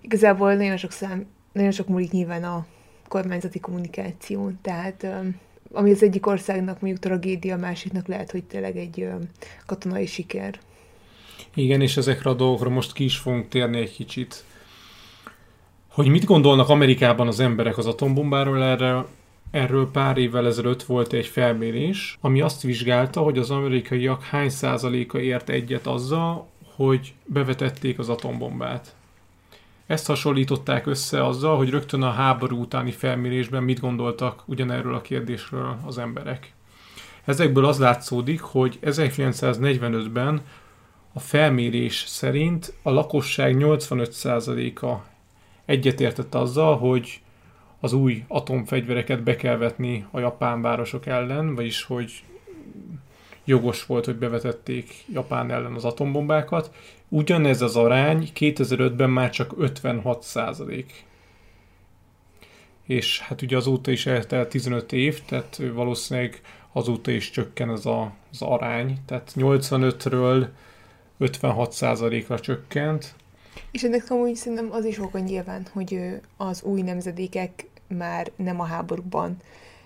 Igazából 0.00 0.54
nagyon 0.54 0.76
sok 0.76 0.92
szám, 0.92 1.26
nagyon 1.52 1.70
sok 1.70 1.88
múlik 1.88 2.10
nyilván 2.10 2.44
a 2.44 2.66
kormányzati 3.08 3.60
kommunikáción, 3.60 4.58
tehát 4.62 5.06
ami 5.72 5.90
az 5.90 6.02
egyik 6.02 6.26
országnak 6.26 6.80
mondjuk 6.80 7.02
tragédia, 7.02 7.54
a 7.54 7.58
másiknak 7.58 8.06
lehet, 8.06 8.30
hogy 8.30 8.44
tényleg 8.44 8.76
egy 8.76 9.08
katonai 9.66 10.06
siker. 10.06 10.58
Igen, 11.54 11.80
és 11.80 11.96
ezekre 11.96 12.30
a 12.30 12.34
dolgokra 12.34 12.68
most 12.68 12.92
ki 12.92 13.04
is 13.04 13.16
fogunk 13.16 13.48
térni 13.48 13.78
egy 13.78 13.92
kicsit. 13.92 14.44
Hogy 15.92 16.08
mit 16.08 16.24
gondolnak 16.24 16.68
Amerikában 16.68 17.26
az 17.26 17.40
emberek 17.40 17.78
az 17.78 17.86
atombombáról, 17.86 18.62
erre, 18.62 19.04
erről 19.50 19.90
pár 19.90 20.18
évvel 20.18 20.46
ezelőtt 20.46 20.82
volt 20.82 21.12
egy 21.12 21.26
felmérés, 21.26 22.18
ami 22.20 22.40
azt 22.40 22.62
vizsgálta, 22.62 23.20
hogy 23.20 23.38
az 23.38 23.50
amerikaiak 23.50 24.22
hány 24.22 24.48
százaléka 24.48 25.20
ért 25.20 25.48
egyet 25.48 25.86
azzal, 25.86 26.48
hogy 26.74 27.14
bevetették 27.24 27.98
az 27.98 28.08
atombombát. 28.08 28.94
Ezt 29.86 30.06
hasonlították 30.06 30.86
össze 30.86 31.26
azzal, 31.26 31.56
hogy 31.56 31.70
rögtön 31.70 32.02
a 32.02 32.10
háború 32.10 32.60
utáni 32.60 32.90
felmérésben 32.90 33.62
mit 33.62 33.80
gondoltak 33.80 34.42
ugyanerről 34.46 34.94
a 34.94 35.02
kérdésről 35.02 35.76
az 35.86 35.98
emberek. 35.98 36.52
Ezekből 37.24 37.64
az 37.64 37.78
látszódik, 37.78 38.40
hogy 38.40 38.78
1945-ben 38.82 40.40
a 41.12 41.20
felmérés 41.20 42.04
szerint 42.06 42.74
a 42.82 42.90
lakosság 42.90 43.56
85%-a 43.58 45.10
egyetértett 45.64 46.34
azzal, 46.34 46.78
hogy 46.78 47.20
az 47.80 47.92
új 47.92 48.24
atomfegyvereket 48.28 49.22
be 49.22 49.36
kell 49.36 49.56
vetni 49.56 50.06
a 50.10 50.18
japán 50.18 50.62
városok 50.62 51.06
ellen, 51.06 51.54
vagyis 51.54 51.82
hogy 51.82 52.24
jogos 53.44 53.86
volt, 53.86 54.04
hogy 54.04 54.16
bevetették 54.16 55.04
Japán 55.12 55.50
ellen 55.50 55.74
az 55.74 55.84
atombombákat. 55.84 56.74
Ugyanez 57.08 57.62
az 57.62 57.76
arány 57.76 58.30
2005-ben 58.34 59.10
már 59.10 59.30
csak 59.30 59.54
56 59.58 60.22
százalék. 60.22 61.04
És 62.86 63.20
hát 63.20 63.42
ugye 63.42 63.56
azóta 63.56 63.90
is 63.90 64.06
eltelt 64.06 64.48
15 64.48 64.92
év, 64.92 65.22
tehát 65.24 65.62
valószínűleg 65.72 66.40
azóta 66.72 67.10
is 67.10 67.30
csökken 67.30 67.70
ez 67.70 67.86
a, 67.86 68.12
az 68.30 68.42
arány. 68.42 68.98
Tehát 69.06 69.32
85-ről 69.36 70.46
56 71.18 71.72
százalékra 71.72 72.40
csökkent. 72.40 73.14
És 73.72 73.82
ennek 73.82 74.10
amúgy 74.10 74.34
szerintem 74.34 74.68
az 74.72 74.84
is 74.84 74.98
oka 74.98 75.18
nyilván, 75.18 75.66
hogy 75.72 76.20
az 76.36 76.62
új 76.62 76.82
nemzedékek 76.82 77.66
már 77.88 78.30
nem 78.36 78.60
a 78.60 78.64
háborúban 78.64 79.36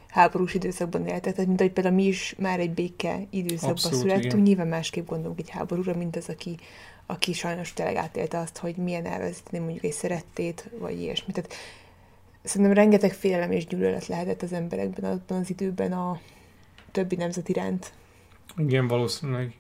háborús 0.09 0.55
időszakban 0.55 1.07
éltek, 1.07 1.32
tehát 1.32 1.47
mint 1.47 1.61
ahogy 1.61 1.72
például 1.72 1.95
mi 1.95 2.07
is 2.07 2.34
már 2.39 2.61
egy 2.61 2.70
béke 2.70 3.20
időszakban 3.30 3.70
Abszolút, 3.70 3.99
születtünk, 3.99 4.32
igen. 4.32 4.45
nyilván 4.45 4.66
másképp 4.66 5.09
gondolunk 5.09 5.39
egy 5.39 5.51
háborúra, 5.51 5.97
mint 5.97 6.16
az, 6.16 6.28
aki, 6.28 6.57
aki 7.07 7.32
sajnos 7.32 7.72
tényleg 7.72 7.97
átélte 7.97 8.39
azt, 8.39 8.59
hogy 8.59 8.76
milyen 8.76 9.07
elvezetni 9.07 9.59
mondjuk 9.59 9.84
egy 9.84 9.93
szerettét, 9.93 10.70
vagy 10.78 11.01
ilyesmi. 11.01 11.32
Tehát 11.32 11.53
szerintem 12.43 12.74
rengeteg 12.74 13.12
félelem 13.12 13.51
és 13.51 13.66
gyűlölet 13.66 14.07
lehetett 14.07 14.43
az 14.43 14.53
emberekben 14.53 15.11
abban 15.11 15.39
az 15.39 15.51
időben 15.51 15.93
a 15.93 16.20
többi 16.93 17.16
nemzet 17.16 17.49
iránt. 17.49 17.93
Igen, 18.57 18.87
valószínűleg. 18.87 19.55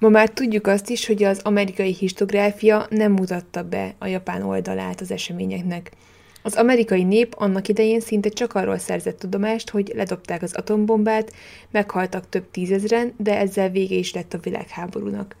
Ma 0.00 0.08
már 0.08 0.28
tudjuk 0.28 0.66
azt 0.66 0.90
is, 0.90 1.06
hogy 1.06 1.22
az 1.22 1.40
amerikai 1.42 1.94
histográfia 1.94 2.86
nem 2.90 3.12
mutatta 3.12 3.62
be 3.62 3.94
a 3.98 4.06
japán 4.06 4.42
oldalát 4.42 5.00
az 5.00 5.10
eseményeknek. 5.10 5.90
Az 6.42 6.54
amerikai 6.54 7.02
nép 7.02 7.34
annak 7.36 7.68
idején 7.68 8.00
szinte 8.00 8.28
csak 8.28 8.54
arról 8.54 8.78
szerzett 8.78 9.18
tudomást, 9.18 9.70
hogy 9.70 9.92
ledobták 9.94 10.42
az 10.42 10.54
atombombát, 10.54 11.32
meghaltak 11.70 12.28
több 12.28 12.50
tízezren, 12.50 13.14
de 13.16 13.38
ezzel 13.38 13.70
vége 13.70 13.94
is 13.94 14.12
lett 14.14 14.34
a 14.34 14.38
világháborúnak. 14.38 15.36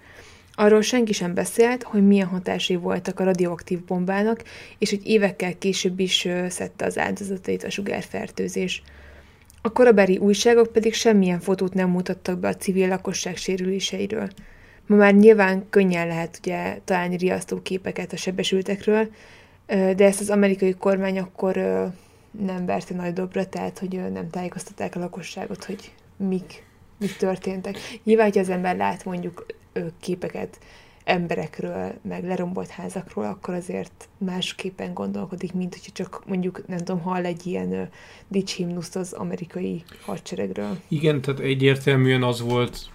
Arról 0.54 0.82
senki 0.82 1.12
sem 1.12 1.34
beszélt, 1.34 1.82
hogy 1.82 2.06
milyen 2.06 2.26
hatásai 2.26 2.76
voltak 2.76 3.20
a 3.20 3.24
radioaktív 3.24 3.84
bombának, 3.84 4.42
és 4.78 4.90
hogy 4.90 5.06
évekkel 5.06 5.58
később 5.58 6.00
is 6.00 6.28
szedte 6.48 6.84
az 6.84 6.98
áldozatait 6.98 7.64
a 7.64 7.70
sugárfertőzés. 7.70 8.82
A 9.62 9.72
korabeli 9.72 10.16
újságok 10.16 10.72
pedig 10.72 10.94
semmilyen 10.94 11.40
fotót 11.40 11.74
nem 11.74 11.88
mutattak 11.90 12.38
be 12.38 12.48
a 12.48 12.56
civil 12.56 12.88
lakosság 12.88 13.36
sérüléseiről. 13.36 14.28
Ma 14.86 14.96
már 14.96 15.14
nyilván 15.14 15.66
könnyen 15.70 16.06
lehet 16.06 16.38
ugye 16.42 16.78
találni 16.84 17.16
riasztó 17.16 17.62
képeket 17.62 18.12
a 18.12 18.16
sebesültekről, 18.16 19.08
de 19.66 20.04
ezt 20.04 20.20
az 20.20 20.30
amerikai 20.30 20.72
kormány 20.72 21.18
akkor 21.18 21.54
nem 22.40 22.66
verte 22.66 22.94
nagy 22.94 23.12
dobra, 23.12 23.48
tehát 23.48 23.78
hogy 23.78 24.10
nem 24.12 24.30
tájékoztatták 24.30 24.96
a 24.96 24.98
lakosságot, 24.98 25.64
hogy 25.64 25.92
mik, 26.16 26.64
mik 26.98 27.16
történtek. 27.16 27.76
Nyilván, 28.04 28.26
hogy 28.26 28.38
az 28.38 28.48
ember 28.48 28.76
lát 28.76 29.04
mondjuk 29.04 29.46
képeket 30.00 30.58
emberekről, 31.04 31.92
meg 32.02 32.24
lerombolt 32.24 32.68
házakról, 32.68 33.24
akkor 33.24 33.54
azért 33.54 34.08
másképpen 34.18 34.94
gondolkodik, 34.94 35.52
mint 35.52 35.74
hogyha 35.74 35.92
csak 35.92 36.22
mondjuk, 36.26 36.66
nem 36.66 36.78
tudom, 36.78 37.00
hall 37.00 37.24
egy 37.24 37.46
ilyen 37.46 37.88
dicshimnuszt 38.28 38.96
az 38.96 39.12
amerikai 39.12 39.82
hadseregről. 40.00 40.78
Igen, 40.88 41.20
tehát 41.20 41.40
egyértelműen 41.40 42.22
az 42.22 42.40
volt 42.40 42.90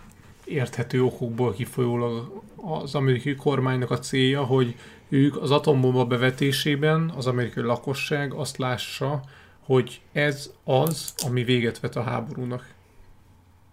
érthető 0.45 1.03
okokból 1.03 1.53
kifolyólag 1.53 2.41
az 2.56 2.95
amerikai 2.95 3.36
kormánynak 3.36 3.91
a 3.91 3.99
célja, 3.99 4.43
hogy 4.43 4.76
ők 5.10 5.41
az 5.41 5.51
atombomba 5.51 6.06
bevetésében 6.06 7.14
az 7.16 7.28
amerikai 7.28 7.64
lakosság 7.64 8.34
azt 8.34 8.58
lássa, 8.58 9.22
hogy 9.66 10.01
ez 10.12 10.51
az, 10.64 11.14
ami 11.28 11.43
véget 11.43 11.80
vet 11.80 11.95
a 11.95 12.01
háborúnak. 12.01 12.74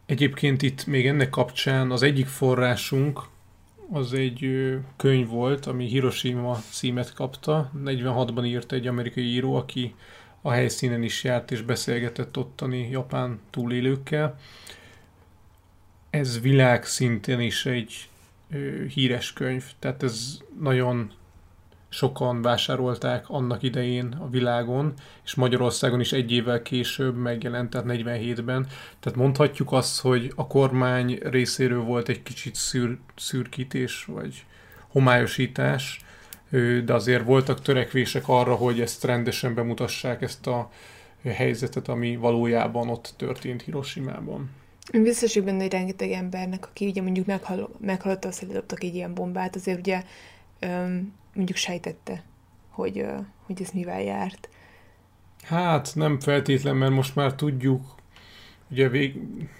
Egyébként 0.06 0.62
itt 0.62 0.86
még 0.86 1.06
ennek 1.06 1.30
kapcsán 1.30 1.90
az 1.90 2.02
egyik 2.02 2.26
forrásunk 2.26 3.20
az 3.90 4.12
egy 4.12 4.48
könyv 4.96 5.28
volt, 5.28 5.66
ami 5.66 5.86
Hiroshima 5.86 6.54
címet 6.70 7.14
kapta. 7.14 7.70
46-ban 7.84 8.46
írt 8.46 8.72
egy 8.72 8.86
amerikai 8.86 9.24
író, 9.24 9.54
aki 9.54 9.94
a 10.40 10.50
helyszínen 10.50 11.02
is 11.02 11.24
járt 11.24 11.50
és 11.50 11.62
beszélgetett 11.62 12.38
ottani 12.38 12.88
japán 12.90 13.40
túlélőkkel. 13.50 14.38
Ez 16.10 16.40
világszinten 16.40 17.40
is 17.40 17.66
egy 17.66 18.08
híres 18.94 19.32
könyv, 19.32 19.64
tehát 19.78 20.02
ez 20.02 20.38
nagyon 20.60 21.12
sokan 21.92 22.42
vásárolták 22.42 23.28
annak 23.28 23.62
idején 23.62 24.16
a 24.20 24.28
világon, 24.28 24.92
és 25.24 25.34
Magyarországon 25.34 26.00
is 26.00 26.12
egy 26.12 26.32
évvel 26.32 26.62
később 26.62 27.16
megjelent, 27.16 27.70
tehát 27.70 27.86
47-ben. 27.88 28.66
Tehát 29.00 29.18
mondhatjuk 29.18 29.72
azt, 29.72 30.00
hogy 30.00 30.32
a 30.36 30.46
kormány 30.46 31.18
részéről 31.22 31.82
volt 31.82 32.08
egy 32.08 32.22
kicsit 32.22 32.54
szűr, 32.54 32.98
szürkítés, 33.16 34.04
vagy 34.04 34.44
homályosítás, 34.88 36.00
de 36.84 36.94
azért 36.94 37.24
voltak 37.24 37.62
törekvések 37.62 38.28
arra, 38.28 38.54
hogy 38.54 38.80
ezt 38.80 39.04
rendesen 39.04 39.54
bemutassák, 39.54 40.22
ezt 40.22 40.46
a 40.46 40.70
helyzetet, 41.24 41.88
ami 41.88 42.16
valójában 42.16 42.88
ott 42.88 43.14
történt 43.16 43.62
Hiroshima-ban. 43.62 44.50
Biztos, 44.92 45.34
hogy 45.34 45.44
benne, 45.44 45.62
hogy 45.62 45.72
rengeteg 45.72 46.10
embernek, 46.10 46.66
aki 46.66 46.86
ugye 46.86 47.02
mondjuk 47.02 47.26
meghal, 47.26 47.70
meghallotta 47.80 48.28
azt, 48.28 48.38
hogy 48.38 48.62
egy 48.76 48.94
ilyen 48.94 49.14
bombát, 49.14 49.56
azért 49.56 49.78
ugye 49.78 50.02
öm, 50.58 51.12
mondjuk 51.34 51.58
sejtette, 51.58 52.22
hogy, 52.70 53.04
hogy 53.46 53.62
ez 53.62 53.70
mivel 53.70 54.02
járt. 54.02 54.48
Hát 55.42 55.92
nem 55.94 56.20
feltétlen, 56.20 56.76
mert 56.76 56.92
most 56.92 57.14
már 57.14 57.34
tudjuk, 57.34 57.94
ugye 58.70 58.88
vég, 58.88 59.16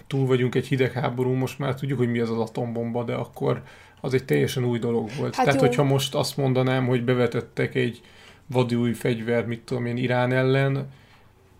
túl 0.07 0.25
vagyunk 0.27 0.55
egy 0.55 0.67
hidegháború, 0.67 1.33
most 1.33 1.59
már 1.59 1.75
tudjuk, 1.75 1.97
hogy 1.97 2.11
mi 2.11 2.19
az 2.19 2.29
az 2.29 2.39
atombomba, 2.39 3.03
de 3.03 3.13
akkor 3.13 3.63
az 4.01 4.13
egy 4.13 4.25
teljesen 4.25 4.65
új 4.65 4.79
dolog 4.79 5.09
volt. 5.17 5.35
Hát 5.35 5.45
Tehát, 5.45 5.61
jó. 5.61 5.67
hogyha 5.67 5.83
most 5.83 6.15
azt 6.15 6.37
mondanám, 6.37 6.87
hogy 6.87 7.03
bevetettek 7.03 7.75
egy 7.75 8.01
vadi 8.45 8.75
új 8.75 8.93
fegyver, 8.93 9.45
mit 9.45 9.61
tudom 9.61 9.85
én, 9.85 9.97
Irán 9.97 10.31
ellen, 10.31 10.89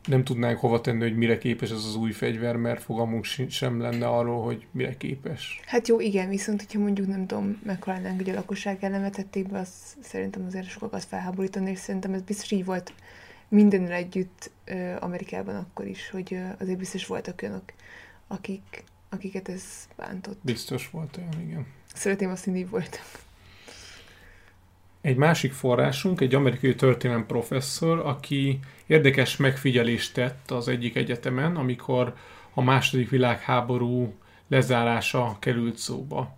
nem 0.07 0.23
tudnánk 0.23 0.59
hova 0.59 0.81
tenni, 0.81 1.01
hogy 1.01 1.17
mire 1.17 1.37
képes 1.37 1.69
ez 1.69 1.85
az 1.85 1.95
új 1.95 2.11
fegyver, 2.11 2.55
mert 2.55 2.83
fogalmunk 2.83 3.23
sem 3.49 3.79
lenne 3.79 4.07
arról, 4.07 4.43
hogy 4.43 4.67
mire 4.71 4.97
képes. 4.97 5.59
Hát 5.65 5.87
jó, 5.87 5.99
igen, 5.99 6.29
viszont 6.29 6.59
hogyha 6.59 6.79
mondjuk 6.79 7.07
nem 7.07 7.27
tudom, 7.27 7.61
meghalnánk, 7.63 8.17
hogy 8.17 8.29
a 8.29 8.33
lakosság 8.33 8.83
ellen 8.83 9.01
vetették 9.01 9.47
be, 9.47 9.59
az 9.59 9.69
szerintem 10.01 10.45
azért 10.45 10.67
sokakat 10.67 11.03
felháborítani, 11.03 11.71
és 11.71 11.79
szerintem 11.79 12.13
ez 12.13 12.21
biztos 12.21 12.51
így 12.51 12.65
volt 12.65 12.93
mindenről 13.47 13.91
együtt 13.91 14.51
Amerikában 14.99 15.55
akkor 15.55 15.87
is, 15.87 16.09
hogy 16.09 16.39
azért 16.59 16.77
biztos 16.77 17.05
voltak 17.05 17.39
olyanok, 17.43 17.63
akik, 18.27 18.83
akiket 19.09 19.49
ez 19.49 19.63
bántott. 19.95 20.39
Biztos 20.41 20.89
volt 20.89 21.17
olyan, 21.17 21.41
igen. 21.47 21.65
Szeretném 21.93 22.29
azt 22.29 22.43
hinni, 22.43 22.65
voltak. 22.65 23.22
Egy 25.03 25.15
másik 25.15 25.51
forrásunk, 25.53 26.21
egy 26.21 26.35
amerikai 26.35 26.75
történelem 26.75 27.25
professzor, 27.25 27.99
aki 27.99 28.59
érdekes 28.85 29.37
megfigyelést 29.37 30.13
tett 30.13 30.51
az 30.51 30.67
egyik 30.67 30.95
egyetemen, 30.95 31.55
amikor 31.55 32.13
a 32.53 32.61
második 32.61 33.09
világháború 33.09 34.13
lezárása 34.47 35.37
került 35.39 35.77
szóba. 35.77 36.37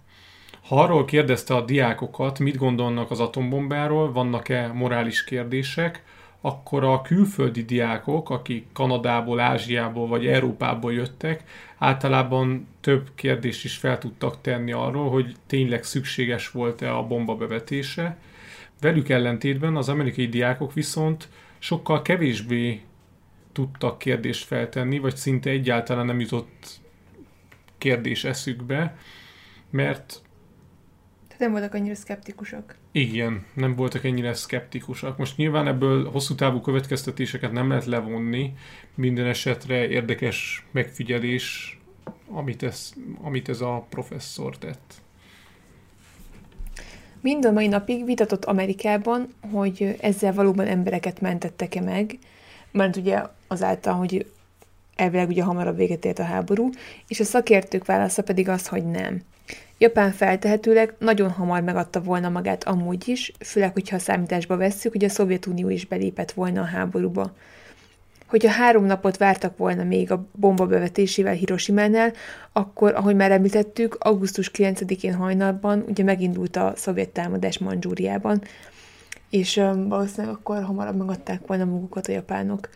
Ha 0.68 0.82
arról 0.82 1.06
kérdezte 1.06 1.56
a 1.56 1.62
diákokat, 1.62 2.40
mit 2.40 2.58
gondolnak 2.58 3.12
az 3.12 3.20
atombombáról, 3.20 4.12
vannak-e 4.12 4.68
morális 4.68 5.24
kérdések, 5.24 6.04
akkor 6.42 6.84
a 6.84 7.02
külföldi 7.02 7.64
diákok, 7.64 8.30
akik 8.30 8.68
Kanadából, 8.74 9.40
Ázsiából 9.40 10.08
vagy 10.08 10.28
Európából 10.28 10.94
jöttek, 10.94 11.44
általában 11.78 12.68
több 12.82 13.10
kérdést 13.16 13.64
is 13.64 13.78
fel 13.78 13.98
tudtak 13.98 14.42
tenni 14.42 14.72
arról, 14.72 15.10
hogy 15.10 15.36
tényleg 15.48 15.84
szükséges 15.84 16.52
volt-e 16.52 16.96
a 16.96 17.08
bomba 17.08 17.36
bevetése. 17.36 18.18
Velük 18.80 19.10
ellentétben 19.10 19.76
az 19.76 19.90
amerikai 19.90 20.28
diákok 20.28 20.74
viszont 20.74 21.30
sokkal 21.60 22.02
kevésbé 22.02 22.82
tudtak 23.52 23.98
kérdést 23.98 24.46
feltenni, 24.46 25.00
vagy 25.00 25.16
szinte 25.16 25.50
egyáltalán 25.50 26.06
nem 26.06 26.20
jutott 26.20 26.80
kérdés 27.78 28.24
eszükbe, 28.24 28.98
mert 29.70 30.22
nem 31.38 31.52
voltak 31.52 31.74
annyira 31.74 31.96
szkeptikusak. 31.96 32.76
Igen, 32.92 33.46
nem 33.54 33.76
voltak 33.76 34.04
ennyire 34.04 34.34
szkeptikusak. 34.34 35.18
Most 35.18 35.38
nyilván 35.38 35.68
ebből 35.68 36.10
hosszú 36.10 36.36
távú 36.36 36.62
következtetéseket 36.62 37.52
nem 37.52 37.70
lehet 37.70 37.86
levonni, 37.86 38.54
minden 38.96 39.26
esetre 39.26 39.88
érdekes 39.88 40.66
megfigyelés, 40.72 41.80
amit 42.28 42.64
ez, 42.64 42.94
amit 43.22 43.50
ez 43.50 43.62
a 43.62 43.86
professzor 43.90 44.58
tett. 44.58 44.94
Mind 47.26 47.46
a 47.46 47.52
mai 47.52 47.68
napig 47.68 48.06
vitatott 48.06 48.46
Amerikában, 48.46 49.34
hogy 49.52 49.96
ezzel 50.02 50.34
valóban 50.34 50.68
embereket 50.68 51.22
mentettek-e 51.22 51.82
meg, 51.82 52.18
mert 52.72 52.96
ugye 52.96 53.22
azáltal, 53.48 53.94
hogy 53.94 54.32
elvileg 54.96 55.28
ugye 55.28 55.44
hamarabb 55.44 55.76
véget 55.76 56.06
ért 56.06 56.20
a 56.20 56.24
háború, 56.24 56.70
és 57.08 57.20
a 57.20 57.24
szakértők 57.24 57.86
válasza 57.86 58.24
pedig 58.24 58.50
az, 58.50 58.68
hogy 58.68 58.86
nem. 58.86 59.22
Japán 59.78 60.12
feltehetőleg 60.12 60.94
nagyon 61.00 61.30
hamar 61.30 61.62
megadta 61.62 62.02
volna 62.02 62.30
magát 62.30 62.64
amúgy 62.64 63.08
is, 63.08 63.32
főleg, 63.40 63.74
hogyha 63.74 63.96
a 63.96 64.00
számításba 64.00 64.58
vesszük, 64.58 64.92
hogy 64.92 65.04
a 65.04 65.10
Szovjetunió 65.10 65.70
is 65.70 65.86
belépett 65.86 66.32
volna 66.32 66.62
a 66.62 66.66
háborúba. 66.66 67.34
Hogyha 68.26 68.52
három 68.52 68.86
napot 68.86 69.18
vártak 69.18 69.58
volna 69.58 69.84
még 69.84 70.12
a 70.12 70.28
bomba 70.32 70.66
bevetésével 70.66 71.34
Hiroshima-nál, 71.34 72.14
akkor, 72.52 72.96
ahogy 72.96 73.16
már 73.16 73.32
említettük, 73.32 73.96
augusztus 74.00 74.52
9-én 74.54 75.14
hajnalban 75.14 75.84
ugye 75.88 76.04
megindult 76.04 76.56
a 76.56 76.74
szovjet 76.76 77.10
támadás 77.10 77.58
Manzsúriában, 77.58 78.42
és 79.30 79.56
valószínűleg 79.88 80.36
akkor 80.36 80.64
hamarabb 80.64 80.98
megadták 80.98 81.48
volna 81.48 81.66
magukat 81.66 82.08
a 82.08 82.12
japánok. 82.12 82.70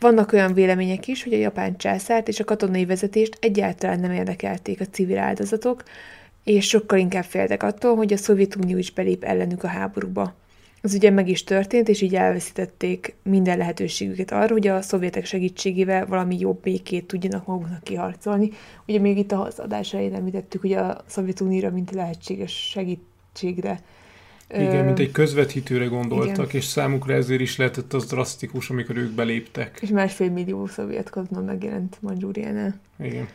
Vannak 0.00 0.32
olyan 0.32 0.54
vélemények 0.54 1.08
is, 1.08 1.22
hogy 1.24 1.32
a 1.32 1.36
japán 1.36 1.76
császárt 1.76 2.28
és 2.28 2.40
a 2.40 2.44
katonai 2.44 2.84
vezetést 2.84 3.36
egyáltalán 3.40 4.00
nem 4.00 4.12
érdekelték 4.12 4.80
a 4.80 4.86
civil 4.90 5.18
áldozatok, 5.18 5.82
és 6.44 6.68
sokkal 6.68 6.98
inkább 6.98 7.24
féltek 7.24 7.62
attól, 7.62 7.96
hogy 7.96 8.12
a 8.12 8.16
Szovjetunió 8.16 8.78
is 8.78 8.92
belép 8.92 9.24
ellenük 9.24 9.64
a 9.64 9.68
háborúba. 9.68 10.34
Ez 10.84 10.94
ugye 10.94 11.10
meg 11.10 11.28
is 11.28 11.44
történt, 11.44 11.88
és 11.88 12.00
így 12.00 12.14
elveszítették 12.14 13.14
minden 13.22 13.58
lehetőségüket 13.58 14.30
arra, 14.30 14.52
hogy 14.52 14.66
a 14.66 14.82
szovjetek 14.82 15.24
segítségével 15.24 16.06
valami 16.06 16.38
jobb 16.38 16.62
békét 16.62 17.06
tudjanak 17.06 17.46
maguknak 17.46 17.82
kiharcolni. 17.82 18.50
Ugye 18.86 18.98
még 18.98 19.18
itt 19.18 19.32
az 19.32 19.58
adás 19.58 19.92
elején 19.92 20.14
említettük, 20.14 20.60
hogy 20.60 20.72
a 20.72 21.04
Szovjetunióra, 21.06 21.70
mint 21.70 21.90
lehetséges 21.90 22.52
segítségre 22.52 23.80
igen, 24.50 24.84
mint 24.84 24.98
egy 24.98 25.10
közvetítőre 25.10 25.84
gondoltak, 25.84 26.48
igen. 26.48 26.60
és 26.60 26.64
számukra 26.64 27.14
ezért 27.14 27.40
is 27.40 27.56
lehetett 27.56 27.92
az 27.92 28.06
drasztikus, 28.06 28.70
amikor 28.70 28.96
ők 28.96 29.10
beléptek. 29.10 29.78
És 29.82 29.88
másfél 29.88 30.30
millió 30.30 30.66
szovjet 30.66 31.10
katona 31.10 31.40
megjelent 31.40 31.96
Manzsúriánál. 32.00 32.80
Igen. 32.98 33.28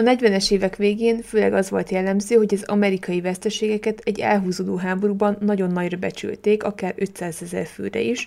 A 0.00 0.02
40-es 0.02 0.50
évek 0.50 0.76
végén 0.76 1.22
főleg 1.22 1.52
az 1.52 1.70
volt 1.70 1.90
jellemző, 1.90 2.36
hogy 2.36 2.54
az 2.54 2.62
amerikai 2.62 3.20
veszteségeket 3.20 4.00
egy 4.04 4.20
elhúzódó 4.20 4.76
háborúban 4.76 5.36
nagyon 5.40 5.70
nagyra 5.70 5.96
becsülték, 5.96 6.62
akár 6.62 6.94
500 6.96 7.42
ezer 7.42 7.66
főre 7.66 8.00
is, 8.00 8.26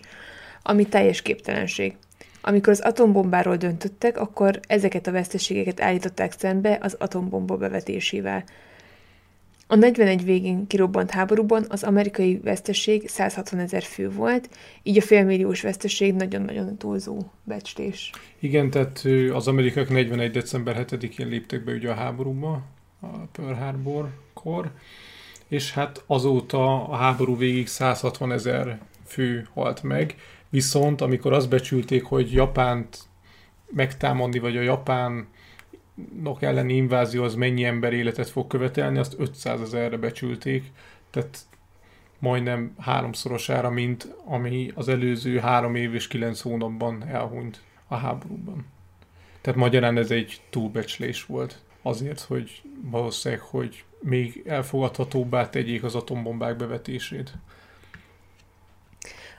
ami 0.64 0.86
teljes 0.86 1.22
képtelenség. 1.22 1.96
Amikor 2.42 2.74
az 2.74 2.80
atombombáról 2.80 3.56
döntöttek, 3.56 4.18
akkor 4.18 4.60
ezeket 4.68 5.08
a 5.08 5.12
veszteségeket 5.12 5.82
állították 5.82 6.34
szembe 6.38 6.78
az 6.82 6.96
atombomba 7.00 7.58
bevetésével. 7.58 8.44
A 9.68 9.76
41 9.76 10.24
végén 10.24 10.68
kirobbant 10.68 11.12
háborúban 11.12 11.66
az 11.70 11.84
amerikai 11.84 12.40
veszteség 12.44 13.08
160 13.08 13.60
ezer 13.60 13.84
fő 13.84 14.10
volt, 14.10 14.50
így 14.84 14.98
a 14.98 15.02
félmilliós 15.02 15.62
veszteség 15.62 16.14
nagyon-nagyon 16.14 16.78
túlzó 16.78 17.18
becslés. 17.44 18.10
Igen, 18.40 18.70
tehát 18.70 19.06
az 19.34 19.48
amerikák 19.48 19.90
41. 19.90 20.32
december 20.32 20.86
7-én 20.90 21.28
léptek 21.28 21.64
be 21.64 21.72
ugye 21.74 21.90
a 21.90 21.94
háborúba, 21.94 22.62
a 23.00 23.08
Pearl 23.32 23.54
Harbor-kor, 23.54 24.72
és 25.48 25.74
hát 25.74 26.04
azóta 26.08 26.88
a 26.88 26.96
háború 26.96 27.38
végig 27.38 27.68
160 27.68 28.32
ezer 28.32 28.80
fő 29.06 29.48
halt 29.54 29.84
meg, 29.84 30.16
viszont 30.50 31.02
amikor 31.02 31.34
azt 31.34 31.50
becsülték, 31.50 32.04
hogy 32.04 32.34
Japánt 32.34 32.98
megtámadni, 33.72 34.40
vagy 34.40 34.58
a 34.58 34.62
japán 34.62 35.28
nok 36.22 36.42
elleni 36.42 36.76
invázió 36.76 37.24
az 37.24 37.36
mennyi 37.36 37.64
ember 37.64 37.94
életet 37.94 38.30
fog 38.30 38.48
követelni, 38.48 38.98
azt 38.98 39.16
500 39.18 39.62
ezerre 39.62 39.98
becsülték, 39.98 40.72
tehát 41.10 41.40
majdnem 42.20 42.76
háromszorosára, 42.80 43.70
mint 43.70 44.16
ami 44.26 44.72
az 44.76 44.88
előző 44.88 45.40
három 45.40 45.76
év 45.76 45.94
és 45.94 46.08
kilenc 46.08 46.42
hónapban 46.42 47.08
elhunyt 47.08 47.62
a 47.88 47.96
háborúban. 47.96 48.66
Tehát 49.42 49.60
magyarán 49.60 49.98
ez 49.98 50.12
egy 50.12 50.42
túlbecslés 50.50 51.26
volt. 51.26 51.62
Azért, 51.82 52.20
hogy 52.20 52.62
valószínűleg, 52.82 53.44
hogy 53.44 53.84
még 54.00 54.44
elfogadhatóbbá 54.46 55.50
tegyék 55.50 55.84
az 55.84 55.96
atombombák 55.96 56.56
bevetését. 56.56 57.34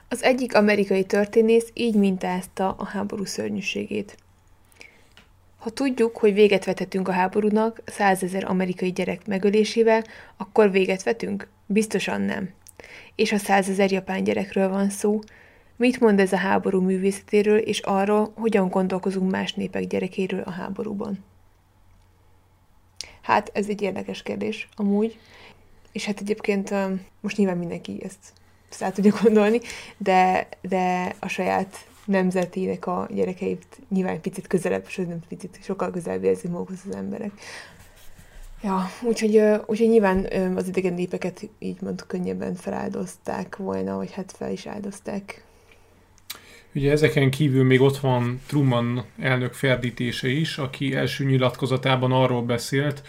Az 0.09 0.23
egyik 0.23 0.55
amerikai 0.55 1.05
történész 1.05 1.69
így 1.73 1.95
mintázta 1.95 2.71
a 2.71 2.85
háború 2.85 3.25
szörnyűségét. 3.25 4.17
Ha 5.65 5.71
tudjuk, 5.71 6.17
hogy 6.17 6.33
véget 6.33 6.65
vethetünk 6.65 7.07
a 7.07 7.11
háborúnak 7.11 7.81
százezer 7.85 8.43
amerikai 8.43 8.91
gyerek 8.91 9.27
megölésével, 9.27 10.03
akkor 10.37 10.71
véget 10.71 11.03
vetünk? 11.03 11.47
Biztosan 11.65 12.21
nem. 12.21 12.49
És 13.15 13.29
ha 13.29 13.37
százezer 13.37 13.91
japán 13.91 14.23
gyerekről 14.23 14.69
van 14.69 14.89
szó, 14.89 15.19
mit 15.75 15.99
mond 15.99 16.19
ez 16.19 16.33
a 16.33 16.37
háború 16.37 16.81
művészetéről 16.81 17.57
és 17.57 17.79
arról, 17.79 18.31
hogyan 18.35 18.69
gondolkozunk 18.69 19.31
más 19.31 19.53
népek 19.53 19.87
gyerekéről 19.87 20.41
a 20.41 20.51
háborúban? 20.51 21.23
Hát 23.21 23.51
ez 23.53 23.67
egy 23.67 23.81
érdekes 23.81 24.23
kérdés, 24.23 24.69
amúgy. 24.75 25.19
És 25.91 26.05
hát 26.05 26.19
egyébként 26.19 26.73
most 27.19 27.37
nyilván 27.37 27.57
mindenki 27.57 28.01
ezt, 28.03 28.33
ezt 28.69 28.81
el 28.81 28.91
tudja 28.91 29.13
gondolni, 29.21 29.59
de, 29.97 30.47
de 30.61 31.15
a 31.19 31.27
saját 31.27 31.85
nemzetének 32.05 32.87
a 32.87 33.07
gyerekeit 33.13 33.65
nyilván 33.89 34.21
picit 34.21 34.47
közelebb, 34.47 34.87
sőt 34.87 35.07
nem 35.07 35.19
picit, 35.27 35.59
sokkal 35.63 35.91
közelebb 35.91 36.23
érzik 36.23 36.51
magukhoz 36.51 36.79
az 36.89 36.95
emberek. 36.95 37.31
Ja, 38.63 38.89
úgyhogy, 39.01 39.41
úgyhogy 39.65 39.89
nyilván 39.89 40.27
az 40.55 40.67
idegen 40.67 40.93
népeket 40.93 41.49
így 41.59 41.81
mond 41.81 42.05
könnyebben 42.07 42.55
feláldozták 42.55 43.55
volna, 43.55 43.95
vagy 43.95 44.11
hát 44.11 44.33
fel 44.37 44.51
is 44.51 44.65
áldozták. 44.65 45.43
Ugye 46.75 46.91
ezeken 46.91 47.29
kívül 47.29 47.63
még 47.63 47.81
ott 47.81 47.97
van 47.97 48.41
Truman 48.47 49.05
elnök 49.19 49.53
ferdítése 49.53 50.27
is, 50.27 50.57
aki 50.57 50.95
első 50.95 51.25
nyilatkozatában 51.25 52.11
arról 52.11 52.41
beszélt 52.41 53.01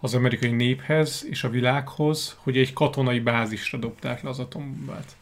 az 0.00 0.14
amerikai 0.14 0.50
néphez 0.50 1.26
és 1.28 1.44
a 1.44 1.48
világhoz, 1.48 2.36
hogy 2.42 2.56
egy 2.56 2.72
katonai 2.72 3.20
bázisra 3.20 3.78
dobták 3.78 4.22
le 4.22 4.28
az 4.28 4.38
atombombát. 4.38 5.16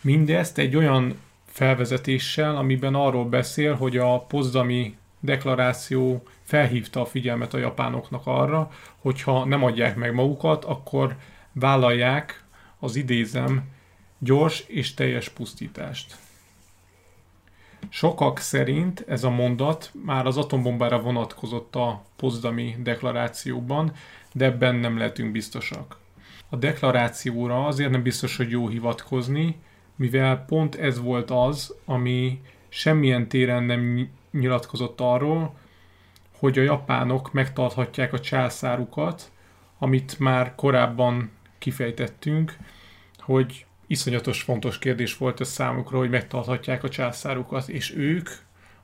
Mindezt 0.00 0.58
egy 0.58 0.76
olyan 0.76 1.18
felvezetéssel, 1.58 2.56
amiben 2.56 2.94
arról 2.94 3.24
beszél, 3.24 3.74
hogy 3.74 3.96
a 3.96 4.20
pozdami 4.20 4.96
deklaráció 5.20 6.22
felhívta 6.42 7.00
a 7.00 7.06
figyelmet 7.06 7.54
a 7.54 7.58
japánoknak 7.58 8.22
arra, 8.24 8.70
hogyha 8.98 9.44
nem 9.44 9.64
adják 9.64 9.96
meg 9.96 10.14
magukat, 10.14 10.64
akkor 10.64 11.16
vállalják 11.52 12.44
az 12.78 12.96
idézem 12.96 13.62
gyors 14.18 14.64
és 14.66 14.94
teljes 14.94 15.28
pusztítást. 15.28 16.16
Sokak 17.88 18.38
szerint 18.38 19.04
ez 19.08 19.24
a 19.24 19.30
mondat 19.30 19.90
már 20.04 20.26
az 20.26 20.36
atombombára 20.36 21.00
vonatkozott 21.00 21.76
a 21.76 22.04
pozdami 22.16 22.76
deklarációban, 22.82 23.92
de 24.32 24.44
ebben 24.44 24.74
nem 24.74 24.98
lehetünk 24.98 25.32
biztosak. 25.32 25.98
A 26.48 26.56
deklarációra 26.56 27.66
azért 27.66 27.90
nem 27.90 28.02
biztos, 28.02 28.36
hogy 28.36 28.50
jó 28.50 28.68
hivatkozni, 28.68 29.56
mivel 29.98 30.44
pont 30.44 30.74
ez 30.74 31.00
volt 31.00 31.30
az, 31.30 31.74
ami 31.84 32.40
semmilyen 32.68 33.28
téren 33.28 33.62
nem 33.62 34.10
nyilatkozott 34.30 35.00
arról, 35.00 35.54
hogy 36.38 36.58
a 36.58 36.62
japánok 36.62 37.32
megtarthatják 37.32 38.12
a 38.12 38.20
császárukat, 38.20 39.30
amit 39.78 40.18
már 40.18 40.54
korábban 40.54 41.30
kifejtettünk, 41.58 42.56
hogy 43.18 43.66
iszonyatos 43.86 44.42
fontos 44.42 44.78
kérdés 44.78 45.16
volt 45.16 45.40
ez 45.40 45.48
számukra, 45.48 45.98
hogy 45.98 46.10
megtarthatják 46.10 46.84
a 46.84 46.88
császárukat, 46.88 47.68
és 47.68 47.96
ők 47.96 48.28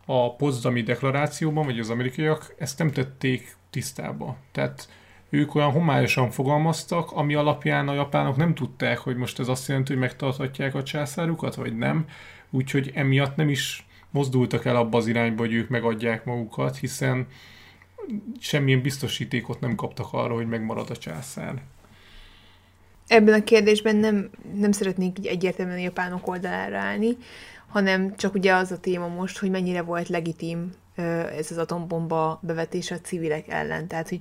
a 0.06 0.36
pozdami 0.36 0.82
deklarációban, 0.82 1.64
vagy 1.64 1.78
az 1.78 1.90
amerikaiak 1.90 2.54
ezt 2.58 2.78
nem 2.78 2.90
tették 2.90 3.56
tisztába. 3.70 4.36
Tehát 4.52 4.88
ők 5.34 5.54
olyan 5.54 5.70
homályosan 5.70 6.30
fogalmaztak, 6.30 7.10
ami 7.12 7.34
alapján 7.34 7.88
a 7.88 7.94
japánok 7.94 8.36
nem 8.36 8.54
tudták, 8.54 8.98
hogy 8.98 9.16
most 9.16 9.38
ez 9.38 9.48
azt 9.48 9.68
jelenti, 9.68 9.92
hogy 9.92 10.00
megtarthatják 10.00 10.74
a 10.74 10.82
császárukat, 10.82 11.54
vagy 11.54 11.76
nem. 11.76 12.06
Úgyhogy 12.50 12.90
emiatt 12.94 13.36
nem 13.36 13.48
is 13.48 13.86
mozdultak 14.10 14.64
el 14.64 14.76
abba 14.76 14.98
az 14.98 15.06
irányba, 15.06 15.42
hogy 15.42 15.52
ők 15.52 15.68
megadják 15.68 16.24
magukat, 16.24 16.76
hiszen 16.76 17.26
semmilyen 18.40 18.82
biztosítékot 18.82 19.60
nem 19.60 19.74
kaptak 19.74 20.12
arra, 20.12 20.34
hogy 20.34 20.48
megmarad 20.48 20.90
a 20.90 20.96
császár. 20.96 21.62
Ebben 23.06 23.40
a 23.40 23.44
kérdésben 23.44 23.96
nem, 23.96 24.30
nem 24.54 24.72
szeretnénk 24.72 25.18
így 25.18 25.26
egyértelműen 25.26 25.78
a 25.78 25.82
japánok 25.82 26.28
oldalára 26.28 26.78
állni, 26.78 27.16
hanem 27.68 28.16
csak 28.16 28.34
ugye 28.34 28.54
az 28.54 28.72
a 28.72 28.80
téma 28.80 29.08
most, 29.08 29.38
hogy 29.38 29.50
mennyire 29.50 29.82
volt 29.82 30.08
legitim 30.08 30.72
ez 31.36 31.50
az 31.50 31.58
atombomba 31.58 32.40
bevetése 32.42 32.94
a 32.94 33.00
civilek 33.00 33.48
ellen. 33.48 33.86
Tehát, 33.86 34.08
hogy 34.08 34.20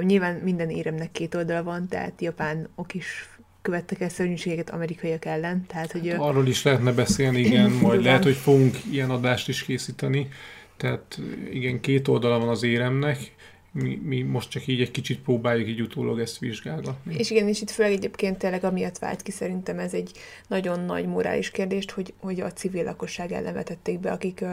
nyilván 0.00 0.34
minden 0.34 0.70
éremnek 0.70 1.12
két 1.12 1.34
oldala 1.34 1.62
van, 1.62 1.88
tehát 1.88 2.20
japánok 2.20 2.94
is 2.94 3.28
követtek 3.62 4.00
el 4.00 4.08
szörnyűségeket 4.08 4.70
amerikaiak 4.70 5.24
ellen. 5.24 5.66
Tehát, 5.66 5.92
hogy, 5.92 6.08
hát 6.08 6.20
arról 6.20 6.46
is 6.46 6.62
lehetne 6.62 6.92
beszélni, 6.92 7.40
igen, 7.40 7.70
majd 7.70 8.02
lehet, 8.02 8.22
hogy 8.22 8.34
fogunk 8.36 8.76
ilyen 8.90 9.10
adást 9.10 9.48
is 9.48 9.64
készíteni. 9.64 10.28
Tehát 10.76 11.18
igen, 11.50 11.80
két 11.80 12.08
oldala 12.08 12.38
van 12.38 12.48
az 12.48 12.62
éremnek, 12.62 13.32
mi, 13.72 14.00
mi 14.02 14.22
most 14.22 14.50
csak 14.50 14.66
így 14.66 14.80
egy 14.80 14.90
kicsit 14.90 15.18
próbáljuk 15.18 15.68
így 15.68 15.80
utólag 15.80 16.20
ezt 16.20 16.38
vizsgálgatni. 16.38 17.14
És 17.14 17.30
igen, 17.30 17.48
és 17.48 17.60
itt 17.60 17.70
főleg 17.70 17.92
egyébként 17.92 18.38
tényleg 18.38 18.64
amiatt 18.64 18.98
vált 18.98 19.22
ki 19.22 19.30
szerintem 19.30 19.78
ez 19.78 19.94
egy 19.94 20.10
nagyon 20.48 20.80
nagy 20.80 21.06
morális 21.06 21.50
kérdést, 21.50 21.90
hogy, 21.90 22.12
hogy 22.20 22.40
a 22.40 22.52
civil 22.52 22.84
lakosság 22.84 23.32
ellen 23.32 23.54
vetették 23.54 24.00
be, 24.00 24.10
akik 24.10 24.44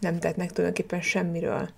nem 0.00 0.18
tettnek 0.18 0.52
tulajdonképpen 0.52 1.00
semmiről. 1.00 1.68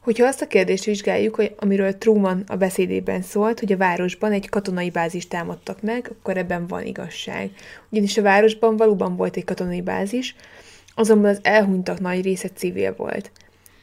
Hogyha 0.00 0.26
azt 0.26 0.42
a 0.42 0.46
kérdést 0.46 0.84
vizsgáljuk, 0.84 1.34
hogy 1.34 1.54
amiről 1.56 1.98
Truman 1.98 2.44
a 2.46 2.56
beszédében 2.56 3.22
szólt, 3.22 3.60
hogy 3.60 3.72
a 3.72 3.76
városban 3.76 4.32
egy 4.32 4.48
katonai 4.48 4.90
bázis 4.90 5.28
támadtak 5.28 5.82
meg, 5.82 6.10
akkor 6.18 6.36
ebben 6.36 6.66
van 6.66 6.86
igazság. 6.86 7.50
Ugyanis 7.90 8.16
a 8.16 8.22
városban 8.22 8.76
valóban 8.76 9.16
volt 9.16 9.36
egy 9.36 9.44
katonai 9.44 9.80
bázis, 9.80 10.34
azonban 10.94 11.30
az 11.30 11.38
elhunytak 11.42 12.00
nagy 12.00 12.22
része 12.22 12.48
civil 12.48 12.94
volt. 12.96 13.30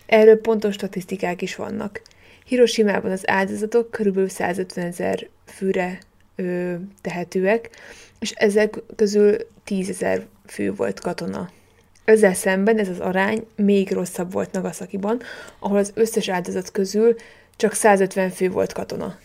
Erről 0.06 0.41
pontos 0.41 0.73
statisztikák 0.73 1.41
is 1.41 1.56
vannak. 1.56 2.02
Hiroshima-ban 2.45 3.11
az 3.11 3.30
áldozatok 3.30 3.91
kb. 3.91 4.30
150 4.30 4.85
ezer 4.85 5.27
főre 5.45 5.99
ö, 6.35 6.73
tehetőek, 7.02 7.69
és 8.19 8.31
ezek 8.31 8.81
közül 8.95 9.35
10 9.64 9.89
ezer 9.89 10.26
fő 10.45 10.73
volt 10.73 10.99
katona. 10.99 11.49
Ezzel 12.08 12.34
szemben 12.34 12.78
ez 12.78 12.90
az 12.90 13.00
arány 13.00 13.48
még 13.56 13.92
rosszabb 13.92 14.32
volt 14.32 14.52
Nagasakiban, 14.52 15.22
ahol 15.60 15.78
az 15.78 15.92
összes 15.96 16.30
áldozat 16.30 16.72
közül 16.72 17.16
csak 17.56 17.74
150 17.74 18.30
fő 18.30 18.50
volt 18.50 18.74
katona. 18.74 19.18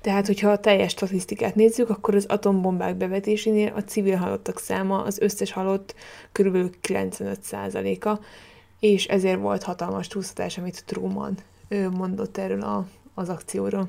Tehát, 0.00 0.26
hogyha 0.26 0.50
a 0.50 0.58
teljes 0.60 0.90
statisztikát 0.90 1.54
nézzük, 1.54 1.90
akkor 1.90 2.14
az 2.14 2.26
atombombák 2.28 2.96
bevetésénél 2.96 3.72
a 3.76 3.80
civil 3.80 4.16
halottak 4.16 4.58
száma 4.58 5.02
az 5.02 5.18
összes 5.18 5.52
halott 5.52 5.94
kb. 6.32 6.76
95%-a, 6.88 8.18
és 8.78 9.06
ezért 9.06 9.40
volt 9.40 9.62
hatalmas 9.62 10.06
túlszatás, 10.06 10.58
amit 10.58 10.84
Truman 10.84 11.34
mondott 11.90 12.38
erről 12.38 12.62
a, 12.62 12.86
az 13.14 13.28
akcióról. 13.28 13.88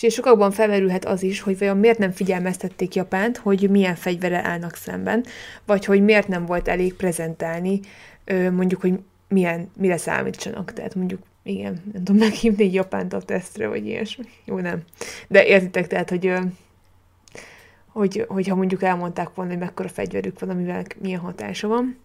És 0.00 0.14
sokakban 0.14 0.50
felmerülhet 0.50 1.04
az 1.04 1.22
is, 1.22 1.40
hogy 1.40 1.58
vajon 1.58 1.76
miért 1.76 1.98
nem 1.98 2.10
figyelmeztették 2.10 2.94
Japánt, 2.94 3.36
hogy 3.36 3.70
milyen 3.70 3.94
fegyvere 3.94 4.44
állnak 4.44 4.74
szemben, 4.74 5.24
vagy 5.66 5.84
hogy 5.84 6.04
miért 6.04 6.28
nem 6.28 6.46
volt 6.46 6.68
elég 6.68 6.94
prezentálni, 6.94 7.80
mondjuk, 8.52 8.80
hogy 8.80 8.98
milyen, 9.28 9.70
mire 9.76 9.96
számítsanak. 9.96 10.72
Tehát 10.72 10.94
mondjuk, 10.94 11.22
igen, 11.42 11.82
nem 11.92 12.04
tudom 12.04 12.20
meghívni 12.20 12.64
egy 12.64 12.74
Japánt 12.74 13.12
a 13.12 13.22
tesztre, 13.22 13.68
vagy 13.68 13.86
ilyesmi. 13.86 14.24
Jó, 14.44 14.58
nem. 14.58 14.82
De 15.28 15.46
értitek, 15.46 15.86
tehát, 15.86 16.10
hogy 16.10 16.32
hogy, 17.92 18.24
hogyha 18.28 18.54
mondjuk 18.54 18.82
elmondták 18.82 19.34
volna, 19.34 19.50
hogy 19.50 19.60
mekkora 19.60 19.88
fegyverük 19.88 20.40
van, 20.40 20.50
amivel 20.50 20.84
milyen 21.02 21.20
hatása 21.20 21.68
van. 21.68 21.98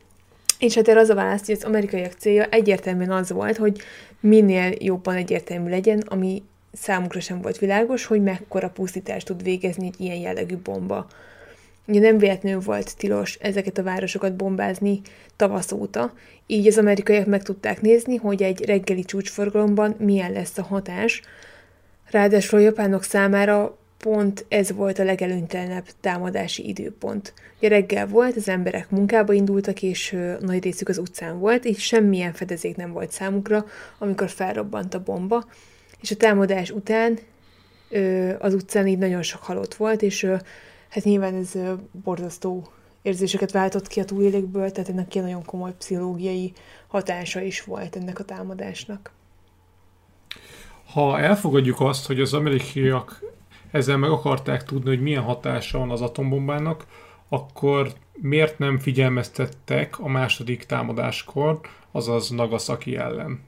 És 0.60 0.76
hát 0.76 0.88
erre 0.88 1.00
az 1.00 1.10
a 1.10 1.16
válasz, 1.16 1.46
hogy 1.46 1.56
az 1.56 1.64
amerikaiak 1.64 2.12
célja 2.12 2.46
egyértelműen 2.46 3.12
az 3.12 3.32
volt, 3.32 3.58
hogy 3.58 3.82
minél 4.20 4.74
jobban 4.80 5.16
egyértelmű 5.16 5.70
legyen, 5.70 6.00
ami 6.00 6.44
számukra 6.74 7.20
sem 7.20 7.42
volt 7.42 7.58
világos, 7.58 8.06
hogy 8.06 8.22
mekkora 8.22 8.70
pusztítást 8.70 9.26
tud 9.26 9.44
végezni 9.44 9.86
egy 9.86 10.00
ilyen 10.02 10.18
jellegű 10.18 10.58
bomba. 10.58 11.08
Ugye 11.88 12.00
nem 12.00 12.18
véletlenül 12.18 12.62
volt 12.62 12.98
tilos 12.98 13.36
ezeket 13.36 13.78
a 13.78 13.84
városokat 13.84 14.36
bombázni 14.36 15.02
tavasz 15.36 15.72
óta, 15.72 16.14
így 16.48 16.68
az 16.68 16.78
amerikaiak 16.78 17.26
meg 17.26 17.44
tudták 17.44 17.82
nézni, 17.82 18.16
hogy 18.16 18.44
egy 18.44 18.66
reggeli 18.66 19.04
csúcsforgalomban 19.04 19.96
milyen 20.00 20.32
lesz 20.32 20.58
a 20.58 20.64
hatás. 20.64 21.22
Ráadásul 22.12 22.60
a 22.60 22.62
japánok 22.62 23.04
számára 23.04 23.78
pont 23.98 24.46
ez 24.48 24.72
volt 24.72 25.00
a 25.00 25.04
legelőnytelenebb 25.04 25.86
támadási 26.02 26.68
időpont. 26.68 27.34
Ugye 27.58 27.68
reggel 27.68 28.08
volt, 28.08 28.36
az 28.36 28.48
emberek 28.48 28.90
munkába 28.90 29.34
indultak, 29.34 29.82
és 29.82 30.18
nagy 30.40 30.64
részük 30.64 30.90
az 30.90 30.98
utcán 30.98 31.40
volt, 31.40 31.66
így 31.66 31.80
semmilyen 31.80 32.34
fedezék 32.34 32.76
nem 32.76 32.92
volt 32.92 33.12
számukra, 33.12 33.66
amikor 33.98 34.30
felrobbant 34.30 34.94
a 34.94 35.04
bomba, 35.04 35.46
és 36.04 36.12
a 36.12 36.16
támadás 36.16 36.72
után 36.72 37.20
az 38.40 38.54
utcán 38.54 38.88
így 38.88 38.98
nagyon 38.98 39.22
sok 39.22 39.44
halott 39.44 39.74
volt, 39.74 40.02
és 40.02 40.24
hát 40.90 41.04
nyilván 41.04 41.36
ez 41.36 41.52
borzasztó 42.04 42.68
érzéseket 43.02 43.52
váltott 43.52 43.88
ki 43.88 44.00
a 44.00 44.06
túlélékből, 44.06 44.72
tehát 44.72 44.90
ennek 44.90 45.16
ilyen 45.16 45.28
nagyon 45.28 45.46
komoly 45.46 45.74
pszichológiai 45.78 46.54
hatása 46.88 47.42
is 47.42 47.64
volt 47.64 47.96
ennek 47.96 48.20
a 48.20 48.24
támadásnak. 48.24 49.12
Ha 50.94 51.20
elfogadjuk 51.20 51.82
azt, 51.82 52.06
hogy 52.06 52.22
az 52.22 52.34
amerikaiak 52.34 53.24
ezzel 53.72 53.98
meg 53.98 54.10
akarták 54.10 54.64
tudni, 54.64 54.90
hogy 54.90 55.02
milyen 55.02 55.24
hatása 55.24 55.78
van 55.78 55.92
az 55.92 56.02
atombombának, 56.02 56.86
akkor 57.30 57.94
miért 58.14 58.60
nem 58.60 58.80
figyelmeztettek 58.80 60.00
a 60.00 60.08
második 60.08 60.64
támadáskor, 60.64 61.60
azaz 61.92 62.30
Nagasaki 62.30 62.96
ellen? 62.96 63.42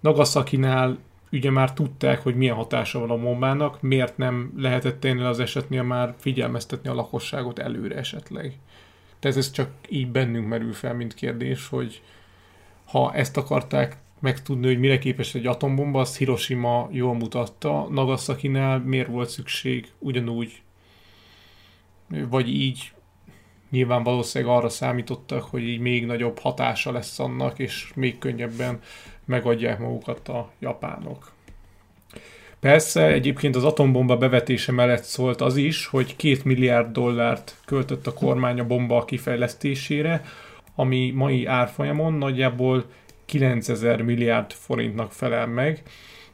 Nagasaki-nál 0.00 0.98
ugye 1.34 1.50
már 1.50 1.72
tudták, 1.72 2.22
hogy 2.22 2.36
milyen 2.36 2.54
hatása 2.54 2.98
van 2.98 3.10
a 3.10 3.18
bombának, 3.18 3.82
miért 3.82 4.16
nem 4.16 4.52
lehetett 4.56 5.04
ennél 5.04 5.26
az 5.26 5.40
esetnél 5.40 5.82
már 5.82 6.14
figyelmeztetni 6.18 6.88
a 6.88 6.94
lakosságot 6.94 7.58
előre 7.58 7.96
esetleg? 7.96 8.58
Tehát 9.18 9.36
ez 9.36 9.50
csak 9.50 9.70
így 9.88 10.10
bennünk 10.10 10.48
merül 10.48 10.72
fel, 10.72 10.94
mint 10.94 11.14
kérdés, 11.14 11.68
hogy 11.68 12.02
ha 12.84 13.14
ezt 13.14 13.36
akarták 13.36 13.96
megtudni, 14.20 14.66
hogy 14.66 14.78
mire 14.78 14.98
képes 14.98 15.34
egy 15.34 15.46
atombomba, 15.46 16.00
azt 16.00 16.16
Hiroshima 16.16 16.88
jól 16.92 17.14
mutatta. 17.14 17.88
Nagasaki-nál 17.90 18.78
miért 18.78 19.08
volt 19.08 19.28
szükség 19.28 19.92
ugyanúgy, 19.98 20.62
vagy 22.08 22.48
így 22.48 22.92
nyilván 23.70 24.02
valószínűleg 24.02 24.56
arra 24.56 24.68
számítottak, 24.68 25.42
hogy 25.42 25.62
így 25.62 25.80
még 25.80 26.06
nagyobb 26.06 26.38
hatása 26.38 26.92
lesz 26.92 27.18
annak, 27.18 27.58
és 27.58 27.92
még 27.94 28.18
könnyebben 28.18 28.80
megadják 29.24 29.78
magukat 29.78 30.28
a 30.28 30.50
japánok. 30.58 31.32
Persze 32.60 33.06
egyébként 33.06 33.56
az 33.56 33.64
atombomba 33.64 34.16
bevetése 34.16 34.72
mellett 34.72 35.02
szólt 35.02 35.40
az 35.40 35.56
is, 35.56 35.86
hogy 35.86 36.16
két 36.16 36.44
milliárd 36.44 36.92
dollárt 36.92 37.56
költött 37.64 38.06
a 38.06 38.12
kormány 38.12 38.60
a 38.60 38.66
bomba 38.66 39.04
kifejlesztésére, 39.04 40.24
ami 40.74 41.10
mai 41.10 41.46
árfolyamon 41.46 42.12
nagyjából 42.12 42.84
9000 43.24 44.02
milliárd 44.02 44.52
forintnak 44.52 45.12
felel 45.12 45.46
meg. 45.46 45.82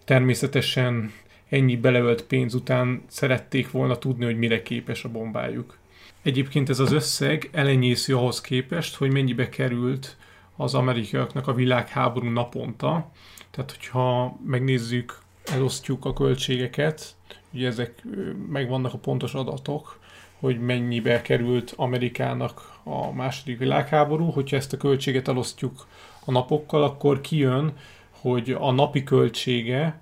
Természetesen 0.05 1.13
ennyi 1.49 1.77
beleölt 1.77 2.23
pénz 2.23 2.55
után 2.55 3.03
szerették 3.07 3.71
volna 3.71 3.99
tudni, 3.99 4.25
hogy 4.25 4.39
mire 4.39 4.63
képes 4.63 5.05
a 5.05 5.09
bombájuk. 5.09 5.79
Egyébként 6.23 6.69
ez 6.69 6.79
az 6.79 6.93
összeg 6.93 7.49
elenyésző 7.53 8.17
ahhoz 8.17 8.41
képest, 8.41 8.97
hogy 8.97 9.13
mennyibe 9.13 9.49
került 9.49 10.17
az 10.61 10.75
amerikaiaknak 10.75 11.49
a 11.49 11.55
világháború 11.55 12.29
naponta. 12.29 13.11
Tehát, 13.51 13.71
hogyha 13.71 14.37
megnézzük, 14.47 15.19
elosztjuk 15.45 16.05
a 16.05 16.13
költségeket, 16.13 17.15
ugye 17.53 17.67
ezek 17.67 18.03
megvannak 18.49 18.93
a 18.93 18.99
pontos 18.99 19.35
adatok, 19.35 19.99
hogy 20.41 20.61
mennyibe 20.61 21.23
került 21.23 21.73
Amerikának 21.77 22.79
a 22.83 23.13
második 23.13 23.59
világháború. 23.59 24.31
Hogyha 24.31 24.57
ezt 24.57 24.73
a 24.73 24.77
költséget 24.77 25.29
elosztjuk 25.29 25.87
a 26.25 26.31
napokkal, 26.31 26.83
akkor 26.83 27.21
kijön, 27.21 27.77
hogy 28.11 28.51
a 28.51 28.71
napi 28.71 29.05
költsége 29.05 30.01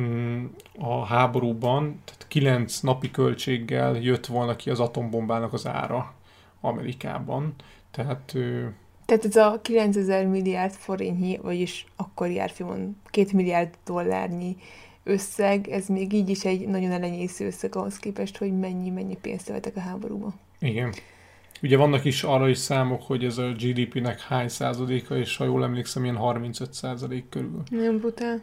mm, 0.00 0.44
a 0.78 1.04
háborúban, 1.04 2.00
tehát 2.04 2.24
9 2.28 2.80
napi 2.80 3.10
költséggel 3.10 3.96
jött 3.96 4.26
volna 4.26 4.56
ki 4.56 4.70
az 4.70 4.80
atombombának 4.80 5.52
az 5.52 5.66
ára 5.66 6.14
Amerikában. 6.60 7.54
Tehát 7.90 8.36
tehát 9.10 9.24
ez 9.24 9.36
a 9.36 9.60
9000 9.62 10.26
milliárd 10.26 10.72
forintnyi, 10.72 11.38
vagyis 11.42 11.86
akkor 11.96 12.30
járfilmon 12.30 12.96
2 13.04 13.28
milliárd 13.32 13.74
dollárnyi 13.84 14.56
összeg, 15.04 15.68
ez 15.68 15.86
még 15.86 16.12
így 16.12 16.28
is 16.28 16.44
egy 16.44 16.68
nagyon 16.68 16.90
elenyésző 16.90 17.46
összeg 17.46 17.76
ahhoz 17.76 17.96
képest, 17.96 18.36
hogy 18.36 18.58
mennyi-mennyi 18.58 19.16
pénzt 19.20 19.48
vettek 19.48 19.76
a 19.76 19.80
háborúba. 19.80 20.34
Igen. 20.58 20.94
Ugye 21.62 21.76
vannak 21.76 22.04
is 22.04 22.22
arra 22.22 22.48
is 22.48 22.58
számok, 22.58 23.02
hogy 23.02 23.24
ez 23.24 23.38
a 23.38 23.52
GDP-nek 23.52 24.20
hány 24.20 24.48
százaléka, 24.48 25.16
és 25.16 25.36
ha 25.36 25.44
jól 25.44 25.64
emlékszem, 25.64 26.04
ilyen 26.04 26.16
35 26.16 26.72
százalék 26.72 27.28
körül. 27.28 27.62
Nagyon 27.70 27.98
brutál. 27.98 28.42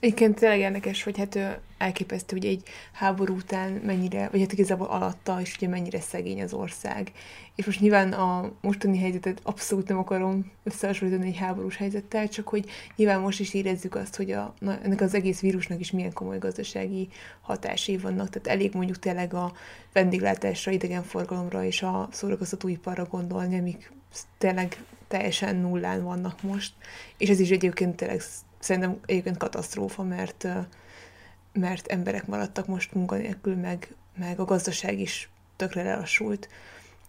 Egyébként 0.00 0.38
tényleg 0.38 0.58
érdekes, 0.58 1.02
hogy 1.02 1.18
hát 1.18 1.60
elképesztő, 1.78 2.36
hogy 2.36 2.46
egy 2.46 2.62
háború 2.92 3.34
után 3.34 3.72
mennyire, 3.72 4.28
vagy 4.30 4.40
hát 4.40 4.52
igazából 4.52 4.86
alatta 4.86 5.40
is 5.40 5.56
ugye 5.56 5.68
mennyire 5.68 6.00
szegény 6.00 6.42
az 6.42 6.52
ország. 6.52 7.12
És 7.54 7.66
most 7.66 7.80
nyilván 7.80 8.12
a 8.12 8.52
mostani 8.60 8.98
helyzetet 8.98 9.40
abszolút 9.42 9.88
nem 9.88 9.98
akarom 9.98 10.50
összehasonlítani 10.62 11.26
egy 11.28 11.36
háborús 11.36 11.76
helyzettel, 11.76 12.28
csak 12.28 12.48
hogy 12.48 12.64
nyilván 12.96 13.20
most 13.20 13.40
is 13.40 13.54
érezzük 13.54 13.94
azt, 13.94 14.16
hogy 14.16 14.30
a, 14.30 14.54
na, 14.58 14.78
ennek 14.82 15.00
az 15.00 15.14
egész 15.14 15.40
vírusnak 15.40 15.80
is 15.80 15.90
milyen 15.90 16.12
komoly 16.12 16.38
gazdasági 16.38 17.08
hatásai 17.40 17.96
vannak. 17.96 18.30
Tehát 18.30 18.58
elég 18.58 18.74
mondjuk 18.74 18.98
tényleg 18.98 19.34
a 19.34 19.52
vendéglátásra, 19.92 20.72
idegenforgalomra 20.72 21.64
és 21.64 21.82
a 21.82 22.08
szórakoztatóiparra 22.12 23.04
gondolni, 23.04 23.58
amik 23.58 23.92
tényleg 24.38 24.76
teljesen 25.08 25.56
nullán 25.56 26.04
vannak 26.04 26.42
most. 26.42 26.72
És 27.18 27.28
ez 27.28 27.40
is 27.40 27.50
egyébként 27.50 27.96
tényleg 27.96 28.20
szerintem 28.60 28.98
egyébként 29.06 29.36
katasztrófa, 29.36 30.02
mert, 30.02 30.48
mert 31.52 31.86
emberek 31.86 32.26
maradtak 32.26 32.66
most 32.66 32.94
munkanélkül, 32.94 33.56
meg, 33.56 33.94
meg 34.18 34.40
a 34.40 34.44
gazdaság 34.44 35.00
is 35.00 35.28
tökre 35.56 35.82
lelassult. 35.82 36.48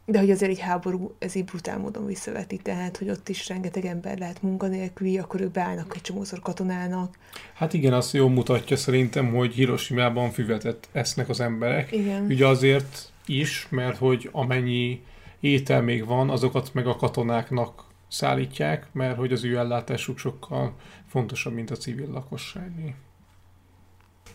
De 0.05 0.19
hogy 0.19 0.31
azért 0.31 0.51
egy 0.51 0.59
háború, 0.59 1.15
ez 1.19 1.35
így 1.35 1.45
brutál 1.45 1.77
módon 1.77 2.05
visszaveti, 2.05 2.57
tehát, 2.57 2.97
hogy 2.97 3.09
ott 3.09 3.29
is 3.29 3.47
rengeteg 3.47 3.85
ember 3.85 4.17
lehet 4.17 4.41
munkanélküli, 4.41 5.17
akkor 5.17 5.41
ők 5.41 5.51
beállnak 5.51 5.95
egy 5.95 6.01
csomószor 6.01 6.39
katonának. 6.39 7.17
Hát 7.53 7.73
igen, 7.73 7.93
azt 7.93 8.13
jól 8.13 8.29
mutatja 8.29 8.77
szerintem, 8.77 9.33
hogy 9.33 9.53
Hiroshima-ban 9.53 10.31
füvetet 10.31 10.89
esznek 10.91 11.29
az 11.29 11.39
emberek. 11.39 11.91
Igen. 11.91 12.25
Ugye 12.25 12.47
azért 12.47 13.11
is, 13.25 13.67
mert 13.69 13.97
hogy 13.97 14.29
amennyi 14.31 15.01
étel 15.39 15.81
még 15.81 16.05
van, 16.05 16.29
azokat 16.29 16.73
meg 16.73 16.87
a 16.87 16.95
katonáknak 16.95 17.83
szállítják, 18.07 18.87
mert 18.91 19.17
hogy 19.17 19.31
az 19.31 19.43
ő 19.43 19.57
ellátásuk 19.57 20.17
sokkal 20.17 20.73
fontosabb, 21.11 21.53
mint 21.53 21.71
a 21.71 21.75
civil 21.75 22.09
lakosságé. 22.11 22.95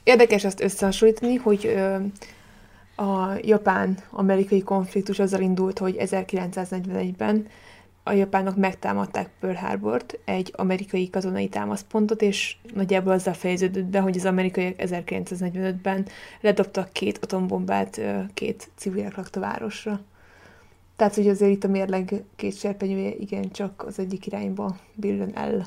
Érdekes 0.03 0.45
azt 0.45 0.61
összehasonlítani, 0.61 1.35
hogy 1.35 1.67
ö, 1.67 1.97
a 3.03 3.33
japán-amerikai 3.43 4.63
konfliktus 4.63 5.19
azzal 5.19 5.41
indult, 5.41 5.79
hogy 5.79 5.97
1941-ben 5.99 7.47
a 8.03 8.13
japánok 8.13 8.57
megtámadták 8.57 9.31
Pearl 9.41 9.57
Harbort, 9.57 10.19
egy 10.25 10.53
amerikai 10.57 11.11
katonai 11.11 11.49
támaszpontot, 11.49 12.23
és 12.23 12.57
nagyjából 12.75 13.13
azzal 13.13 13.35
fejeződött 13.35 13.85
be, 13.85 14.01
hogy 14.01 14.17
az 14.17 14.25
amerikaiak 14.25 14.75
1945-ben 14.79 16.07
ledobtak 16.41 16.93
két 16.93 17.19
atombombát 17.23 18.01
két 18.35 18.71
civil 18.75 19.13
lakta 19.17 19.41
városra. 19.41 20.01
Tehát, 20.97 21.15
hogy 21.15 21.29
azért 21.29 21.53
itt 21.53 21.65
a 21.65 21.69
mérleg 21.69 22.25
két 22.37 22.59
serpenyője 22.59 23.15
igen 23.19 23.51
csak 23.51 23.85
az 23.87 23.99
egyik 23.99 24.27
irányba 24.27 24.77
billen 24.95 25.37
el. 25.37 25.67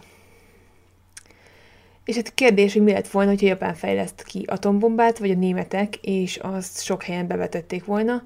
És 2.09 2.15
hát 2.15 2.33
kérdés, 2.33 2.73
hogy 2.73 2.81
mi 2.81 2.91
lett 2.91 3.07
volna, 3.07 3.29
hogyha 3.29 3.47
Japán 3.47 3.73
fejleszt 3.73 4.23
ki 4.23 4.43
atombombát, 4.47 5.19
vagy 5.19 5.31
a 5.31 5.35
németek, 5.35 5.95
és 5.95 6.37
azt 6.37 6.83
sok 6.83 7.03
helyen 7.03 7.27
bevetették 7.27 7.85
volna, 7.85 8.23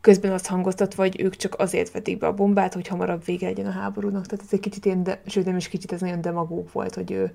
közben 0.00 0.32
azt 0.32 0.46
hangoztatva, 0.46 1.02
hogy 1.02 1.20
ők 1.20 1.36
csak 1.36 1.58
azért 1.58 1.92
vetik 1.92 2.18
be 2.18 2.26
a 2.26 2.34
bombát, 2.34 2.74
hogy 2.74 2.88
hamarabb 2.88 3.24
vége 3.24 3.46
legyen 3.46 3.66
a 3.66 3.70
háborúnak. 3.70 4.26
Tehát 4.26 4.44
ez 4.44 4.52
egy 4.52 4.60
kicsit 4.60 4.84
ilyen, 4.84 5.02
de, 5.02 5.20
sőt 5.26 5.44
nem 5.44 5.56
is 5.56 5.68
kicsit, 5.68 5.92
ez 5.92 6.00
nagyon 6.00 6.20
demagóg 6.20 6.68
volt, 6.72 6.94
hogy, 6.94 7.10
ő, 7.12 7.30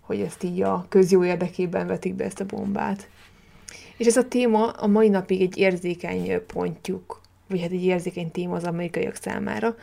hogy 0.00 0.20
ezt 0.20 0.42
így 0.42 0.62
a 0.62 0.86
közjó 0.88 1.24
érdekében 1.24 1.86
vetik 1.86 2.14
be 2.14 2.24
ezt 2.24 2.40
a 2.40 2.46
bombát. 2.46 3.08
És 3.96 4.06
ez 4.06 4.16
a 4.16 4.28
téma 4.28 4.70
a 4.70 4.86
mai 4.86 5.08
napig 5.08 5.40
egy 5.40 5.58
érzékeny 5.58 6.46
pontjuk 6.46 7.20
vagy 7.48 7.60
hát 7.60 7.70
egy 7.70 7.84
érzékeny 7.84 8.30
téma 8.30 8.54
az 8.54 8.64
amerikaiak 8.64 9.14
számára, 9.14 9.76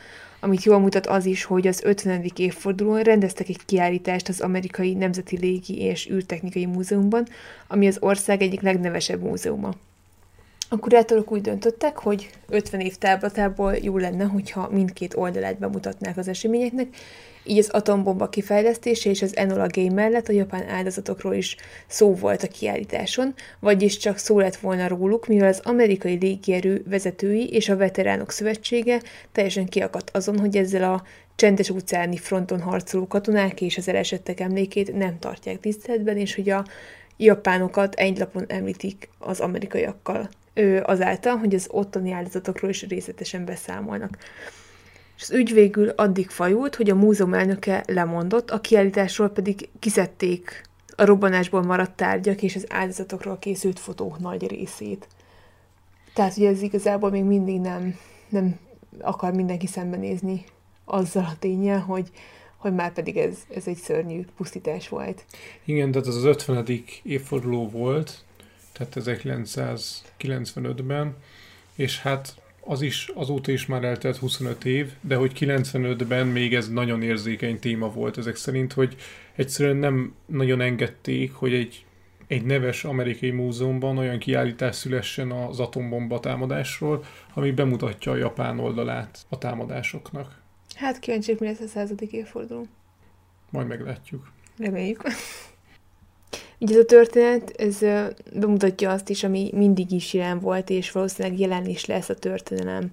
amit 0.44 0.64
jól 0.64 0.80
mutat 0.80 1.08
az 1.08 1.26
is, 1.26 1.44
hogy 1.44 1.68
az 1.68 1.82
50. 1.84 2.32
évfordulón 2.36 3.02
rendeztek 3.02 3.50
egy 3.50 3.66
kiállítást 3.66 4.30
az 4.30 4.42
Amerikai 4.42 4.94
Nemzeti 4.94 5.38
Légi 5.38 5.82
és 5.82 6.10
űrtechnikai 6.10 6.66
Múzeumban, 6.66 7.28
ami 7.68 7.88
az 7.88 7.98
ország 8.00 8.42
egyik 8.42 8.62
legnevesebb 8.62 9.22
múzeuma. 9.22 9.74
A 10.70 10.78
kurátorok 10.78 11.32
úgy 11.32 11.42
döntöttek, 11.42 11.98
hogy 11.98 12.30
50 12.50 12.80
év 12.80 12.96
táblatából 12.96 13.76
jó 13.76 13.98
lenne, 13.98 14.24
hogyha 14.24 14.70
mindkét 14.72 15.16
oldalát 15.16 15.60
bemutatnák 15.60 16.18
az 16.18 16.28
eseményeknek, 16.28 16.88
így 17.44 17.58
az 17.58 17.70
atombomba 17.70 18.30
kifejlesztése 18.30 19.10
és 19.10 19.22
az 19.22 19.36
Enola 19.36 19.68
Game 19.68 19.94
mellett 19.94 20.28
a 20.28 20.34
japán 20.34 20.70
áldozatokról 20.70 21.34
is 21.34 21.56
szó 21.88 22.16
volt 22.16 22.44
a 22.44 22.48
kiállításon, 22.48 23.34
vagyis 23.60 23.98
csak 23.98 24.18
szó 24.18 24.40
lett 24.40 24.56
volna 24.56 24.88
róluk, 24.88 25.28
mivel 25.28 25.48
az 25.48 25.62
amerikai 25.64 26.18
légierő 26.22 26.84
vezetői 26.90 27.50
és 27.50 27.70
a 27.70 27.78
veteránok 27.78 28.32
szövetsége 28.32 29.02
teljesen 29.32 29.66
kiakadt 29.66 30.10
azon, 30.16 30.40
hogy 30.40 30.58
ezzel 30.58 30.94
a 30.94 31.04
csendes 31.36 31.70
óceáni 31.70 32.18
fronton 32.18 32.62
harcoló 32.62 33.08
katonák 33.08 33.62
és 33.62 33.78
az 33.78 33.88
elesettek 33.88 34.40
emlékét 34.40 34.98
nem 34.98 35.20
tartják 35.20 35.60
tiszteletben, 35.60 36.18
és 36.18 36.36
hogy 36.36 36.50
a 36.50 36.66
japánokat 37.18 37.94
egy 37.94 38.18
lapon 38.18 38.46
említik 38.48 39.10
az 39.20 39.40
amerikaiakkal 39.40 40.30
azáltal, 40.84 41.36
hogy 41.36 41.56
az 41.56 41.68
ottani 41.72 42.12
áldozatokról 42.12 42.70
is 42.70 42.88
részletesen 42.88 43.46
beszámolnak. 43.46 44.18
Az 45.24 45.32
ügy 45.32 45.54
végül 45.54 45.90
addig 45.90 46.30
fajult, 46.30 46.76
hogy 46.76 46.90
a 46.90 46.96
múzeum 46.96 47.34
elnöke 47.34 47.84
lemondott, 47.88 48.52
a 48.52 48.62
kiállításról 48.62 49.30
pedig 49.30 49.70
kiszedték 49.80 50.70
a 50.96 51.06
robbanásból 51.06 51.62
maradt 51.62 51.96
tárgyak 51.96 52.42
és 52.42 52.56
az 52.56 52.66
áldozatokról 52.70 53.40
készült 53.40 53.80
fotók 53.80 54.20
nagy 54.20 54.48
részét. 54.48 55.08
Tehát, 56.14 56.34
hogy 56.34 56.46
ez 56.46 56.62
igazából 56.62 57.10
még 57.10 57.24
mindig 57.24 57.60
nem, 57.60 57.98
nem 58.30 58.60
akar 59.00 59.34
mindenki 59.34 59.68
szembenézni 59.68 60.46
azzal 60.86 61.24
a 61.24 61.36
tényel, 61.40 61.80
hogy, 61.80 62.10
hogy 62.58 62.74
már 62.74 62.94
pedig 62.94 63.18
ez, 63.18 63.38
ez 63.56 63.68
egy 63.68 63.78
szörnyű 63.78 64.26
pusztítás 64.38 64.90
volt. 64.90 65.26
Igen, 65.64 65.92
tehát 65.92 66.08
az 66.08 66.16
az 66.16 66.24
50. 66.24 66.84
évforduló 67.04 67.70
volt, 67.70 68.24
tehát 68.72 68.94
1995-ben, 68.96 71.16
és 71.76 72.02
hát 72.02 72.42
az 72.66 72.82
is, 72.82 73.12
azóta 73.14 73.52
is 73.52 73.66
már 73.66 73.84
eltelt 73.84 74.18
25 74.18 74.66
év, 74.66 74.92
de 75.02 75.16
hogy 75.16 75.32
95-ben 75.40 76.28
még 76.28 76.56
ez 76.56 76.70
nagyon 76.70 77.02
érzékeny 77.02 77.60
téma 77.60 77.90
volt 77.90 78.18
ezek 78.18 78.36
szerint, 78.36 78.74
hogy 78.74 78.96
egyszerűen 79.36 79.76
nem 79.76 80.16
nagyon 80.26 80.62
engedték, 80.62 81.34
hogy 81.34 81.54
egy, 81.54 81.86
egy 82.28 82.46
neves 82.46 82.84
amerikai 82.84 83.32
múzeumban 83.32 83.98
olyan 83.98 84.20
kiállítás 84.20 84.76
szülessen 84.76 85.32
az 85.32 85.60
atombomba 85.60 86.20
támadásról, 86.20 87.04
ami 87.34 87.52
bemutatja 87.52 88.12
a 88.12 88.16
japán 88.16 88.60
oldalát 88.60 89.26
a 89.30 89.38
támadásoknak. 89.38 90.42
Hát 90.76 91.00
kíváncsiak, 91.00 91.40
mi 91.40 91.46
lesz 91.46 91.60
a 91.60 91.68
századik 91.68 92.12
évforduló. 92.12 92.68
Majd 93.50 93.68
meglátjuk. 93.68 94.32
Reméljük. 94.58 95.02
Így 96.64 96.72
ez 96.72 96.78
a 96.78 96.86
történet, 96.86 97.54
ez 97.58 97.80
bemutatja 98.34 98.92
azt 98.92 99.10
is, 99.10 99.24
ami 99.24 99.50
mindig 99.54 99.92
is 99.92 100.14
jelen 100.14 100.40
volt, 100.40 100.70
és 100.70 100.92
valószínűleg 100.92 101.40
jelen 101.40 101.66
is 101.66 101.86
lesz 101.86 102.10
a 102.10 102.14
történelem 102.14 102.92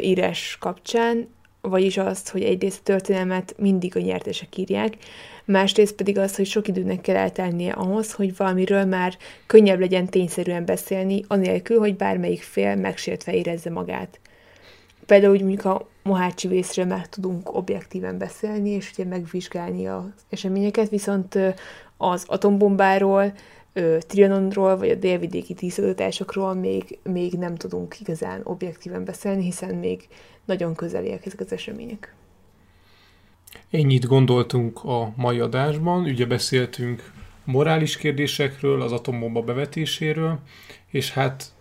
írás 0.00 0.56
kapcsán, 0.60 1.28
vagyis 1.60 1.96
azt, 1.96 2.28
hogy 2.28 2.42
egyrészt 2.42 2.78
a 2.78 2.82
történelmet 2.82 3.54
mindig 3.58 3.96
a 3.96 4.00
nyertesek 4.00 4.56
írják, 4.56 4.96
másrészt 5.44 5.94
pedig 5.94 6.18
az, 6.18 6.36
hogy 6.36 6.46
sok 6.46 6.68
időnek 6.68 7.00
kell 7.00 7.16
eltelnie 7.16 7.72
ahhoz, 7.72 8.12
hogy 8.12 8.36
valamiről 8.36 8.84
már 8.84 9.16
könnyebb 9.46 9.80
legyen 9.80 10.06
tényszerűen 10.06 10.64
beszélni, 10.64 11.24
anélkül, 11.28 11.78
hogy 11.78 11.96
bármelyik 11.96 12.42
fél 12.42 12.76
megsértve 12.76 13.32
érezze 13.32 13.70
magát. 13.70 14.20
Például 15.06 15.32
úgy 15.32 15.40
mondjuk 15.40 15.64
a 15.64 15.88
Mohácsi 16.02 16.48
vészről 16.48 16.84
már 16.84 17.06
tudunk 17.06 17.54
objektíven 17.54 18.18
beszélni, 18.18 18.70
és 18.70 18.90
ugye 18.92 19.04
megvizsgálni 19.04 19.86
az 19.86 20.04
eseményeket, 20.30 20.88
viszont 20.88 21.38
az 22.02 22.24
atombombáról, 22.28 23.32
Trianonról, 23.98 24.76
vagy 24.76 24.90
a 24.90 24.94
délvidéki 24.94 25.54
tízadotásokról 25.54 26.54
még, 26.54 26.98
még 27.02 27.32
nem 27.32 27.54
tudunk 27.54 28.00
igazán 28.00 28.40
objektíven 28.44 29.04
beszélni, 29.04 29.42
hiszen 29.42 29.74
még 29.74 30.08
nagyon 30.44 30.74
közeliek 30.74 31.26
ezek 31.26 31.40
az 31.40 31.52
események. 31.52 32.14
Ennyit 33.70 34.06
gondoltunk 34.06 34.84
a 34.84 35.12
mai 35.16 35.40
adásban, 35.40 36.02
ugye 36.02 36.26
beszéltünk 36.26 37.12
morális 37.44 37.96
kérdésekről, 37.96 38.82
az 38.82 38.92
atombomba 38.92 39.42
bevetéséről, 39.42 40.38
és 40.86 41.12
hát 41.12 41.54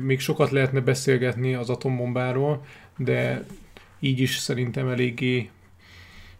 még 0.00 0.20
sokat 0.20 0.50
lehetne 0.50 0.80
beszélgetni 0.80 1.54
az 1.54 1.70
atombombáról, 1.70 2.64
de 2.96 3.44
így 4.00 4.20
is 4.20 4.36
szerintem 4.36 4.88
eléggé 4.88 5.50